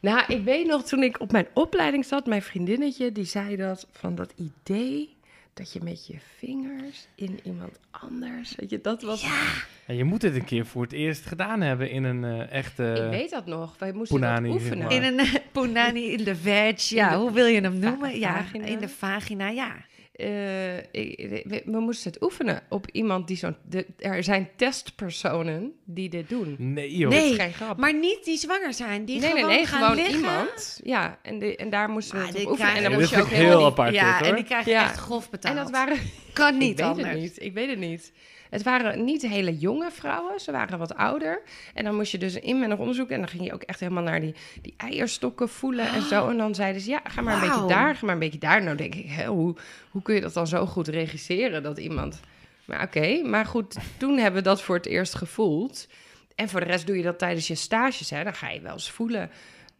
Nou, 0.00 0.22
ik 0.34 0.44
weet 0.44 0.66
nog 0.66 0.84
toen 0.84 1.02
ik 1.02 1.20
op 1.20 1.32
mijn 1.32 1.46
opleiding 1.54 2.04
zat, 2.04 2.26
mijn 2.26 2.42
vriendinnetje, 2.42 3.12
die 3.12 3.24
zei 3.24 3.56
dat 3.56 3.86
van 3.92 4.14
dat 4.14 4.32
idee 4.36 5.14
dat 5.54 5.72
je 5.72 5.80
met 5.82 6.06
je 6.06 6.14
vingers 6.38 7.06
in 7.14 7.40
iemand 7.44 7.78
anders, 7.90 8.54
weet 8.56 8.70
je, 8.70 8.80
dat 8.80 9.02
was. 9.02 9.22
Ja, 9.86 9.94
je 9.94 10.04
moet 10.04 10.22
het 10.22 10.34
een 10.34 10.44
keer 10.44 10.66
voor 10.66 10.82
het 10.82 10.92
eerst 10.92 11.26
gedaan 11.26 11.60
hebben 11.60 11.90
in 11.90 12.04
een 12.04 12.24
eh, 12.24 12.52
echte... 12.52 12.92
ik 13.04 13.10
weet 13.10 13.30
dat 13.30 13.46
nog. 13.46 13.74
Wij 13.78 13.92
moesten 13.92 14.20
Punani, 14.20 14.48
dat 14.52 14.60
zeg 14.60 14.70
oefenen. 14.72 14.84
maar. 14.86 14.94
In 14.94 15.02
een 15.02 15.18
eh, 15.26 15.34
punani 15.52 16.12
in 16.12 16.24
de 16.24 16.36
veg, 16.36 16.80
ja, 16.82 17.10
de 17.10 17.16
hoe 17.16 17.32
wil 17.32 17.46
je 17.46 17.60
hem 17.60 17.78
noemen? 17.78 17.98
va- 18.10 18.16
ja, 18.16 18.34
vagina. 18.42 18.64
in 18.64 18.78
de 18.78 18.88
vagina, 18.88 19.48
ja. 19.48 19.74
Eh, 20.16 20.26
we, 21.44 21.62
we 21.64 21.78
moesten 21.80 22.12
het 22.12 22.22
oefenen 22.22 22.62
op 22.68 22.90
iemand 22.90 23.26
die 23.28 23.36
zo'n. 23.36 23.56
Er 23.98 24.24
zijn 24.24 24.48
testpersonen 24.56 25.72
die 25.84 26.08
dit 26.08 26.28
doen. 26.28 26.56
Nee 26.58 26.96
joh. 26.96 27.10
Nee. 27.10 27.20
Dat 27.22 27.30
is 27.30 27.36
geen 27.44 27.52
grap. 27.52 27.76
Maar 27.78 27.94
niet 27.94 28.24
die 28.24 28.36
zwanger 28.38 28.74
zijn, 28.74 29.04
die 29.04 29.20
nee, 29.20 29.32
nee, 29.32 29.40
gewoon 29.40 29.54
nee, 29.54 29.66
gaan 29.66 29.80
gewoon 29.80 29.96
liggen. 29.96 30.14
iemand. 30.16 30.80
Ja, 30.84 31.18
en, 31.22 31.38
de, 31.38 31.56
en 31.56 31.70
daar 31.70 31.88
moesten 31.88 32.16
we 32.18 32.22
Ah, 32.24 32.28
het 32.32 32.44
op 32.44 32.50
oefenen. 32.50 32.74
En 32.74 32.82
dan 32.82 32.92
moest 32.92 33.10
je 33.10 33.20
ook 33.20 33.28
heel 33.28 33.64
apart. 33.64 33.94
Ja, 33.94 34.10
dit, 34.12 34.18
hoor. 34.18 34.28
en 34.28 34.34
die 34.34 34.44
krijgen 34.44 34.72
Ja. 34.72 34.82
echt 34.84 34.96
grof 34.98 35.30
betaald. 35.30 35.56
En 35.56 35.62
dat 35.62 35.70
waren 35.70 35.96
kan 36.32 36.58
niet 36.58 36.70
ik 36.70 36.76
weet 36.76 36.86
anders. 36.86 37.08
het 37.08 37.18
niet. 37.18 37.42
Ik 37.42 37.52
weet 37.54 37.68
het 37.68 37.78
niet. 37.78 38.12
Het 38.50 38.62
waren 38.62 39.04
niet 39.04 39.22
hele 39.22 39.56
jonge 39.56 39.90
vrouwen, 39.90 40.40
ze 40.40 40.52
waren 40.52 40.78
wat 40.78 40.94
ouder. 40.94 41.42
En 41.74 41.84
dan 41.84 41.94
moest 41.94 42.12
je 42.12 42.18
dus 42.18 42.34
een 42.34 42.42
inwendig 42.42 42.78
onderzoek 42.78 43.08
en 43.08 43.18
dan 43.18 43.28
ging 43.28 43.44
je 43.44 43.52
ook 43.52 43.62
echt 43.62 43.80
helemaal 43.80 44.02
naar 44.02 44.20
die, 44.20 44.34
die 44.62 44.74
eierstokken 44.76 45.48
voelen 45.48 45.88
en 45.88 46.02
zo. 46.02 46.28
En 46.28 46.36
dan 46.36 46.54
zeiden 46.54 46.82
ze, 46.82 46.90
ja, 46.90 47.00
ga 47.04 47.20
maar 47.20 47.34
een 47.34 47.48
beetje 47.48 47.66
daar, 47.66 47.96
ga 47.96 48.04
maar 48.04 48.14
een 48.14 48.20
beetje 48.20 48.38
daar. 48.38 48.62
Nou 48.62 48.76
denk 48.76 48.94
ik, 48.94 49.10
hè, 49.10 49.26
hoe, 49.26 49.54
hoe 49.90 50.02
kun 50.02 50.14
je 50.14 50.20
dat 50.20 50.34
dan 50.34 50.46
zo 50.46 50.66
goed 50.66 50.88
regisseren, 50.88 51.62
dat 51.62 51.78
iemand... 51.78 52.20
Maar 52.64 52.82
oké, 52.82 53.22
maar 53.22 53.46
goed, 53.46 53.76
toen 53.96 54.18
hebben 54.18 54.42
we 54.42 54.48
dat 54.48 54.62
voor 54.62 54.74
het 54.74 54.86
eerst 54.86 55.14
gevoeld. 55.14 55.88
En 56.34 56.48
voor 56.48 56.60
de 56.60 56.66
rest 56.66 56.86
doe 56.86 56.96
je 56.96 57.02
dat 57.02 57.18
tijdens 57.18 57.46
je 57.46 57.54
stages, 57.54 58.10
hè. 58.10 58.24
Dan 58.24 58.34
ga 58.34 58.48
je 58.48 58.60
wel 58.60 58.72
eens 58.72 58.90
voelen. 58.90 59.30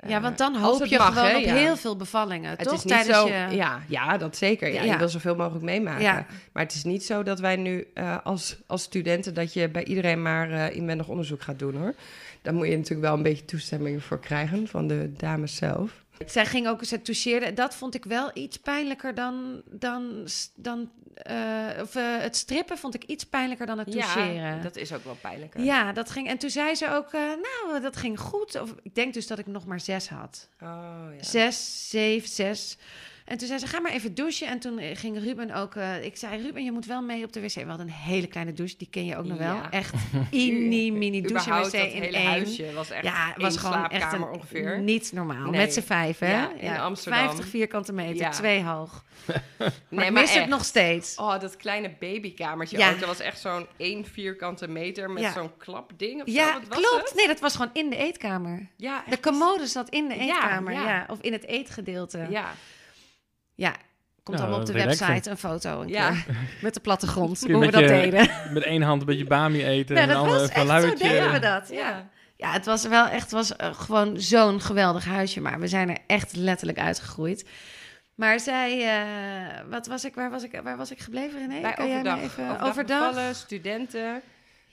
Ja, 0.09 0.21
want 0.21 0.39
dan 0.39 0.57
hoop 0.57 0.85
je 0.85 0.99
mag, 0.99 1.15
gewoon 1.15 1.37
op 1.37 1.43
ja. 1.43 1.55
heel 1.55 1.77
veel 1.77 1.97
bevallingen, 1.97 2.51
Het 2.51 2.59
toch? 2.59 2.73
is 2.73 2.85
niet 2.85 2.93
Tijdens 2.93 3.19
zo, 3.19 3.27
je... 3.27 3.57
ja, 3.57 3.81
ja, 3.89 4.17
dat 4.17 4.37
zeker. 4.37 4.73
Ja, 4.73 4.83
Ja. 4.83 4.93
Je 4.93 4.99
wil 4.99 5.09
zoveel 5.09 5.37
mogelijk 5.37 5.65
meemaken. 5.65 6.27
Maar 6.53 6.63
het 6.63 6.75
is 6.75 6.85
niet 6.85 7.05
zo 7.05 7.23
dat 7.23 7.41
wij 7.41 7.57
nu 7.57 7.87
eh, 7.95 8.17
als, 8.25 8.57
als 8.67 8.83
studenten... 8.83 9.35
dat 9.35 9.53
je 9.53 9.69
bij 9.69 9.85
iedereen 9.85 10.23
maar 10.23 10.51
eh, 10.51 10.77
inwendig 10.77 11.09
onderzoek 11.09 11.43
gaat 11.43 11.59
doen, 11.59 11.77
hoor. 11.77 11.95
Daar 12.43 12.55
moet 12.55 12.67
je 12.67 12.77
natuurlijk 12.77 13.07
wel 13.07 13.15
een 13.15 13.23
beetje 13.23 13.45
toestemming 13.45 14.03
voor 14.03 14.21
krijgen 14.21 14.69
van 14.69 14.87
de 14.87 15.13
dames 15.17 15.57
zelf. 15.57 16.05
Zij 16.27 16.47
ging 16.47 16.69
ook, 16.69 16.85
ze 16.85 17.03
toucheerde. 17.03 17.53
Dat 17.53 17.75
vond 17.75 17.95
ik 17.95 18.05
wel 18.05 18.31
iets 18.35 18.57
pijnlijker 18.57 19.15
dan, 19.15 19.63
dan, 19.71 20.29
dan 20.55 20.91
eh, 21.17 21.83
of, 21.83 21.95
eh, 21.95 22.19
het 22.19 22.37
strippen 22.37 22.79
vond 22.79 22.95
ik 22.95 23.05
iets 23.05 23.25
pijnlijker 23.25 23.67
dan 23.67 23.79
het 23.79 23.91
toucheren. 23.91 24.35
Ja, 24.35 24.59
dat 24.59 24.77
is 24.77 24.93
ook 24.93 25.05
wel 25.05 25.17
pijnlijker. 25.21 25.61
Ja, 25.61 25.93
dat 25.93 26.11
ging. 26.11 26.29
En 26.29 26.39
toen 26.39 26.51
zei 26.51 26.75
ze 26.75 26.91
ook, 26.91 27.13
eh, 27.13 27.21
nou, 27.21 27.81
dat 27.81 27.97
ging 27.97 28.21
goed. 28.21 28.61
Of, 28.61 28.75
ik 28.83 28.95
denk 28.95 29.15
dus 29.15 29.27
dat 29.27 29.39
ik 29.39 29.47
nog 29.47 29.67
maar 29.67 29.81
zes 29.81 30.09
had. 30.09 30.49
Oh, 30.63 31.07
ja. 31.17 31.23
Zes, 31.23 31.89
zeven, 31.91 32.29
zes. 32.29 32.79
En 33.27 33.39
toen 33.39 33.47
zei 33.47 33.59
ze, 33.61 33.67
ga 33.67 33.81
maar 33.81 33.93
even 33.93 34.15
douchen. 34.15 34.49
En 34.49 34.59
toen 34.59 34.79
ging 34.81 35.19
Ruben 35.23 35.55
ook... 35.55 35.75
eh, 35.75 36.05
ik 36.05 36.17
zei, 36.17 36.43
Ruben, 36.43 36.65
je 36.65 36.73
moet 36.73 36.87
wel 36.87 37.03
mee 37.03 37.25
op 37.25 37.33
de 37.33 37.41
wc. 37.41 37.55
We 37.55 37.65
hadden 37.65 37.87
een 37.87 37.93
hele 37.93 38.27
kleine 38.27 38.53
douche, 38.53 38.75
die 38.79 38.89
ken 38.91 39.05
je 39.05 39.17
ook 39.17 39.25
nog 39.25 39.39
wel. 39.39 39.55
Ja. 39.55 39.71
Echt 39.71 39.95
mini, 40.31 40.91
mini 40.93 41.21
douche 41.21 41.51
wc 41.51 41.63
dat 41.63 41.73
in 41.73 42.03
hele 42.03 42.17
één. 42.17 42.27
huisje 42.27 42.73
was 42.73 42.91
echt 42.91 43.05
ja, 43.05 43.33
het 43.33 43.43
was 43.43 43.57
gewoon 43.57 43.89
echt 43.89 44.01
slaapkamer 44.01 44.29
een, 44.29 44.35
ongeveer. 44.35 44.79
niet 44.79 45.13
normaal. 45.13 45.51
Nee. 45.51 45.61
Met 45.61 45.73
z'n 45.75 45.81
vijf, 45.81 46.19
hè? 46.19 46.31
Ja, 46.33 46.53
in 46.59 46.77
Amsterdam. 46.81 47.25
50 47.25 47.47
vierkante 47.49 47.93
meter, 47.93 48.17
Ja. 48.17 48.31
twee 48.31 48.63
hoog. 48.63 49.05
Maar 49.59 49.73
Nee, 49.89 50.11
maar 50.11 50.23
mis 50.23 50.35
het 50.35 50.49
nog 50.49 50.65
steeds. 50.65 51.17
Oh, 51.17 51.41
dat 51.41 51.57
kleine 51.57 51.91
babykamertje 52.01 52.79
Ja. 52.79 52.91
ook. 52.91 52.99
Dat 52.99 53.09
was 53.09 53.21
echt 53.21 53.41
zo'n 53.41 53.67
één 53.77 54.05
vierkante 54.05 54.69
meter 54.69 55.11
met 55.11 55.23
Ja. 55.23 55.33
zo'n 55.33 55.57
klapding 55.57 56.23
of 56.23 56.29
zo. 56.29 56.35
Ja, 56.35 56.53
Wat 56.53 56.69
was 56.69 56.79
klopt. 56.79 57.05
het? 57.09 57.15
Nee, 57.15 57.27
dat 57.27 57.41
was 57.41 57.53
gewoon 57.57 57.71
in 57.73 57.91
de 57.91 57.97
eetkamer. 57.97 58.67
Ja, 58.77 59.05
De 59.09 59.21
commode 59.21 59.67
zat 59.67 59.89
in 59.89 60.09
de 60.09 60.15
Ja, 60.15 60.21
eetkamer, 60.21 60.73
ja. 60.73 60.83
ja. 60.89 61.07
Of 61.11 61.21
in 61.21 61.33
het 61.33 61.47
eetgedeelte. 61.47 62.27
Ja, 62.31 62.53
Ja, 63.57 63.71
komt 64.23 64.37
Nou, 64.39 64.41
allemaal 64.41 64.61
op 64.61 64.67
de 64.67 64.73
website 64.73 65.31
een 65.31 65.37
foto 65.37 65.81
een 65.81 65.89
Ja. 65.89 66.11
keer. 66.11 66.25
Met 66.63 66.75
de 66.75 66.81
plattegrond, 66.81 67.41
hoe 67.41 67.59
we 67.59 67.71
dat 67.71 67.81
je- 67.81 67.87
deden. 67.87 68.29
Met 68.53 68.63
één 68.63 68.83
hand 68.83 69.01
een 69.01 69.07
beetje 69.07 69.27
bami 69.27 69.65
eten 69.65 69.97
en 69.97 70.09
dat 70.09 70.17
dan 70.17 70.27
was 70.27 70.43
een 70.43 70.49
echt, 70.71 70.83
zo 70.83 70.95
deden 70.95 71.33
we 71.33 71.39
dat. 71.39 71.69
Ja. 71.73 72.09
ja. 72.37 72.53
Het 72.53 72.67
was 72.67 72.87
wel 72.87 73.07
echt 73.07 73.31
was, 73.31 73.57
eh, 73.57 73.75
gewoon 73.75 74.21
zo'n 74.21 74.61
geweldig 74.61 75.05
huisje. 75.05 75.41
Maar 75.41 75.61
we 75.61 75.69
zijn 75.69 75.91
er 75.91 75.99
echt 76.07 76.37
letterlijk 76.37 76.79
uitgegroeid. 76.79 77.49
Maar 78.15 78.41
zij, 78.41 78.81
eh, 79.01 79.61
wat 79.71 79.87
was 79.87 80.05
ik, 80.05 80.15
waar, 80.15 80.31
was 80.31 80.43
ik, 80.43 80.61
waar 80.63 80.77
was 80.77 80.91
ik 80.91 81.01
gebleven, 81.01 81.39
René? 81.39 81.61
Bij 81.61 81.73
Kan 81.73 81.89
jij 81.89 82.03
me 82.03 82.11
overdag. 82.11 82.31
even, 82.31 82.61
overdag, 82.61 83.09
overdag? 83.09 83.35
studenten. 83.37 84.21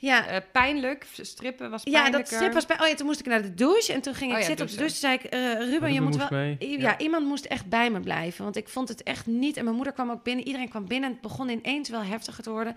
Ja, 0.04 0.28
Eh, 0.28 0.38
pijnlijk, 0.52 1.06
strippen 1.22 1.70
was 1.70 1.82
ja, 1.84 1.92
pijnlijker. 2.02 2.30
dat 2.30 2.40
strip 2.40 2.54
was 2.54 2.66
bij... 2.66 2.80
Oh 2.82 2.88
ja, 2.88 2.94
toen 2.96 3.06
moest 3.06 3.20
ik 3.20 3.26
naar 3.26 3.42
de 3.42 3.54
douche. 3.54 3.94
En 3.94 4.02
toen 4.02 4.14
ging 4.14 4.30
ik 4.32 4.36
Oh 4.36 4.42
ja, 4.42 4.48
zitten 4.48 4.66
op 4.66 4.72
de 4.72 4.78
douche. 4.78 5.00
Toen 5.00 5.10
zei 5.10 5.14
ik, 5.14 5.24
eh, 5.24 5.40
Ruben, 5.40 5.70
je 5.70 5.78
Ruben 6.00 6.04
moet 6.04 6.16
wel... 6.16 6.28
mee. 6.32 6.56
Ja, 6.60 6.78
Ja. 6.80 6.98
iemand 6.98 7.26
moest 7.26 7.46
echt 7.46 7.66
bij 7.66 7.90
me 7.90 8.00
blijven. 8.00 8.44
Want 8.44 8.56
ik 8.56 8.70
vond 8.70 8.88
het 8.90 9.04
echt 9.04 9.26
niet... 9.26 9.58
En 9.58 9.64
mijn 9.64 9.76
moeder 9.76 9.94
kwam 9.94 10.12
ook 10.12 10.24
binnen. 10.24 10.46
Iedereen 10.46 10.70
kwam 10.70 10.88
binnen. 10.88 11.10
En 11.10 11.14
het 11.16 11.22
begon 11.22 11.50
ineens 11.50 11.90
wel 11.90 12.04
heftiger 12.04 12.44
te 12.44 12.50
worden. 12.50 12.76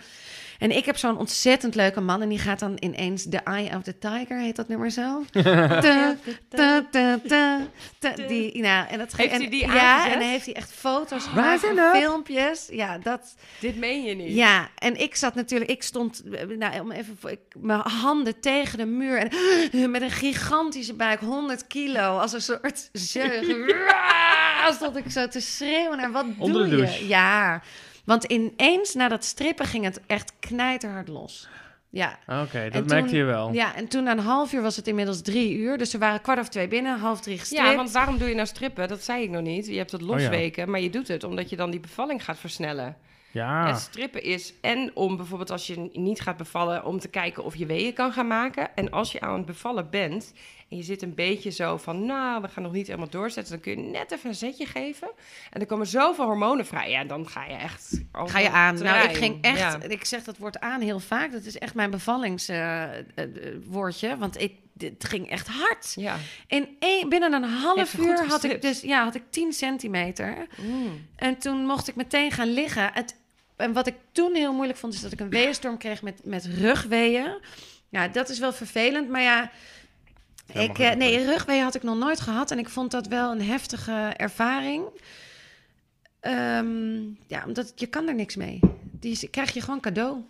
En 0.59 0.77
ik 0.77 0.85
heb 0.85 0.97
zo'n 0.97 1.19
ontzettend 1.19 1.75
leuke 1.75 2.01
man. 2.01 2.23
En 2.23 2.29
die 2.29 2.39
gaat 2.39 2.59
dan 2.59 2.77
ineens... 2.81 3.29
The 3.29 3.39
Eye 3.45 3.77
of 3.77 3.83
the 3.83 3.99
Tiger, 3.99 4.39
heet 4.39 4.57
dat 4.57 4.69
nummer 4.69 4.91
zo? 4.91 5.25
Ta, 5.31 5.43
ta, 5.81 6.17
ta, 6.91 7.19
ta, 7.29 7.61
ta. 7.99 8.11
Die, 8.29 8.61
nou, 8.61 8.89
en 8.89 8.99
dat 8.99 9.15
ge- 9.15 9.21
Heeft 9.23 9.33
en, 9.35 9.41
hij 9.41 9.51
die 9.51 9.67
Ja, 9.67 9.91
aangezet? 9.93 10.13
en 10.13 10.19
dan 10.19 10.29
heeft 10.29 10.45
hij 10.45 10.55
echt 10.55 10.73
foto's 10.73 11.25
gemaakt. 11.25 11.65
En. 11.65 11.91
Filmpjes. 12.01 12.69
Ja, 12.71 12.99
dat... 12.99 13.35
Dit 13.61 13.77
meen 13.77 14.03
je 14.05 14.15
niet. 14.15 14.35
Ja, 14.35 14.69
en 14.79 15.01
ik 15.01 15.15
zat 15.17 15.35
natuurlijk, 15.35 15.71
ik 15.71 15.83
stond, 15.83 16.23
nou, 16.59 16.81
om 16.81 16.91
even, 16.93 17.17
voor- 17.21 17.31
ik, 17.31 17.41
mijn 17.59 17.81
handen 17.81 18.41
tegen 18.41 18.79
de 18.79 18.87
muur 18.87 19.19
en 19.73 19.91
met 19.91 20.03
een 20.03 20.11
gigantische 20.11 20.95
buik, 20.95 21.21
100 21.21 21.67
kilo, 21.67 22.19
als 22.19 22.33
een 22.33 22.43
soort 22.43 22.89
zeug. 23.13 23.45
Stond 24.75 24.97
ik 24.97 25.11
zo 25.11 25.29
te 25.29 25.41
schreeuwen 25.41 25.99
en 25.99 26.13
wat 26.13 26.25
Onder 26.39 26.71
doe 26.71 26.81
de 26.81 26.93
je? 26.93 27.07
Ja, 27.09 27.63
want 28.07 28.25
ineens 28.25 28.95
na 28.95 29.09
dat 29.09 29.25
strippen 29.25 29.67
ging 29.67 29.85
het 29.85 30.01
echt 30.07 30.33
knijterhard 30.41 31.09
los. 31.09 31.49
Ja. 31.91 32.19
Oké, 32.43 32.69
dat 32.71 32.87
merkte 32.87 33.17
je 33.17 33.25
wel. 33.25 33.53
ja, 33.53 33.75
en 33.75 33.89
toen 33.89 34.05
na 34.05 34.11
een 34.11 34.19
half 34.19 34.53
uur 34.53 34.63
was 34.63 34.77
het 34.77 34.89
inmiddels 34.89 35.23
drie 35.23 35.57
uur. 35.57 35.79
Dus 35.79 35.93
er 35.93 35.99
waren 35.99 36.21
kwart 36.21 36.39
over 36.39 36.51
twee 36.51 36.69
binnen, 36.69 36.99
half 36.99 37.21
drie 37.21 37.39
gestript. 37.39 37.63
Ja, 37.63 37.75
want 37.75 37.91
waarom 37.91 38.19
doe 38.19 38.29
je 38.29 38.35
nou 38.35 38.47
strippen? 38.47 38.89
Dat 38.89 39.03
zei 39.03 39.23
ik 39.23 39.31
nog 39.31 39.43
niet. 39.43 39.67
Je 39.67 39.77
hebt 39.77 39.93
het 39.93 40.01
ja. 40.01 40.07
losweken, 40.07 40.71
maar 40.71 40.81
je 40.81 40.91
doet 40.91 41.09
het 41.09 41.25
omdat 41.25 41.51
je 41.51 41.57
dan 41.57 41.71
die 41.71 41.81
bevalling 41.81 42.25
gaat 42.25 42.39
versnellen. 42.39 42.97
Ja. 43.37 43.67
Het 43.67 43.79
strippen 43.79 44.23
is 44.23 44.55
en 44.61 44.91
om 44.95 45.17
bijvoorbeeld 45.17 45.51
als 45.51 45.67
je 45.67 45.91
niet 45.93 46.21
gaat 46.21 46.37
bevallen, 46.37 46.85
om 46.85 46.99
te 46.99 47.09
kijken 47.09 47.45
of 47.45 47.57
je 47.57 47.67
weeën 47.67 47.93
kan 47.93 48.13
gaan 48.13 48.27
maken. 48.27 48.75
En 48.75 48.91
als 48.91 49.13
je 49.13 49.21
aan 49.21 49.37
het 49.37 49.47
bevallen 49.47 49.91
bent 49.91 50.33
en 50.69 50.77
je 50.77 50.83
zit 50.83 51.03
een 51.03 51.15
beetje 51.15 51.51
zo 51.51 51.77
van, 51.77 52.07
nou, 52.07 52.43
we 52.43 52.49
gaan 52.49 52.63
nog 52.63 52.73
niet 52.73 52.87
helemaal 52.87 53.09
doorzetten, 53.09 53.53
dan 53.53 53.63
kun 53.63 53.73
je 53.73 53.79
net 53.91 54.13
even 54.13 54.29
een 54.29 54.35
zetje 54.35 54.67
geven. 54.67 55.11
En 55.51 55.61
er 55.61 55.67
komen 55.67 55.87
zoveel 55.87 56.25
hormonen 56.25 56.67
vrij. 56.67 56.91
Ja, 56.91 57.05
dan 57.05 57.29
ga 57.29 57.45
je 57.45 57.55
echt. 57.55 58.05
Ga 58.13 58.39
je 58.39 58.51
aan? 58.51 58.83
Nou, 58.83 59.09
ik 59.09 59.17
ging 59.17 59.43
echt. 59.43 59.59
Ja. 59.59 59.83
Ik 59.83 60.05
zeg 60.05 60.25
dat 60.25 60.39
woord 60.39 60.61
aan 60.61 60.81
heel 60.81 61.01
vaak. 61.01 61.33
Dat 61.33 61.45
is 61.45 61.59
echt 61.59 61.75
mijn 61.75 61.91
bevallingswoordje. 61.91 64.17
want 64.19 64.41
ik, 64.41 64.53
het 64.79 65.05
ging 65.05 65.31
echt 65.31 65.49
hard. 65.49 65.93
Ja. 65.97 66.17
In 66.47 66.77
één, 66.79 67.09
binnen 67.09 67.33
een 67.33 67.45
half 67.45 67.99
uur 67.99 68.27
had 68.27 68.45
ik 68.45 68.63
dus 68.63 68.81
ja, 68.81 69.05
had 69.05 69.15
ik 69.15 69.23
10 69.31 69.53
centimeter. 69.53 70.47
Mm. 70.61 71.07
En 71.17 71.39
toen 71.39 71.67
mocht 71.67 71.89
ik 71.89 71.95
meteen 71.95 72.31
gaan 72.31 72.53
liggen. 72.53 72.91
Het, 72.93 73.17
en 73.57 73.73
wat 73.73 73.87
ik 73.87 73.95
toen 74.13 74.35
heel 74.35 74.53
moeilijk 74.53 74.79
vond, 74.79 74.95
is 74.95 75.01
dat 75.01 75.13
ik 75.13 75.21
een 75.21 75.31
weeënstorm 75.31 75.79
kreeg 75.79 76.03
met, 76.03 76.21
met 76.25 76.45
rugweeën. 76.45 77.41
Ja, 77.89 78.09
dat 78.09 78.29
is 78.29 78.39
wel 78.39 78.53
vervelend. 78.53 79.09
Maar 79.09 79.23
ja, 79.23 79.51
ik, 80.53 80.79
eh, 80.79 80.95
nee, 80.95 81.25
rugweeën 81.25 81.63
had 81.63 81.75
ik 81.75 81.83
nog 81.83 81.99
nooit 81.99 82.21
gehad. 82.21 82.51
En 82.51 82.59
ik 82.59 82.69
vond 82.69 82.91
dat 82.91 83.07
wel 83.07 83.33
een 83.33 83.43
heftige 83.43 84.13
ervaring. 84.17 84.85
Ehm, 86.21 87.03
ja, 87.27 87.45
omdat 87.47 87.73
je 87.75 87.87
kan 87.87 88.09
er 88.09 88.15
niks 88.15 88.37
mee. 88.37 88.61
Die 88.83 89.29
krijg 89.29 89.55
je 89.55 89.61
gewoon 89.61 89.81
cadeau. 89.81 90.25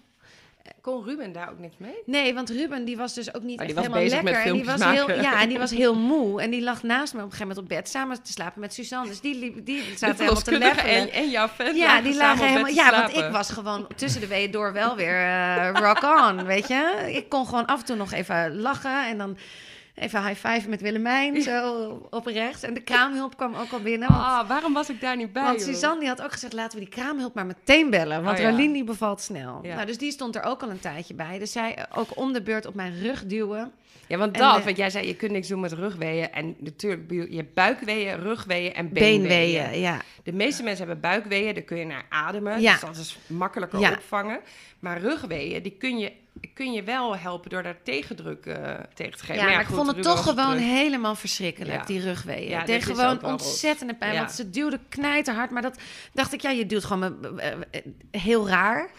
Kon 0.80 1.04
Ruben 1.04 1.32
daar 1.32 1.50
ook 1.50 1.58
niks 1.58 1.74
mee? 1.78 1.94
Nee, 2.06 2.34
want 2.34 2.50
Ruben 2.50 2.84
die 2.84 2.96
was 2.96 3.14
dus 3.14 3.34
ook 3.34 3.42
niet 3.42 3.56
Maar 3.56 3.66
echt 3.66 3.74
die 3.74 3.84
was 3.84 3.84
helemaal 3.84 4.02
bezig 4.02 4.22
met 4.22 4.32
lekker. 4.32 4.50
en 4.52 4.56
die 4.56 4.64
was 4.64 4.84
heel, 4.84 5.22
ja, 5.22 5.40
en 5.40 5.48
die 5.48 5.58
was 5.58 5.70
heel 5.70 5.94
moe. 5.94 6.42
En 6.42 6.50
die 6.50 6.62
lag 6.62 6.82
naast 6.82 7.12
me 7.12 7.18
op 7.18 7.24
een 7.24 7.30
gegeven 7.32 7.48
moment 7.48 7.70
op 7.72 7.76
bed 7.76 7.88
samen 7.88 8.22
te 8.22 8.32
slapen 8.32 8.60
met 8.60 8.74
Suzanne. 8.74 9.08
Dus 9.08 9.20
die, 9.20 9.38
liep- 9.38 9.66
die 9.66 9.82
zaten 9.98 10.16
helemaal 10.16 10.42
te 10.42 10.58
levelen. 10.58 10.84
en, 10.84 11.12
en 11.12 11.30
jouw 11.30 11.48
vent 11.48 11.76
Ja, 11.76 12.00
die 12.00 12.14
lagen 12.16 12.46
helemaal. 12.48 12.70
Ja, 12.72 12.90
want 12.90 13.16
ik 13.16 13.28
was 13.30 13.50
gewoon 13.50 13.86
tussen 13.96 14.20
de 14.20 14.26
weeën 14.26 14.50
door 14.50 14.72
wel 14.72 14.96
weer 14.96 15.20
eh, 15.20 15.70
rock 15.72 16.02
on, 16.28 16.44
weet 16.44 16.68
je. 16.68 17.10
Ik 17.14 17.28
kon 17.28 17.46
gewoon 17.46 17.66
af 17.66 17.80
en 17.80 17.86
toe 17.86 17.96
nog 17.96 18.12
even 18.12 18.60
lachen 18.60 19.06
en 19.06 19.18
dan 19.18 19.36
even 19.96 20.26
high 20.26 20.46
five 20.48 20.68
met 20.68 20.80
Willemijn 20.80 21.42
zo 21.42 21.88
op 22.10 22.26
rechts. 22.26 22.62
En 22.62 22.74
de 22.74 22.80
kraamhulp 22.82 23.36
kwam 23.36 23.54
ook 23.54 23.72
al 23.72 23.80
binnen. 23.80 24.08
Want, 24.08 24.20
Ah, 24.20 24.48
waarom 24.48 24.72
was 24.72 24.90
ik 24.90 25.00
daar 25.00 25.16
niet 25.16 25.32
bij? 25.32 25.42
want? 25.42 25.62
Suzanne 25.62 26.00
die 26.00 26.08
had 26.08 26.22
ook 26.22 26.32
gezegd, 26.32 26.52
laten 26.52 26.78
we 26.78 26.84
die 26.84 26.94
kraamhulp 26.94 27.34
maar 27.34 27.46
meteen 27.46 27.90
bellen. 27.90 28.22
Want 28.22 28.38
Oh, 28.38 28.44
ja. 28.44 28.50
Rolien 28.50 28.72
die 28.72 28.84
bevalt 28.84 29.20
snel. 29.20 29.58
Ja. 29.62 29.74
Nou, 29.74 29.86
dus 29.86 29.98
die 29.98 30.10
stond 30.10 30.36
er 30.36 30.42
ook 30.42 30.62
al 30.62 30.70
een 30.70 30.80
tijdje 30.80 31.14
bij. 31.14 31.38
Dus 31.38 31.52
zij 31.52 31.74
eh, 31.74 31.84
ook 31.98 32.16
om 32.16 32.32
de 32.32 32.42
beurt 32.42 32.66
op 32.66 32.74
mijn 32.74 32.98
rug 33.02 33.24
duwen. 33.26 33.72
Ja, 34.08 34.16
want 34.16 34.32
En, 34.34 34.40
dat, 34.40 34.58
eh, 34.58 34.64
want 34.64 34.76
jij 34.76 34.90
zei 34.90 35.06
je 35.06 35.16
kunt 35.16 35.32
niks 35.32 35.48
doen 35.48 35.60
met 35.60 35.72
rugweeën. 35.72 36.32
En 36.32 36.54
natuurlijk, 36.58 37.10
je 37.30 37.36
hebt 37.36 37.54
buikweeën, 37.54 38.18
rugweeën 38.20 38.74
en 38.74 38.92
beenweeën. 38.92 39.22
Beenweeën, 39.52 39.80
ja. 39.80 40.00
De 40.24 40.32
meeste 40.32 40.62
mensen 40.62 40.86
hebben 40.86 41.10
buikweeën, 41.10 41.54
daar 41.54 41.62
kun 41.62 41.76
je 41.78 41.84
naar 41.84 42.04
ademen. 42.08 42.60
Ja. 42.60 42.72
Dus 42.72 42.80
dat 42.80 42.96
is 42.96 43.18
makkelijker 43.26 43.78
Ja. 43.78 43.90
opvangen. 43.92 44.40
Maar 44.78 45.00
rugweeën, 45.00 45.62
die 45.62 45.76
kun 45.78 45.98
je, 45.98 46.12
kun 46.54 46.72
je 46.72 46.82
wel 46.82 47.16
helpen 47.16 47.50
door 47.50 47.62
daar 47.62 47.82
tegendruk 47.82 48.46
eh, 48.46 48.74
tegen 48.94 49.18
te 49.18 49.24
geven. 49.24 49.42
Ja, 49.44 49.50
maar, 49.50 49.60
ik 49.60 49.66
goed, 49.66 49.76
vond 49.76 49.88
het 49.88 50.02
toch 50.02 50.22
gewoon 50.22 50.56
helemaal 50.56 51.14
verschrikkelijk, 51.14 51.72
Ja. 51.80 51.84
die 51.84 52.00
rugweeën. 52.00 52.48
Ja, 52.48 52.64
deed 52.64 52.84
gewoon 52.84 53.24
ontzettende 53.24 53.94
pijn, 53.94 54.16
want 54.18 54.32
ze 54.32 54.50
duwde 54.50 54.78
knijterhard. 54.88 55.50
Maar 55.50 55.62
dat 55.62 55.78
dacht 56.12 56.32
ik, 56.32 56.40
ja, 56.40 56.50
je 56.50 56.66
duwt 56.66 56.84
gewoon 56.84 57.38
eh, 57.38 57.52
heel 58.10 58.48
raar. 58.48 58.90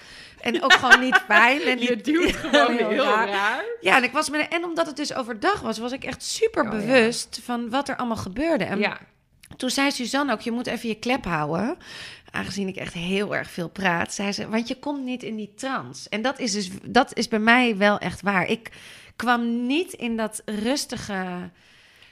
En 0.41 0.63
ook 0.63 0.73
gewoon 0.73 0.99
niet 0.99 1.15
fijn. 1.27 1.61
En 1.61 1.79
Je 1.79 1.89
niet- 1.95 2.05
duwt 2.05 2.35
gewoon 2.45 2.75
heel, 2.77 3.03
raar. 3.03 3.27
raar. 3.29 3.63
Ja, 3.81 3.95
en, 3.97 4.03
ik 4.03 4.11
was 4.11 4.29
me, 4.29 4.37
en 4.37 4.63
omdat 4.63 4.85
het 4.85 4.95
dus 4.95 5.13
overdag 5.13 5.59
was, 5.61 5.77
was 5.77 5.91
ik 5.91 6.03
echt 6.03 6.23
super 6.23 6.63
Oh, 6.63 6.69
bewust 6.69 7.39
van 7.43 7.69
wat 7.69 7.89
er 7.89 7.95
allemaal 7.95 8.17
gebeurde. 8.17 8.63
En 8.63 8.79
Ja, 8.79 8.97
toen 9.57 9.69
zei 9.69 9.91
Suzanne 9.91 10.33
ook, 10.33 10.41
je 10.41 10.51
moet 10.51 10.67
even 10.67 10.89
je 10.89 10.95
klep 10.95 11.25
houden. 11.25 11.77
Aangezien 12.37 12.67
ik 12.67 12.75
echt 12.75 12.93
heel 12.93 13.35
erg 13.35 13.49
veel 13.49 13.69
praat, 13.69 14.13
zei 14.13 14.31
ze, 14.31 14.49
want 14.49 14.67
je 14.67 14.79
komt 14.79 15.03
niet 15.03 15.23
in 15.23 15.35
die 15.35 15.53
trance. 15.55 16.09
En 16.09 16.21
dat 16.21 16.39
is 16.39 16.51
dus, 16.51 16.69
dat 16.83 17.17
is 17.17 17.27
bij 17.27 17.39
mij 17.39 17.77
wel 17.77 17.99
echt 17.99 18.21
waar. 18.21 18.47
Ik 18.47 18.71
kwam 19.15 19.65
niet 19.65 19.93
in 19.93 20.17
dat 20.17 20.41
rustige. 20.45 21.49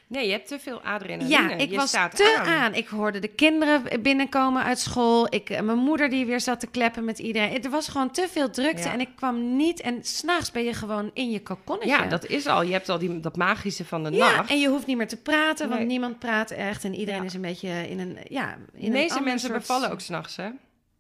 Nee, 0.08 0.26
je 0.26 0.32
hebt 0.32 0.48
te 0.48 0.60
veel 0.60 0.82
adrenaline. 0.82 1.30
Ja, 1.30 1.50
ik 1.56 1.70
je 1.70 1.76
was 1.76 1.90
staat 1.90 2.16
te 2.16 2.36
aan. 2.40 2.46
aan. 2.48 2.74
Ik 2.74 2.88
hoorde 2.88 3.20
de 3.20 3.28
kinderen 3.28 4.02
binnenkomen 4.02 4.64
uit 4.64 4.80
school. 4.80 5.28
Ik, 5.34 5.50
eh, 5.50 5.62
mijn 5.62 5.78
moeder 5.78 6.10
die 6.10 6.26
weer 6.26 6.40
zat 6.42 6.60
te 6.60 6.68
kleppen 6.68 7.06
met 7.06 7.20
iedereen. 7.20 7.64
Er 7.64 7.70
was 7.70 7.88
gewoon 7.88 8.12
te 8.12 8.28
veel 8.32 8.50
drukte 8.50 8.82
Ja. 8.88 8.92
en 8.94 9.00
ik 9.00 9.10
kwam 9.16 9.56
niet. 9.56 9.82
En 9.82 10.04
s'nachts 10.04 10.52
ben 10.52 10.64
je 10.64 10.74
gewoon 10.74 11.12
in 11.14 11.32
je 11.32 11.42
kokonnetje. 11.42 11.90
Ja, 11.90 12.06
dat 12.08 12.26
is 12.26 12.48
al. 12.48 12.62
Je 12.64 12.72
hebt 12.72 12.90
al 12.90 13.00
die, 13.00 13.20
dat 13.20 13.36
magische 13.38 13.86
van 13.86 14.04
de 14.04 14.12
Ja, 14.12 14.36
nacht. 14.36 14.50
en 14.50 14.60
je 14.60 14.68
hoeft 14.68 14.86
niet 14.86 14.98
meer 14.98 15.08
te 15.08 15.22
praten, 15.22 15.68
want 15.68 15.80
Nee. 15.80 15.90
niemand 15.90 16.20
praat 16.20 16.52
echt. 16.52 16.84
En 16.84 16.96
iedereen 16.96 17.20
Ja. 17.22 17.26
is 17.26 17.34
een 17.34 17.42
beetje 17.42 17.90
in 17.90 18.00
een, 18.00 18.18
ja... 18.30 18.58
In 18.74 18.86
de 18.86 18.90
meeste 18.98 19.22
mensen 19.22 19.48
soort- 19.50 19.60
bevallen 19.60 19.92
ook 19.92 20.00
s'nachts, 20.02 20.36
hè? 20.36 20.50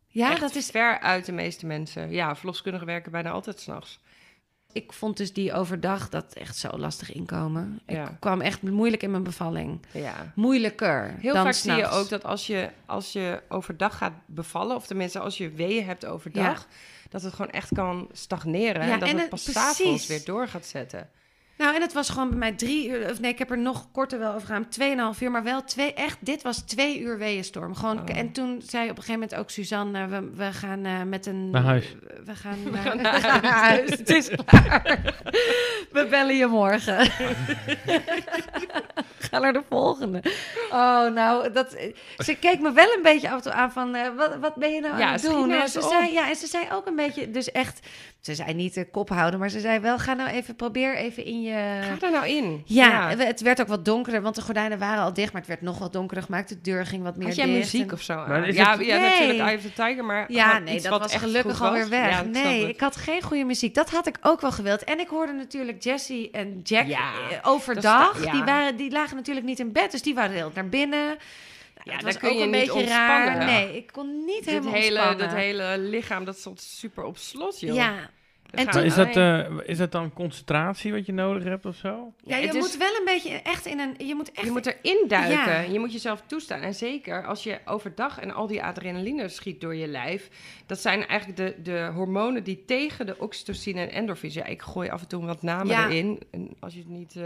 Ja, 0.08 0.32
Echt 0.32 0.39
dat 0.41 0.56
is... 0.56 0.70
ver 0.70 0.99
uit 0.99 1.26
de 1.26 1.32
meeste 1.32 1.66
mensen. 1.66 2.12
Ja, 2.12 2.36
verloskundigen 2.36 2.88
werken 2.88 3.12
bijna 3.12 3.30
altijd 3.30 3.60
s'nachts. 3.60 3.99
Ik 4.76 4.94
vond 4.94 5.18
dus 5.18 5.34
die 5.34 5.54
overdag 5.54 6.10
dat 6.10 6.34
echt 6.34 6.58
zo 6.58 6.70
lastig 6.78 7.12
inkomen. 7.14 7.80
Ik 7.86 8.08
kwam 8.20 8.42
echt 8.42 8.62
moeilijk 8.62 9.04
in 9.04 9.12
mijn 9.12 9.24
bevalling. 9.24 9.80
Ja. 9.92 10.32
Moeilijker 10.36 11.16
Heel 11.20 11.34
dan 11.34 11.44
vaak 11.44 11.54
zie 11.54 11.72
je 11.74 11.88
ook 11.88 12.10
dat 12.10 12.24
als 12.24 12.48
je, 12.48 12.70
als 12.86 13.12
je 13.14 13.42
overdag 13.50 13.98
gaat 13.98 14.14
bevallen, 14.26 14.76
of 14.76 14.88
tenminste 14.88 15.20
als 15.20 15.38
je 15.38 15.50
weeën 15.50 15.86
hebt 15.86 16.06
overdag, 16.06 16.68
dat 17.10 17.22
het 17.22 17.34
gewoon 17.34 17.52
echt 17.52 17.74
kan 17.74 18.08
stagneren. 18.12 18.82
En 18.82 19.00
dat 19.00 19.10
en 19.10 19.14
het 19.14 19.20
het- 19.22 19.30
pas 19.30 19.44
precies. 19.44 19.62
s'avonds 19.62 20.08
weer 20.08 20.26
door 20.26 20.48
gaat 20.48 20.66
zetten. 20.66 21.10
Nou, 21.58 21.76
en 21.76 21.82
het 21.82 21.93
was 21.93 22.10
gewoon 22.10 22.30
bij 22.30 22.38
mij 22.38 22.51
drie 22.51 22.89
uur... 22.89 23.12
Of 23.12 23.20
nee, 23.20 23.32
ik 23.32 23.39
heb 23.39 23.51
er 23.51 23.58
nog 23.58 23.91
korter 23.91 24.20
wel 24.20 24.34
over 24.34 24.47
gegaan. 24.47 24.70
Tweeënhalf 24.70 25.22
uur, 25.22 25.32
maar 25.32 25.43
wel 25.43 25.64
twee... 25.64 25.93
Echt, 25.93 26.18
dit 26.20 26.41
was 26.41 26.58
twee 26.62 26.99
uur 26.99 27.18
weeënstorm. 27.18 27.76
Gewoon, 27.76 27.99
Oh. 28.10 28.18
En 28.18 28.32
toen 28.32 28.62
zei 28.66 28.84
op 28.84 28.89
een 28.89 29.03
gegeven 29.03 29.14
moment 29.14 29.36
ook 29.36 29.49
Suzanne... 29.49 29.99
eh, 29.99 30.06
we, 30.08 30.30
we 30.36 30.51
gaan 30.51 30.86
eh, 30.86 31.01
met 31.03 31.26
een... 31.26 31.49
Naar 31.49 31.62
huis. 31.64 31.95
We 32.26 32.36
gaan, 32.36 32.64
We 32.64 32.70
naar, 33.01 33.22
gaan 33.22 33.41
naar 33.41 33.51
huis. 33.51 33.80
huis. 33.80 33.89
Het 33.89 34.10
is 34.10 34.30
klaar. 34.45 35.14
We 35.91 36.08
bellen 36.10 36.36
je 36.36 36.45
morgen. 36.47 37.06
ga 39.30 39.39
naar 39.39 39.53
de 39.53 39.64
volgende. 39.70 40.22
Oh, 40.72 41.08
nou, 41.14 41.51
dat, 41.51 41.76
ze 42.18 42.36
keek 42.36 42.60
me 42.60 42.72
wel 42.72 42.93
een 42.95 43.01
beetje 43.03 43.30
af 43.30 43.36
en 43.36 43.41
toe 43.41 43.51
aan 43.51 43.72
van, 43.72 43.95
eh, 43.95 44.16
wat, 44.18 44.36
wat 44.36 44.56
ben 44.56 44.72
je 44.74 44.80
nou 44.82 44.97
Ja, 44.97 45.06
aan 45.08 45.14
het 45.14 45.22
doen? 45.22 45.47
nou 45.47 45.62
En 45.62 45.70
ze, 45.70 45.82
zei, 45.82 46.14
ja, 46.14 46.30
en 46.30 46.36
ze 46.36 46.47
zei 46.47 46.66
ook 46.72 46.86
een 46.88 46.95
beetje, 46.95 47.32
dus 47.32 47.51
echt, 47.51 47.88
ze 48.26 48.36
zei 48.36 48.54
niet 48.54 48.74
de 48.74 48.90
kop 48.90 49.10
houden, 49.10 49.40
maar 49.40 49.50
ze 49.50 49.60
zei 49.60 49.80
wel, 49.80 49.98
ga 50.00 50.14
nou 50.14 50.30
even, 50.30 50.56
probeer 50.56 50.96
even 50.96 51.26
in 51.26 51.42
je... 51.42 51.80
Ga 52.00 52.06
er 52.06 52.12
nou 52.12 52.28
in. 52.28 52.62
Ja, 52.66 53.10
het 53.18 53.42
werd 53.42 53.62
ook 53.62 53.68
wat 53.68 53.86
donkerder, 53.86 54.22
want 54.22 54.36
de 54.36 54.42
gordijnen 54.42 54.80
waren 54.80 55.04
al 55.04 55.14
dicht, 55.14 55.32
maar 55.32 55.42
het 55.42 55.50
werd 55.50 55.62
nog 55.62 55.78
wat 55.80 55.94
donkerder 55.94 56.24
gemaakt. 56.26 56.50
De 56.50 56.62
deur 56.62 56.86
ging 56.86 57.04
wat 57.04 57.16
meer 57.18 57.28
Had 57.28 57.36
jij 57.36 57.46
dicht. 57.46 57.58
muziek 57.58 57.88
en- 57.88 57.94
of 57.94 58.02
zo? 58.02 58.16
Maar 58.16 58.54
ja, 58.54 58.72
het- 58.78 58.86
ja, 58.86 58.98
Nee. 58.98 59.10
natuurlijk 59.10 59.40
Eye 59.40 59.56
of 59.58 59.62
the 59.62 59.74
Tiger, 59.74 60.06
maar 60.06 60.32
Ja, 60.32 60.60
nee, 60.60 60.82
dat 60.82 61.00
was 61.00 61.12
echt 61.14 61.24
gelukkig 61.24 61.62
alweer 61.62 61.90
weg. 61.90 62.10
Ja, 62.10 62.22
nee, 62.22 62.70
ik 62.70 62.80
had 62.80 62.96
geen 62.96 63.22
goede 63.22 63.44
muziek. 63.44 63.74
Dat 63.76 63.90
had 63.90 64.08
ik 64.08 64.18
ook 64.22 64.42
wel 64.42 64.52
gewild. 64.52 64.84
En 64.84 65.00
ik 65.00 65.08
hoorde 65.08 65.32
natuurlijk 65.34 65.84
Jessie 65.84 66.32
en 66.32 66.60
Jack 66.64 66.88
Ja, 66.88 67.12
eh, 67.32 67.38
overdag. 67.42 67.84
dat 68.14 68.16
sta- 68.16 68.26
ja. 68.26 68.32
die, 68.32 68.44
waren, 68.44 68.76
die 68.76 68.92
lagen 68.92 69.16
natuurlijk 69.16 69.46
niet 69.46 69.60
in 69.60 69.72
bed, 69.72 69.92
dus 69.92 70.02
die 70.02 70.14
waren 70.16 70.36
heel 70.36 70.52
naar 70.54 70.70
binnen. 70.70 71.18
Ja, 71.84 71.92
dat 71.92 71.94
daar 71.94 72.04
was 72.04 72.18
kun 72.18 72.30
ook 72.30 72.38
je 72.38 72.44
een 72.44 72.52
beetje 72.52 72.86
raar. 72.86 73.26
ontspannen. 73.28 73.46
Nee, 73.56 73.76
ik 73.78 73.92
kon 73.92 74.26
niet 74.26 74.46
helemaal 74.46 74.74
hele, 74.74 74.86
ontspannen. 75.00 75.28
dat 75.28 75.38
hele 75.38 75.76
lichaam, 75.80 76.26
dat 76.26 76.38
stond 76.38 76.62
super 76.62 77.04
op 77.04 77.18
slot, 77.18 77.60
joh. 77.60 77.76
Ja, 77.76 77.94
En 78.52 78.66
Maar 78.66 78.86
is 78.86 78.96
dat, 78.96 79.16
eh, 79.16 79.46
is 79.66 79.78
dat 79.78 79.91
dan 79.91 80.14
concentratie 80.14 80.91
wat 80.93 81.06
je 81.06 81.14
nodig 81.14 81.43
hebt 81.43 81.66
of 81.66 81.76
zo? 81.76 82.14
ja, 82.24 82.38
je 82.38 82.46
het 82.46 82.56
is- 82.56 82.62
moet 82.62 82.78
wel 82.78 82.88
een 83.00 83.06
beetje 83.06 83.30
echt 83.30 83.66
in 83.66 83.80
een... 83.80 84.08
Je 84.08 84.16
moet 84.16 84.32
echt... 84.32 84.46
Je 84.46 84.52
moet 84.52 84.66
erin 84.66 85.06
duiken. 85.08 85.54
Ja. 85.54 85.60
Je 85.60 85.80
moet 85.80 85.91
jezelf 85.93 86.24
toestaan. 86.28 86.62
En 86.62 86.74
zeker 86.74 87.26
als 87.26 87.43
je 87.43 87.60
overdag 87.66 88.20
en 88.20 88.34
al 88.34 88.48
die 88.48 88.64
adrenaline 88.64 89.28
schiet 89.30 89.62
door 89.62 89.76
je 89.76 89.88
lijf. 89.88 90.30
Dat 90.66 90.80
zijn 90.80 91.06
eigenlijk 91.08 91.38
de, 91.39 91.62
de 91.72 91.91
hormonen 91.93 92.43
die 92.43 92.64
tegen 92.66 93.06
de 93.06 93.20
oxytocine 93.20 93.82
en 93.82 93.89
endorfines. 93.91 94.34
Ja, 94.36 94.46
ik 94.46 94.62
gooi 94.62 94.89
af 94.89 95.02
en 95.02 95.08
toe 95.08 95.26
wat 95.26 95.41
namen 95.41 95.68
Ja. 95.68 95.86
erin. 95.89 96.20
En 96.32 96.50
als 96.60 96.74
je 96.74 96.80
het 96.80 96.89
niet 96.89 97.16
uh, 97.16 97.24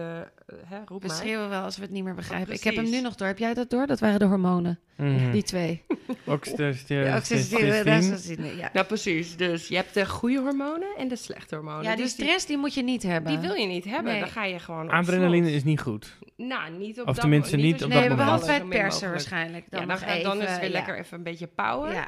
hè, 0.65 0.78
roept 0.86 1.01
We 1.03 1.07
maar. 1.07 1.17
schreeuwen 1.17 1.49
wel 1.49 1.61
als 1.61 1.76
we 1.76 1.82
het 1.82 1.91
niet 1.91 2.03
meer 2.03 2.15
begrijpen. 2.15 2.53
Ik 2.53 2.63
heb 2.63 2.76
hem 2.76 2.89
nu 2.89 3.01
nog 3.01 3.15
door. 3.15 3.28
Heb 3.28 3.38
jij 3.38 3.53
dat 3.53 3.70
door? 3.70 3.88
Dat 3.88 3.99
waren 3.99 4.20
de 4.20 4.26
hormonen. 4.26 4.80
Mhm. 4.95 5.32
Die 5.32 5.43
twee. 5.43 5.84
Oxytocine, 6.26 7.03
Ja, 7.09 7.17
oxytocine, 7.17 8.55
ja. 8.57 8.70
Nou, 8.74 8.86
precies. 8.86 9.38
Dus 9.38 9.67
je 9.67 9.76
hebt 9.76 9.93
de 9.93 10.05
goede 10.05 10.39
hormonen 10.39 10.88
en 10.97 11.07
de 11.10 11.16
slechte 11.16 11.55
hormonen. 11.55 11.84
Ja, 11.84 11.95
die 11.95 12.03
dus 12.03 12.16
die, 12.16 12.26
stress 12.26 12.45
die 12.45 12.57
moet 12.57 12.74
je 12.74 12.84
niet 12.84 13.03
hebben. 13.03 13.32
die 13.32 13.39
wil 13.49 13.53
je 13.57 13.68
niet 13.68 13.86
hebben. 13.86 14.12
Nee. 14.12 14.20
Dan 14.20 14.30
ga 14.30 14.43
je 14.45 14.60
gewoon 14.60 14.86
op 14.86 14.91
Adrenaline 14.91 15.43
slot. 15.45 15.55
is 15.57 15.64
niet 15.64 15.80
goed. 15.82 16.18
Nou, 16.38 16.72
niet 16.72 16.99
op 17.01 17.07
Of 17.07 17.14
dat 17.14 17.20
tenminste 17.22 17.55
niet 17.55 17.74
op 17.74 17.80
dat 17.80 17.89
Nee, 17.89 17.99
moment. 17.99 18.18
behalve 18.18 18.45
bij 18.45 18.55
Zo 18.55 18.60
het 18.62 18.70
min 18.70 18.80
persen 18.80 19.07
mogelijk. 19.10 19.30
waarschijnlijk. 19.30 19.66
Dan 19.70 19.82
ja, 19.82 19.86
dan, 19.88 19.97
ga- 19.97 20.05
dan 20.05 20.16
is 20.38 20.41
het 20.41 20.49
even, 20.49 20.60
weer 20.60 20.70
ja. 20.70 20.76
lekker 20.76 20.97
even 20.99 21.18
een 21.18 21.24
beetje 21.24 21.47
power. 21.47 22.07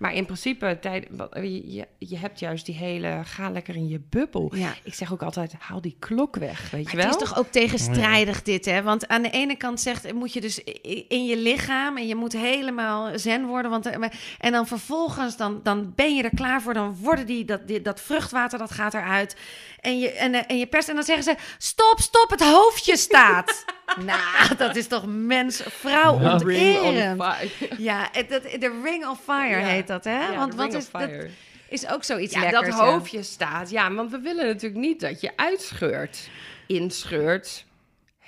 Maar 0.00 0.14
in 0.14 0.24
principe, 0.24 0.78
tijd, 0.80 1.06
je, 1.32 1.86
je, 1.98 2.18
hebt 2.18 2.38
juist 2.38 2.66
die 2.66 2.74
hele, 2.74 3.20
ga 3.24 3.50
lekker 3.50 3.76
in 3.76 3.88
je 3.88 4.00
bubbel. 4.10 4.54
Ja. 4.54 4.74
Ik 4.82 4.94
zeg 4.94 5.12
ook 5.12 5.22
altijd, 5.22 5.54
haal 5.58 5.80
die 5.80 5.96
klok 5.98 6.36
weg, 6.36 6.70
weet 6.70 6.84
Maar 6.84 6.92
je 6.92 6.98
wel? 6.98 7.06
het 7.06 7.20
is 7.20 7.28
toch 7.28 7.38
ook 7.38 7.46
tegenstrijdig 7.46 8.42
dit, 8.42 8.64
hè? 8.64 8.82
Want 8.82 9.08
aan 9.08 9.22
de 9.22 9.30
ene 9.30 9.56
kant 9.56 9.80
zegt, 9.80 10.12
moet 10.12 10.32
je 10.32 10.40
dus 10.40 10.64
in 11.08 11.24
je 11.24 11.36
lichaam 11.36 11.96
en 11.96 12.06
je 12.06 12.14
moet 12.14 12.32
helemaal 12.32 13.18
zen 13.18 13.46
worden. 13.46 13.70
Want, 13.70 13.86
eh, 13.86 14.08
en 14.38 14.52
dan 14.52 14.66
vervolgens, 14.66 15.36
dan, 15.36 15.60
dan 15.62 15.92
ben 15.94 16.16
je 16.16 16.22
er 16.22 16.34
klaar 16.34 16.62
voor. 16.62 16.74
Dan 16.74 16.96
worden 17.00 17.26
die, 17.26 17.44
dat, 17.44 17.68
die, 17.68 17.82
dat 17.82 18.00
vruchtwater, 18.00 18.58
dat 18.58 18.70
gaat 18.70 18.94
eruit. 18.94 19.36
En 19.80 19.98
je, 19.98 20.10
en, 20.12 20.34
eh, 20.34 20.42
en 20.46 20.58
je 20.58 20.66
pers, 20.66 20.88
en 20.88 20.94
dan 20.94 21.04
zeggen 21.04 21.24
ze, 21.24 21.34
stop, 21.58 22.00
stop, 22.00 22.30
het 22.30 22.42
hoofdje 22.42 22.96
staat. 22.96 23.64
nou, 24.06 24.56
dat 24.56 24.76
is 24.76 24.86
toch 24.86 25.04
mens, 25.06 25.62
vrouw 25.66 26.20
Ja. 26.20 26.32
Onterend. 26.32 27.22
Ja, 27.78 28.10
de 28.12 28.80
ring 28.84 29.06
of 29.06 29.20
fire 29.24 29.60
Ja. 29.60 29.66
heet 29.66 29.86
dat, 29.86 30.04
hè? 30.04 30.20
Ja, 30.28 30.36
want 30.36 30.54
wat 30.54 30.64
ring 30.64 30.76
is 30.78 30.84
of 30.84 30.90
dat? 31.00 31.02
fire. 31.08 31.28
Is 31.68 31.88
ook 31.88 32.04
zoiets 32.04 32.34
Ja, 32.34 32.40
lekkers. 32.40 32.66
dat 32.76 32.78
hoofdje 32.78 33.22
staat. 33.22 33.70
Ja, 33.70 33.92
want 33.92 34.10
we 34.10 34.18
willen 34.20 34.46
natuurlijk 34.46 34.80
niet 34.80 35.00
dat 35.00 35.20
je 35.20 35.30
uitscheurt, 35.36 36.28
inscheurt, 36.66 37.64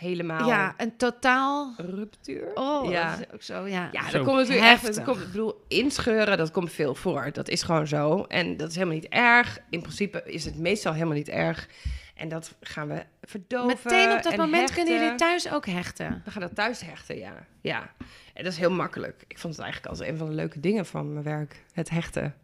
helemaal 0.03 0.49
Ja, 0.49 0.75
een 0.77 0.97
totaal... 0.97 1.75
ruptuur. 1.77 2.51
Oh, 2.55 2.91
ja. 2.91 3.11
dat 3.11 3.27
is 3.29 3.35
ook 3.35 3.43
zo, 3.43 3.67
ja. 3.67 3.89
Ja, 3.93 4.09
Zo 4.09 4.17
dat 4.17 4.27
komt 4.27 4.39
natuurlijk 4.39 4.67
echt. 4.67 4.83
heftig. 4.83 4.95
Dat 4.95 5.05
komt, 5.05 5.27
ik 5.27 5.33
bedoel, 5.33 5.65
inscheuren, 5.69 6.37
dat 6.39 6.51
komt 6.51 6.73
veel 6.73 6.95
voor. 6.95 7.31
Dat 7.33 7.49
is 7.49 7.63
gewoon 7.63 7.87
zo. 7.87 8.25
En 8.25 8.57
dat 8.57 8.69
is 8.69 8.75
helemaal 8.75 8.95
niet 8.97 9.09
erg. 9.09 9.59
In 9.71 9.81
principe 9.81 10.23
is 10.25 10.45
het 10.45 10.59
meestal 10.59 10.93
helemaal 10.93 11.17
niet 11.17 11.29
erg. 11.29 11.69
En 12.15 12.29
dat 12.29 12.55
gaan 12.61 12.89
we 12.89 13.05
verdoven. 13.23 13.67
Meteen 13.67 14.13
op 14.17 14.23
dat 14.23 14.33
en 14.33 14.39
moment 14.39 14.73
kunnen 14.73 14.95
jullie 14.95 15.15
thuis 15.15 15.53
ook 15.53 15.67
hechten. 15.67 16.23
We 16.25 16.31
gaan 16.31 16.41
dat 16.41 16.55
thuis 16.55 16.81
hechten, 16.81 17.19
ja. 17.19 17.47
ja. 17.61 17.91
En 18.35 18.45
dat 18.45 18.53
is 18.53 18.59
heel 18.59 18.71
makkelijk. 18.71 19.25
Ik 19.27 19.39
vond 19.39 19.55
het 19.55 19.63
eigenlijk 19.63 19.93
altijd 19.93 20.11
een 20.11 20.19
van 20.19 20.27
de 20.29 20.35
leuke 20.35 20.61
dingen 20.61 20.87
van 20.87 21.13
mijn 21.13 21.25
werk. 21.25 21.65
Het 21.73 21.91
hechten. 21.91 22.35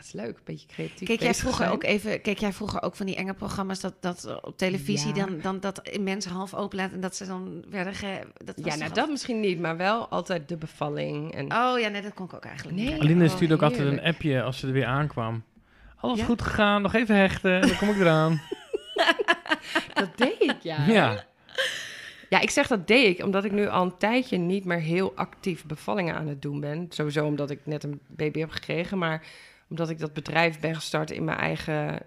Het 0.00 0.08
is 0.08 0.14
leuk. 0.14 0.36
Een 0.36 0.42
beetje 0.44 0.66
creatief 0.66 1.08
Keek 1.08 1.20
jij 1.20 1.34
vroeger 1.34 1.60
zijn. 1.64 1.70
ook 1.74 1.82
even, 1.84 2.20
keek 2.20 2.38
jij 2.38 2.52
vroeger 2.52 2.82
ook 2.82 2.96
van 2.96 3.06
die 3.06 3.16
enge 3.16 3.34
programma's 3.34 3.80
dat, 3.80 3.94
dat 4.00 4.38
op 4.42 4.56
televisie 4.58 5.14
Ja. 5.14 5.24
dan, 5.26 5.38
dan 5.42 5.60
dat 5.60 5.98
mensen 6.00 6.32
half 6.32 6.54
open 6.54 6.76
laten 6.78 6.94
en 6.94 7.00
dat 7.00 7.16
ze 7.16 7.26
dan 7.26 7.64
werden 7.70 7.94
ge... 7.94 8.20
Dat 8.44 8.56
was 8.56 8.72
Ja, 8.74 8.78
nou 8.80 8.92
dat 8.92 9.08
misschien 9.10 9.40
niet, 9.40 9.60
maar 9.60 9.76
wel 9.76 10.08
altijd 10.08 10.48
de 10.48 10.56
bevalling. 10.56 11.34
En... 11.34 11.44
Oh 11.52 11.78
ja, 11.80 11.88
nee, 11.88 12.02
dat 12.02 12.14
kon 12.14 12.26
ik 12.26 12.34
ook 12.34 12.44
eigenlijk 12.44 12.76
Nee. 12.76 12.86
niet. 12.92 13.00
Aline 13.00 13.24
Oh, 13.24 13.30
stuurde 13.30 13.54
ook 13.54 13.62
altijd 13.62 13.86
een 13.88 14.02
appje 14.02 14.42
als 14.42 14.58
ze 14.58 14.66
er 14.66 14.72
weer 14.72 14.86
aankwam. 14.86 15.42
Alles 15.96 16.18
Ja? 16.18 16.24
goed 16.24 16.42
gegaan, 16.42 16.82
nog 16.82 16.94
even 16.94 17.16
hechten, 17.16 17.60
dan 17.60 17.76
kom 17.76 17.88
ik 17.88 17.96
eraan. 17.96 18.40
Dat 19.94 20.16
deed 20.16 20.40
ik, 20.40 20.56
ja. 20.62 20.86
ja. 20.86 21.24
Ja, 22.28 22.40
ik 22.40 22.50
zeg 22.50 22.66
dat 22.66 22.86
deed 22.86 23.18
ik 23.18 23.24
omdat 23.24 23.44
ik 23.44 23.52
nu 23.52 23.68
al 23.68 23.82
een 23.82 23.96
tijdje 23.98 24.36
niet 24.36 24.64
meer 24.64 24.78
heel 24.80 25.12
actief 25.14 25.66
bevallingen 25.66 26.14
aan 26.14 26.26
het 26.28 26.42
doen 26.42 26.60
ben. 26.60 26.86
Sowieso 26.88 27.26
omdat 27.26 27.50
ik 27.50 27.58
net 27.64 27.84
een 27.84 28.00
baby 28.06 28.38
heb 28.38 28.50
gekregen, 28.50 28.98
maar 28.98 29.22
omdat 29.70 29.90
ik 29.90 29.98
dat 29.98 30.12
bedrijf 30.12 30.60
ben 30.60 30.74
gestart 30.74 31.10
in 31.10 31.24
mijn 31.24 31.38
eigen... 31.38 32.02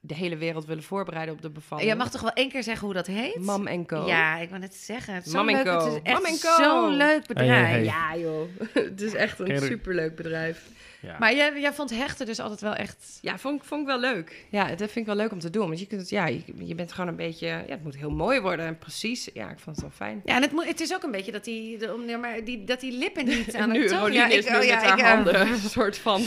de 0.00 0.14
hele 0.14 0.36
wereld 0.36 0.64
willen 0.64 0.82
voorbereiden 0.82 1.34
op 1.34 1.42
de 1.42 1.50
bevalling. 1.50 1.88
Jij 1.88 1.96
mag 1.96 2.10
toch 2.10 2.20
wel 2.20 2.32
één 2.32 2.48
keer 2.48 2.62
zeggen 2.62 2.84
hoe 2.84 2.94
dat 2.94 3.06
heet? 3.06 3.38
Mam 3.38 3.66
en 3.66 3.86
Co. 3.86 4.06
Ja, 4.06 4.38
ik 4.38 4.50
wil 4.50 4.58
net 4.58 4.74
zeggen. 4.74 5.14
Het 5.14 5.26
is 5.26 5.32
Mam 5.32 5.48
en 5.48 5.54
leuk, 5.54 5.64
Co. 5.64 6.00
het 6.02 6.22
is 6.22 6.34
echt 6.34 6.38
zo'n 6.38 6.96
leuk 6.96 7.26
bedrijf. 7.26 7.50
Hey, 7.50 7.60
hey, 7.60 7.70
hey. 7.70 7.84
Ja, 7.84 8.16
joh. 8.16 8.48
het 8.90 9.00
is 9.00 9.14
echt 9.14 9.38
een 9.38 9.60
superleuk 9.60 10.16
bedrijf. 10.16 10.68
Ja. 11.02 11.16
Maar 11.18 11.34
jij, 11.34 11.60
jij 11.60 11.72
vond 11.72 11.90
hechten 11.90 12.26
dus 12.26 12.40
altijd 12.40 12.60
wel 12.60 12.74
echt... 12.74 13.18
Ja, 13.20 13.38
vond, 13.38 13.60
ik- 13.60 13.66
vond 13.68 13.80
ik 13.80 13.86
wel 13.86 13.98
leuk. 14.00 14.44
Ja, 14.50 14.66
dat 14.68 14.76
vind 14.78 14.96
ik 14.96 15.06
wel 15.06 15.14
leuk 15.16 15.32
om 15.32 15.38
te 15.38 15.50
doen. 15.50 15.66
Want 15.66 15.78
je, 15.80 15.86
kunt 15.86 16.08
ja, 16.10 16.26
je, 16.26 16.42
je 16.58 16.74
bent 16.74 16.92
gewoon 16.92 17.08
een 17.08 17.16
beetje... 17.16 17.46
Ja, 17.46 17.62
het 17.68 17.82
moet 17.82 17.96
heel 17.96 18.10
mooi 18.10 18.40
worden 18.40 18.66
en 18.66 18.78
precies. 18.78 19.28
Ja, 19.34 19.50
ik 19.50 19.58
vond 19.58 19.76
het 19.76 19.84
wel 19.84 19.94
fijn. 19.96 20.22
Ja, 20.24 20.34
en 20.36 20.42
het, 20.42 20.52
moet, 20.52 20.66
het 20.66 20.80
is 20.80 20.94
ook 20.94 21.02
een 21.02 21.10
beetje 21.10 21.32
dat 21.32 21.44
die, 21.44 21.78
de, 21.78 21.94
om- 21.94 22.20
maar 22.20 22.44
die, 22.44 22.64
dat 22.64 22.80
die 22.80 22.92
lippen 22.98 23.24
niet 23.24 23.54
aan 23.56 23.70
nu, 23.72 23.82
het... 23.82 23.92
Rolien 23.92 24.12
ja, 24.14 24.26
nu 24.26 24.38
oh, 24.38 24.52
met 24.52 24.64
ja, 24.64 24.78
haar 24.82 24.98
ik, 24.98 25.04
eh, 25.04 25.10
handen 25.12 25.40
een 25.52 25.58
soort 25.58 25.98
van... 25.98 26.20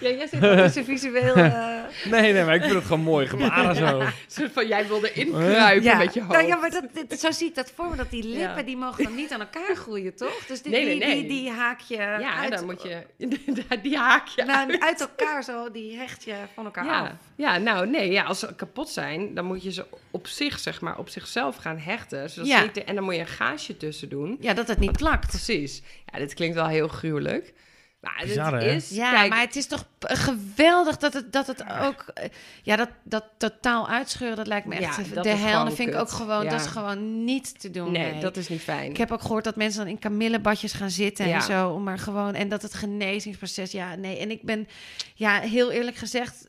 Ja, 0.00 0.08
jij 0.08 0.26
zit 0.26 0.38
wel 0.40 0.56
tussen 0.56 0.84
visueel... 0.84 1.34
eh, 1.34 1.78
Nee, 2.10 2.32
nee, 2.32 2.44
maar 2.44 2.54
ik 2.54 2.62
vind 2.62 2.74
het 2.74 2.84
gewoon 2.84 3.00
mooi 3.02 3.26
gebaren 3.26 3.76
zo. 3.76 4.02
soort 4.26 4.52
van 4.52 4.66
jij 4.66 4.86
wilde 4.86 5.12
inkruipen 5.12 5.98
met 5.98 6.14
je 6.14 6.20
hoofd. 6.20 6.32
Nou 6.32 6.46
ja, 6.46 6.56
maar 6.56 6.70
dat, 6.70 6.84
dit- 7.08 7.20
zo 7.20 7.30
zie 7.30 7.48
ik 7.48 7.54
dat 7.54 7.72
voor 7.74 7.90
me. 7.90 7.96
Dat 7.96 8.10
die 8.10 8.24
lippen, 8.24 8.56
Ja. 8.56 8.62
die 8.62 8.76
mogen 8.76 9.04
dan 9.04 9.14
niet 9.14 9.32
aan 9.32 9.40
elkaar 9.40 9.76
groeien, 9.76 10.14
toch? 10.16 10.46
Dus 10.46 10.62
die, 10.62 10.72
Nee, 10.72 10.84
nee, 10.84 10.98
die, 10.98 11.06
nee. 11.06 11.20
Die, 11.26 11.28
die 11.40 11.50
haak 11.50 11.80
je 11.80 11.96
ja, 11.96 12.34
uit, 12.36 12.50
moet 12.70 12.82
je... 12.82 13.02
die 13.82 13.96
haak 13.98 14.26
je 14.26 14.44
nou, 14.44 14.70
uit. 14.70 14.80
uit 14.82 15.00
elkaar 15.00 15.44
zo, 15.44 15.70
die 15.70 15.96
hecht 15.96 16.24
je 16.24 16.34
van 16.54 16.64
elkaar 16.64 16.88
af. 16.88 17.08
Ja, 17.36 17.58
nou 17.58 17.86
nee, 17.86 18.10
ja, 18.10 18.22
als 18.24 18.38
ze 18.38 18.54
kapot 18.54 18.88
zijn, 18.88 19.34
dan 19.34 19.44
moet 19.44 19.62
je 19.62 19.72
ze 19.72 19.84
op 20.10 20.26
zich, 20.26 20.58
zeg 20.58 20.80
maar, 20.80 20.98
op 20.98 21.08
zichzelf 21.08 21.56
gaan 21.56 21.78
hechten. 21.78 22.30
Zodat 22.30 22.48
Ja. 22.50 22.58
ze 22.58 22.64
niet 22.64 22.74
de- 22.74 22.84
en 22.84 22.94
dan 22.94 23.04
moet 23.04 23.14
je 23.14 23.20
een 23.20 23.26
gaasje 23.26 23.76
tussen 23.76 24.08
doen. 24.08 24.36
Ja, 24.40 24.54
dat 24.54 24.68
het 24.68 24.78
niet 24.78 24.96
plakt. 24.96 25.28
Precies. 25.28 25.82
Ja, 26.12 26.18
dit 26.18 26.34
klinkt 26.34 26.54
wel 26.54 26.66
heel 26.66 26.88
gruwelijk. 26.88 27.52
Maar 28.00 28.16
het 28.18 28.26
Bizar, 28.26 28.52
hè? 28.60 28.70
is... 28.70 28.88
Ja, 28.90 29.12
kijk, 29.12 29.30
maar 29.30 29.40
het 29.40 29.56
is 29.56 29.66
toch 29.66 29.86
geweldig 30.00 30.96
dat 30.96 31.12
het, 31.12 31.32
dat 31.32 31.46
het 31.46 31.64
ook... 31.82 32.04
eh, 32.14 32.28
Ja, 32.62 32.76
dat, 32.76 32.88
dat 33.02 33.24
totaal 33.38 33.88
uitscheuren, 33.88 34.36
dat 34.36 34.46
lijkt 34.46 34.66
me 34.66 34.74
echt 34.74 34.96
Ja, 35.14 35.22
de 35.22 35.28
hel. 35.28 35.64
Dat 35.64 35.74
vind 35.74 35.88
ik 35.88 35.94
ook 35.94 36.10
gewoon... 36.10 36.44
Ja. 36.44 36.50
Dat 36.50 36.60
is 36.60 36.66
gewoon 36.66 37.24
niet 37.24 37.60
te 37.60 37.70
doen. 37.70 37.92
Nee, 37.92 38.20
dat 38.20 38.36
is 38.36 38.48
niet 38.48 38.60
fijn. 38.60 38.90
Ik 38.90 38.96
heb 38.96 39.10
ook 39.10 39.20
gehoord 39.22 39.44
dat 39.44 39.56
mensen 39.56 39.80
dan 39.80 39.88
in 39.90 39.98
kamillebadjes 39.98 40.72
gaan 40.72 40.90
zitten 40.90 41.28
Ja. 41.28 41.34
en 41.34 41.42
zo, 41.42 41.68
om 41.70 41.82
maar 41.82 41.98
gewoon 41.98 42.34
en 42.34 42.48
dat 42.48 42.62
het 42.62 42.74
genezingsproces, 42.74 43.70
ja, 43.72 43.94
nee. 43.94 44.18
En 44.18 44.30
ik 44.30 44.42
ben, 44.42 44.68
ja, 45.14 45.40
heel 45.40 45.70
eerlijk 45.70 45.96
gezegd, 45.96 46.48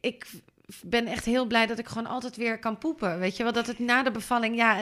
ik 0.00 0.26
ben 0.84 1.06
echt 1.06 1.24
heel 1.24 1.46
blij 1.46 1.66
dat 1.66 1.78
ik 1.78 1.88
gewoon 1.88 2.06
altijd 2.06 2.36
weer 2.36 2.58
kan 2.58 2.78
poepen, 2.78 3.18
weet 3.18 3.36
je 3.36 3.42
wel, 3.42 3.52
dat 3.52 3.66
het 3.66 3.78
na 3.78 4.02
de 4.02 4.10
bevalling, 4.10 4.56
ja, 4.56 4.78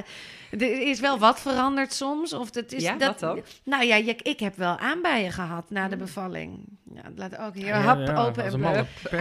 er 0.51 0.81
is 0.89 1.01
wel 1.01 1.19
wat 1.19 1.41
veranderd 1.41 1.93
soms, 1.93 2.33
of 2.33 2.55
het 2.55 2.73
is 2.73 2.83
Ja, 2.83 2.97
dat, 2.97 3.09
wat 3.09 3.19
dan? 3.21 3.41
Nou 3.65 3.85
ja, 3.85 3.97
je- 3.97 4.17
ik 4.23 4.41
heb 4.41 4.57
wel 4.57 4.79
aanbijen 4.79 5.33
gehad 5.33 5.71
na 5.71 5.89
de 5.89 5.97
bevalling. 5.97 6.65
Ja, 6.95 7.03
laat 7.17 7.39
ook 7.39 7.55
hier 7.55 7.67
Ja, 7.67 7.81
hap 7.81 8.07
ja, 8.07 8.25
open 8.27 8.45
als 8.45 8.55
en 8.55 8.65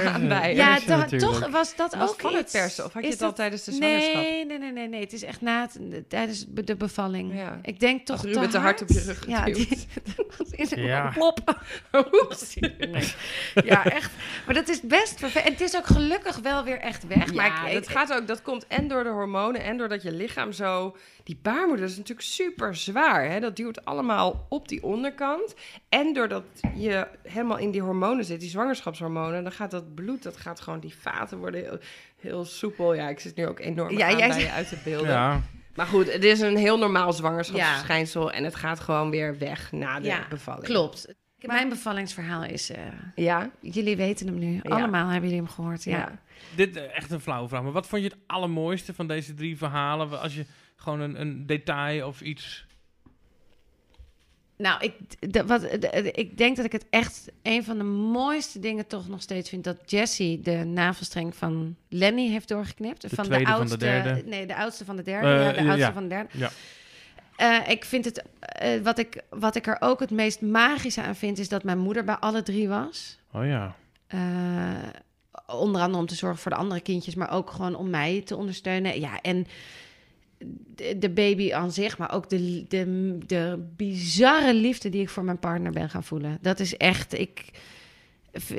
Aanbijen. 0.14 0.56
Ja, 0.56 0.78
to- 1.06 1.18
toch 1.18 1.48
was 1.48 1.76
dat 1.76 1.96
Was 1.96 2.10
ook 2.10 2.20
van 2.22 2.34
het 2.34 2.42
iets. 2.44 2.52
persen 2.52 2.86
of 2.86 2.94
had 2.94 3.02
je 3.02 3.08
Is 3.08 3.14
het 3.14 3.24
al 3.24 3.28
dat- 3.28 3.38
tijdens 3.38 3.64
de 3.64 3.72
zwangerschap? 3.72 4.14
Nee, 4.14 4.46
nee, 4.46 4.58
nee, 4.58 4.72
nee, 4.72 4.88
nee. 4.88 5.00
Het 5.02 5.14
is 5.14 5.24
echt 5.24 5.42
na 5.42 5.62
het, 5.62 6.10
tijdens 6.10 6.46
de 6.48 6.76
bevalling. 6.76 7.34
Ja. 7.36 7.60
Ik 7.62 7.80
denk 7.80 8.06
toch 8.06 8.16
Had 8.22 8.26
Ruben 8.26 8.50
te 8.50 8.58
hard 8.58 8.82
op 8.82 8.90
je 8.90 9.02
rug 9.02 9.28
Ja, 9.28 9.46
die, 9.46 9.88
dat 10.38 10.48
in 10.52 10.68
een 10.72 10.84
Ja. 10.84 11.10
klop. 11.10 11.64
Oeps. 12.22 12.56
Nee. 12.56 13.14
Ja, 13.64 13.86
echt. 13.86 14.12
Maar 14.46 14.56
dat 14.56 14.68
is 14.70 14.82
best 14.82 15.20
vervelend. 15.20 15.46
En 15.46 15.52
het 15.52 15.62
is 15.62 15.76
ook 15.78 15.86
gelukkig 15.86 16.38
wel 16.38 16.49
weer 16.64 16.80
echt 16.80 17.08
weg. 17.08 17.26
Ja, 17.26 17.34
maar 17.34 17.68
ik, 17.68 17.74
dat 17.74 17.88
gaat 17.88 18.14
ook. 18.14 18.28
Dat 18.28 18.42
komt 18.42 18.68
en 18.68 18.88
door 18.88 19.04
de 19.04 19.10
hormonen 19.10 19.64
en 19.64 19.78
doordat 19.78 20.02
je 20.02 20.12
lichaam 20.12 20.52
zo 20.52 20.96
die 21.24 21.40
baarmoeder 21.42 21.86
is 21.86 21.98
natuurlijk 21.98 22.28
super 22.28 22.76
zwaar. 22.76 23.30
Hè? 23.30 23.40
Dat 23.40 23.56
duwt 23.56 23.86
allemaal 23.86 24.46
op 24.50 24.68
die 24.68 24.84
onderkant. 24.84 25.54
En 25.90 26.14
doordat 26.14 26.44
je 26.76 27.08
helemaal 27.24 27.58
in 27.58 27.72
die 27.72 27.82
hormonen 27.82 28.26
zit, 28.26 28.40
die 28.40 28.50
zwangerschapshormonen, 28.50 29.44
dan 29.44 29.52
gaat 29.52 29.72
dat 29.72 29.96
bloed, 29.96 30.24
dat 30.24 30.38
gaat 30.38 30.62
gewoon, 30.62 30.80
die 30.80 30.96
vaten 30.96 31.38
worden 31.38 31.62
heel, 31.64 31.78
heel 32.16 32.46
soepel. 32.46 32.94
Ja, 32.94 33.10
ik 33.10 33.20
zit 33.20 33.36
nu 33.36 33.48
ook 33.48 33.60
enorm 33.60 33.98
Ja, 33.98 34.08
aan 34.08 34.18
jij 34.18 34.28
bij 34.28 34.40
je 34.40 34.52
uit 34.52 34.70
te 34.70 34.78
beelden. 34.84 35.10
Ja, 35.10 35.42
Maar 35.76 35.86
goed, 35.86 36.14
het 36.14 36.24
is 36.24 36.40
een 36.40 36.58
heel 36.58 36.78
normaal 36.78 37.14
zwangerschapsverschijnsel 37.14 38.32
en 38.32 38.44
het 38.44 38.56
gaat 38.56 38.80
gewoon 38.80 39.10
weer 39.10 39.38
weg 39.38 39.72
na 39.72 40.00
de 40.00 40.08
Ja, 40.08 40.26
bevalling. 40.30 40.66
Klopt. 40.66 41.16
Mijn 41.42 41.70
bevallingsverhaal 41.70 42.44
is... 42.44 42.70
eh, 42.70 42.82
Ja, 43.16 43.50
jullie 43.62 43.96
weten 43.96 44.28
hem 44.28 44.38
nu. 44.38 44.54
Ja. 44.54 44.76
Allemaal 44.76 45.08
hebben 45.08 45.30
jullie 45.30 45.44
hem 45.46 45.54
gehoord, 45.54 45.84
ja. 45.84 45.98
ja. 45.98 46.20
dit 46.56 46.76
eh, 46.76 46.96
echt 46.98 47.12
een 47.12 47.20
flauwe 47.22 47.48
vraag. 47.50 47.64
Maar 47.64 47.72
wat 47.72 47.88
vond 47.88 48.02
je 48.04 48.08
het 48.08 48.18
allermooiste 48.28 48.94
van 48.94 49.08
deze 49.08 49.34
drie 49.34 49.58
verhalen? 49.58 50.22
Als 50.22 50.36
je 50.36 50.46
gewoon 50.76 51.00
een, 51.00 51.22
een 51.22 51.46
detail 51.46 52.08
of 52.08 52.22
iets... 52.22 52.68
Nou, 54.58 54.84
ik, 54.84 54.94
de- 55.34 55.46
wat, 55.46 55.62
de- 55.62 55.78
de- 55.80 56.12
ik 56.12 56.38
denk 56.38 56.56
dat 56.56 56.66
ik 56.66 56.72
het 56.72 56.86
echt 56.90 57.32
een 57.44 57.64
van 57.64 57.78
de 57.78 57.84
mooiste 57.84 58.60
dingen 58.60 58.88
toch 58.88 59.08
nog 59.08 59.22
steeds 59.22 59.50
vind... 59.50 59.64
dat 59.64 59.92
Jessie 59.92 60.40
de 60.40 60.56
navelstreng 60.64 61.36
van 61.36 61.76
Lenny 61.90 62.30
heeft 62.30 62.48
doorgeknipt. 62.48 63.02
De 63.02 63.10
van 63.10 63.26
tweede 63.26 63.46
van 63.46 63.54
de 63.54 63.60
oudste, 63.60 63.78
derde. 63.78 64.22
Nee, 64.26 64.46
de 64.46 64.56
oudste 64.56 64.86
van 64.86 64.96
de 64.96 65.02
derde. 65.04 65.28
Eh, 65.28 65.46
ja, 65.46 65.52
de 65.52 65.60
oudste 65.60 65.78
ja. 65.78 65.94
van 65.94 66.04
de 66.04 66.10
derde. 66.10 66.30
Ja. 66.38 66.50
Eh, 67.40 67.70
ik 67.70 67.86
vind 67.86 68.06
het... 68.06 68.24
eh, 68.40 68.82
wat, 68.82 68.98
ik, 68.98 69.22
wat 69.30 69.56
ik 69.56 69.68
er 69.68 69.78
ook 69.80 70.00
het 70.00 70.12
meest 70.12 70.42
magische 70.42 71.02
aan 71.02 71.16
vind... 71.16 71.38
is 71.38 71.50
dat 71.50 71.64
mijn 71.64 71.78
moeder 71.78 72.04
bij 72.04 72.16
alle 72.16 72.44
drie 72.44 72.68
was. 72.68 73.20
Oh 73.32 73.46
ja. 73.46 73.76
Eh, 74.08 74.88
onder 75.48 75.82
andere 75.82 76.02
om 76.02 76.08
te 76.08 76.16
zorgen 76.16 76.40
voor 76.40 76.52
de 76.52 76.58
andere 76.58 76.82
kindjes, 76.82 77.16
maar 77.16 77.32
ook 77.32 77.50
gewoon 77.50 77.76
om 77.76 77.90
mij 77.90 78.22
te 78.26 78.36
ondersteunen. 78.36 79.00
Ja, 79.00 79.22
en 79.22 79.48
de, 80.98 81.10
baby 81.10 81.54
aan 81.54 81.72
zich, 81.72 81.98
maar 81.98 82.14
ook 82.14 82.30
de, 82.30 82.66
de, 82.68 83.18
de 83.26 83.68
bizarre 83.76 84.54
liefde 84.54 84.90
die 84.90 85.02
ik 85.02 85.10
voor 85.10 85.24
mijn 85.24 85.40
partner 85.40 85.72
ben 85.72 85.90
gaan 85.90 86.04
voelen. 86.04 86.38
Dat 86.42 86.60
is 86.60 86.78
echt, 86.78 87.20
ik, 87.20 87.46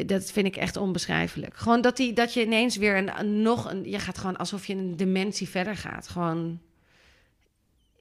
dat 0.06 0.30
vind 0.30 0.46
ik 0.46 0.56
echt 0.56 0.76
onbeschrijfelijk. 0.76 1.56
Gewoon 1.56 1.80
dat, 1.80 1.96
die, 1.96 2.12
dat 2.12 2.34
je 2.34 2.44
ineens 2.44 2.76
weer 2.76 2.96
een, 2.96 3.42
nog 3.42 3.70
een, 3.70 3.90
je 3.90 3.98
gaat 3.98 4.18
gewoon 4.18 4.36
alsof 4.36 4.66
je 4.66 4.74
een 4.74 4.96
dimensie 4.96 5.48
verder 5.48 5.76
gaat. 5.76 6.08
Gewoon, 6.08 6.60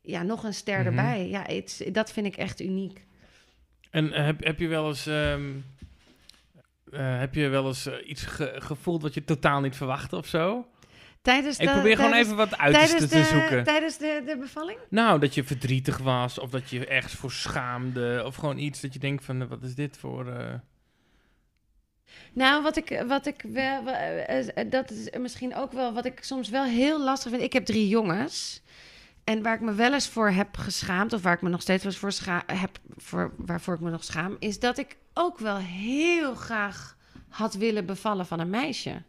ja, 0.10 0.24
nog 0.24 0.44
een 0.44 0.54
ster 0.54 0.78
Mhm. 0.80 0.88
erbij. 0.88 1.28
Ja, 1.30 1.46
dat 1.92 2.12
vind 2.12 2.26
ik 2.26 2.38
echt 2.38 2.62
uniek. 2.62 3.06
En 3.90 4.14
eh, 4.14 4.26
heb, 4.26 4.44
heb 4.44 4.60
je 4.60 4.68
wel 4.68 4.88
eens... 4.88 5.06
ehm, 5.08 5.50
eh, 6.92 7.20
heb 7.20 7.34
je 7.36 7.48
wel 7.48 7.68
eens 7.68 7.86
eh, 7.86 8.10
iets 8.10 8.24
ge- 8.24 8.56
gevoeld 8.58 9.02
wat 9.02 9.14
je 9.14 9.24
totaal 9.24 9.62
niet 9.62 9.76
verwachtte 9.76 10.16
of 10.18 10.28
zo? 10.28 10.68
Tijdens 11.22 11.58
Ik 11.60 11.68
de- 11.68 11.74
probeer 11.74 11.96
gewoon 11.96 12.14
even 12.14 12.36
wat 12.36 12.50
tijdens 12.50 12.96
te 12.96 13.08
de, 13.08 13.24
zoeken. 13.24 13.64
Tijdens 13.64 13.98
de, 13.98 14.24
de 14.26 14.38
bevalling? 14.38 14.78
Nou, 14.90 15.20
dat 15.20 15.34
je 15.34 15.44
verdrietig 15.44 15.98
was 15.98 16.40
of 16.40 16.50
dat 16.50 16.70
je 16.70 16.86
ergens 16.86 17.14
voor 17.14 17.32
schaamde. 17.32 18.24
Of 18.26 18.36
gewoon 18.36 18.58
iets 18.58 18.82
dat 18.82 18.94
je 18.94 19.00
denkt 19.00 19.26
van, 19.26 19.48
wat 19.48 19.64
is 19.64 19.76
dit 19.76 19.98
voor... 19.98 20.26
Nou, 22.34 22.64
wat 22.64 22.78
ik, 22.78 23.04
wat 23.08 23.26
ik 23.26 23.42
wel, 23.48 23.84
dat 24.70 24.92
is 24.92 25.10
misschien 25.20 25.56
ook 25.56 25.72
wel 25.72 25.94
wat 25.94 26.06
ik 26.06 26.24
soms 26.24 26.50
wel 26.50 26.64
heel 26.64 27.04
lastig 27.04 27.32
vind. 27.32 27.44
Ik 27.44 27.54
heb 27.54 27.66
drie 27.66 27.88
jongens. 27.88 28.62
En 29.30 29.42
waar 29.42 29.54
ik 29.56 29.62
me 29.62 29.74
wel 29.74 29.94
eens 29.94 30.08
voor 30.08 30.30
heb 30.30 30.58
geschaamd, 30.58 31.14
of 31.14 31.22
waar 31.22 31.34
ik 31.34 31.42
me 31.42 31.50
nog 31.50 31.62
steeds 31.62 31.84
wel 31.84 31.92
eens 31.92 32.02
voor 32.02 32.12
scha 32.12 32.44
heb, 32.46 32.78
voor, 32.98 33.34
waarvoor 33.38 33.74
ik 33.74 33.80
me 33.80 33.90
nog 33.90 34.04
schaam, 34.04 34.36
is 34.40 34.60
dat 34.60 34.78
ik 34.78 34.98
ook 35.14 35.38
wel 35.40 35.58
heel 35.58 36.36
graag 36.36 36.98
had 37.30 37.54
willen 37.54 37.86
bevallen 37.86 38.26
van 38.26 38.40
een 38.40 38.50
meisje. 38.50 39.02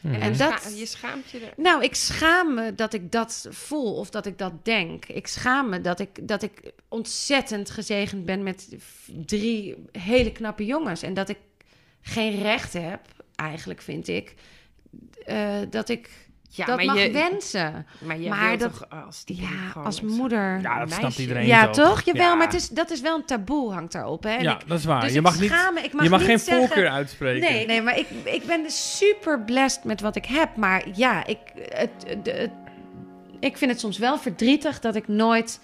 mhm. 0.00 0.14
En 0.14 0.36
dat- 0.36 0.60
Scha- 0.60 0.68
je 0.76 0.86
schaamt 0.86 1.30
je 1.30 1.38
er. 1.38 1.52
Nou, 1.56 1.82
ik 1.82 1.94
schaam 1.94 2.54
me 2.54 2.74
dat 2.74 2.92
ik 2.94 3.12
dat 3.12 3.46
voel 3.50 3.94
of 3.94 4.10
dat 4.10 4.26
ik 4.26 4.38
dat 4.38 4.64
denk. 4.64 5.04
Ik 5.06 5.26
schaam 5.26 5.68
me 5.68 5.80
dat 5.80 6.00
ik, 6.00 6.28
dat 6.28 6.42
ik 6.42 6.72
ontzettend 6.88 7.70
gezegend 7.70 8.24
ben 8.24 8.42
met 8.42 8.76
drie 9.26 9.76
hele 9.92 10.32
knappe 10.32 10.64
jongens. 10.64 11.02
En 11.02 11.14
dat 11.14 11.28
ik 11.28 11.38
geen 12.00 12.42
recht 12.42 12.72
heb, 12.72 13.00
eigenlijk 13.34 13.82
vind 13.82 14.08
ik, 14.08 14.34
eh, 15.26 15.58
dat 15.70 15.88
ik 15.88 16.10
Ja, 16.56 16.64
dat 16.66 16.76
maar 16.76 16.84
mag 16.84 16.98
je, 17.02 17.10
wensen. 17.12 17.86
maar 17.98 18.18
je 18.18 18.28
maar 18.28 18.58
dat- 18.58 18.72
toch 18.78 18.86
als 19.06 19.24
die 19.24 19.40
Ja, 19.40 19.80
als 19.82 20.00
moeder. 20.00 20.60
Ja, 20.60 20.78
dat 20.78 20.88
meisje. 20.88 20.94
snapt 21.00 21.18
iedereen 21.18 21.46
Ja, 21.46 21.70
toch? 21.70 21.86
toch? 21.88 22.02
Jawel, 22.02 22.22
Ja. 22.22 22.34
maar 22.34 22.46
het 22.46 22.54
is, 22.56 22.68
dat 22.68 22.90
is 22.90 23.00
wel 23.00 23.16
een 23.16 23.24
taboe 23.24 23.72
hangt 23.72 23.92
daarop. 23.92 24.22
Hè? 24.22 24.30
En 24.30 24.42
ja, 24.42 24.54
ik, 24.60 24.68
dat 24.68 24.78
is 24.78 24.84
waar. 24.84 25.00
dus 25.00 25.12
je 25.12 25.20
mag, 25.20 25.40
niet, 25.40 25.50
me, 25.50 25.80
ik 25.82 25.92
mag 25.92 26.02
je 26.04 26.10
mag 26.10 26.18
niet 26.18 26.28
geen 26.28 26.38
zeggen- 26.38 26.66
voorkeur 26.66 26.88
uitspreken. 26.88 27.52
Nee, 27.52 27.66
nee, 27.66 27.82
maar 27.82 27.98
ik, 27.98 28.06
ik 28.24 28.46
ben 28.46 28.62
dus 28.62 28.96
super 28.98 29.40
blessed 29.40 29.84
met 29.84 30.00
wat 30.00 30.16
ik 30.16 30.24
heb. 30.26 30.56
Maar 30.56 30.84
ja, 30.94 31.26
ik, 31.26 31.38
het, 31.54 31.90
ik 33.40 33.56
vind 33.56 33.70
het 33.70 33.80
soms 33.80 33.98
wel 33.98 34.18
verdrietig 34.18 34.80
dat 34.80 34.94
ik 34.94 35.08
nooit... 35.08 35.60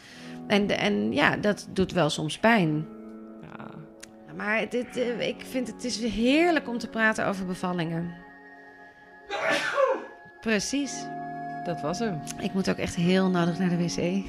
En, 0.47 0.78
en 0.78 1.12
ja, 1.12 1.36
dat 1.36 1.66
doet 1.70 1.93
wel 1.93 2.11
soms 2.11 2.38
pijn. 2.38 2.86
Ja. 3.43 3.66
Maar 4.36 4.57
eh, 4.62 5.28
ik 5.28 5.43
vind 5.51 5.66
het 5.66 5.84
is 5.84 5.99
heerlijk 6.03 6.68
om 6.68 6.78
te 6.78 6.88
praten 6.88 7.26
over 7.26 7.47
bevallingen. 7.47 8.14
Precies. 10.41 11.07
Dat 11.64 11.80
was 11.80 11.99
hem. 11.99 12.20
Ik 12.38 12.53
moet 12.53 12.70
ook 12.70 12.76
echt 12.76 12.95
heel 12.95 13.28
nodig 13.28 13.59
naar 13.59 13.68
de 13.68 13.76
wc. 13.76 14.24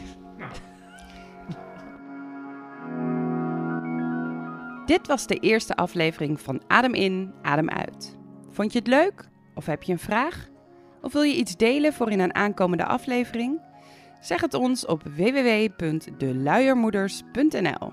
Dit 4.86 5.08
was 5.08 5.28
de 5.28 5.36
eerste 5.36 5.76
aflevering 5.76 6.42
van 6.42 6.62
Adem 6.68 6.94
in, 6.94 7.34
Adem 7.42 7.70
uit. 7.70 8.18
Vond 8.50 8.74
je 8.74 8.80
het 8.80 8.88
leuk? 8.88 9.30
Of 9.56 9.66
heb 9.66 9.84
je 9.84 9.92
een 9.92 10.00
vraag? 10.00 10.50
Of 11.02 11.14
wil 11.14 11.22
je 11.22 11.36
iets 11.36 11.58
delen 11.58 11.94
voor 11.94 12.12
in 12.12 12.20
een 12.20 12.36
aankomende 12.36 12.86
aflevering? 12.86 13.62
Zeg 14.22 14.42
het 14.42 14.54
ons 14.54 14.86
op 14.86 15.04
www.deluiermoeders.nl. 15.04 17.92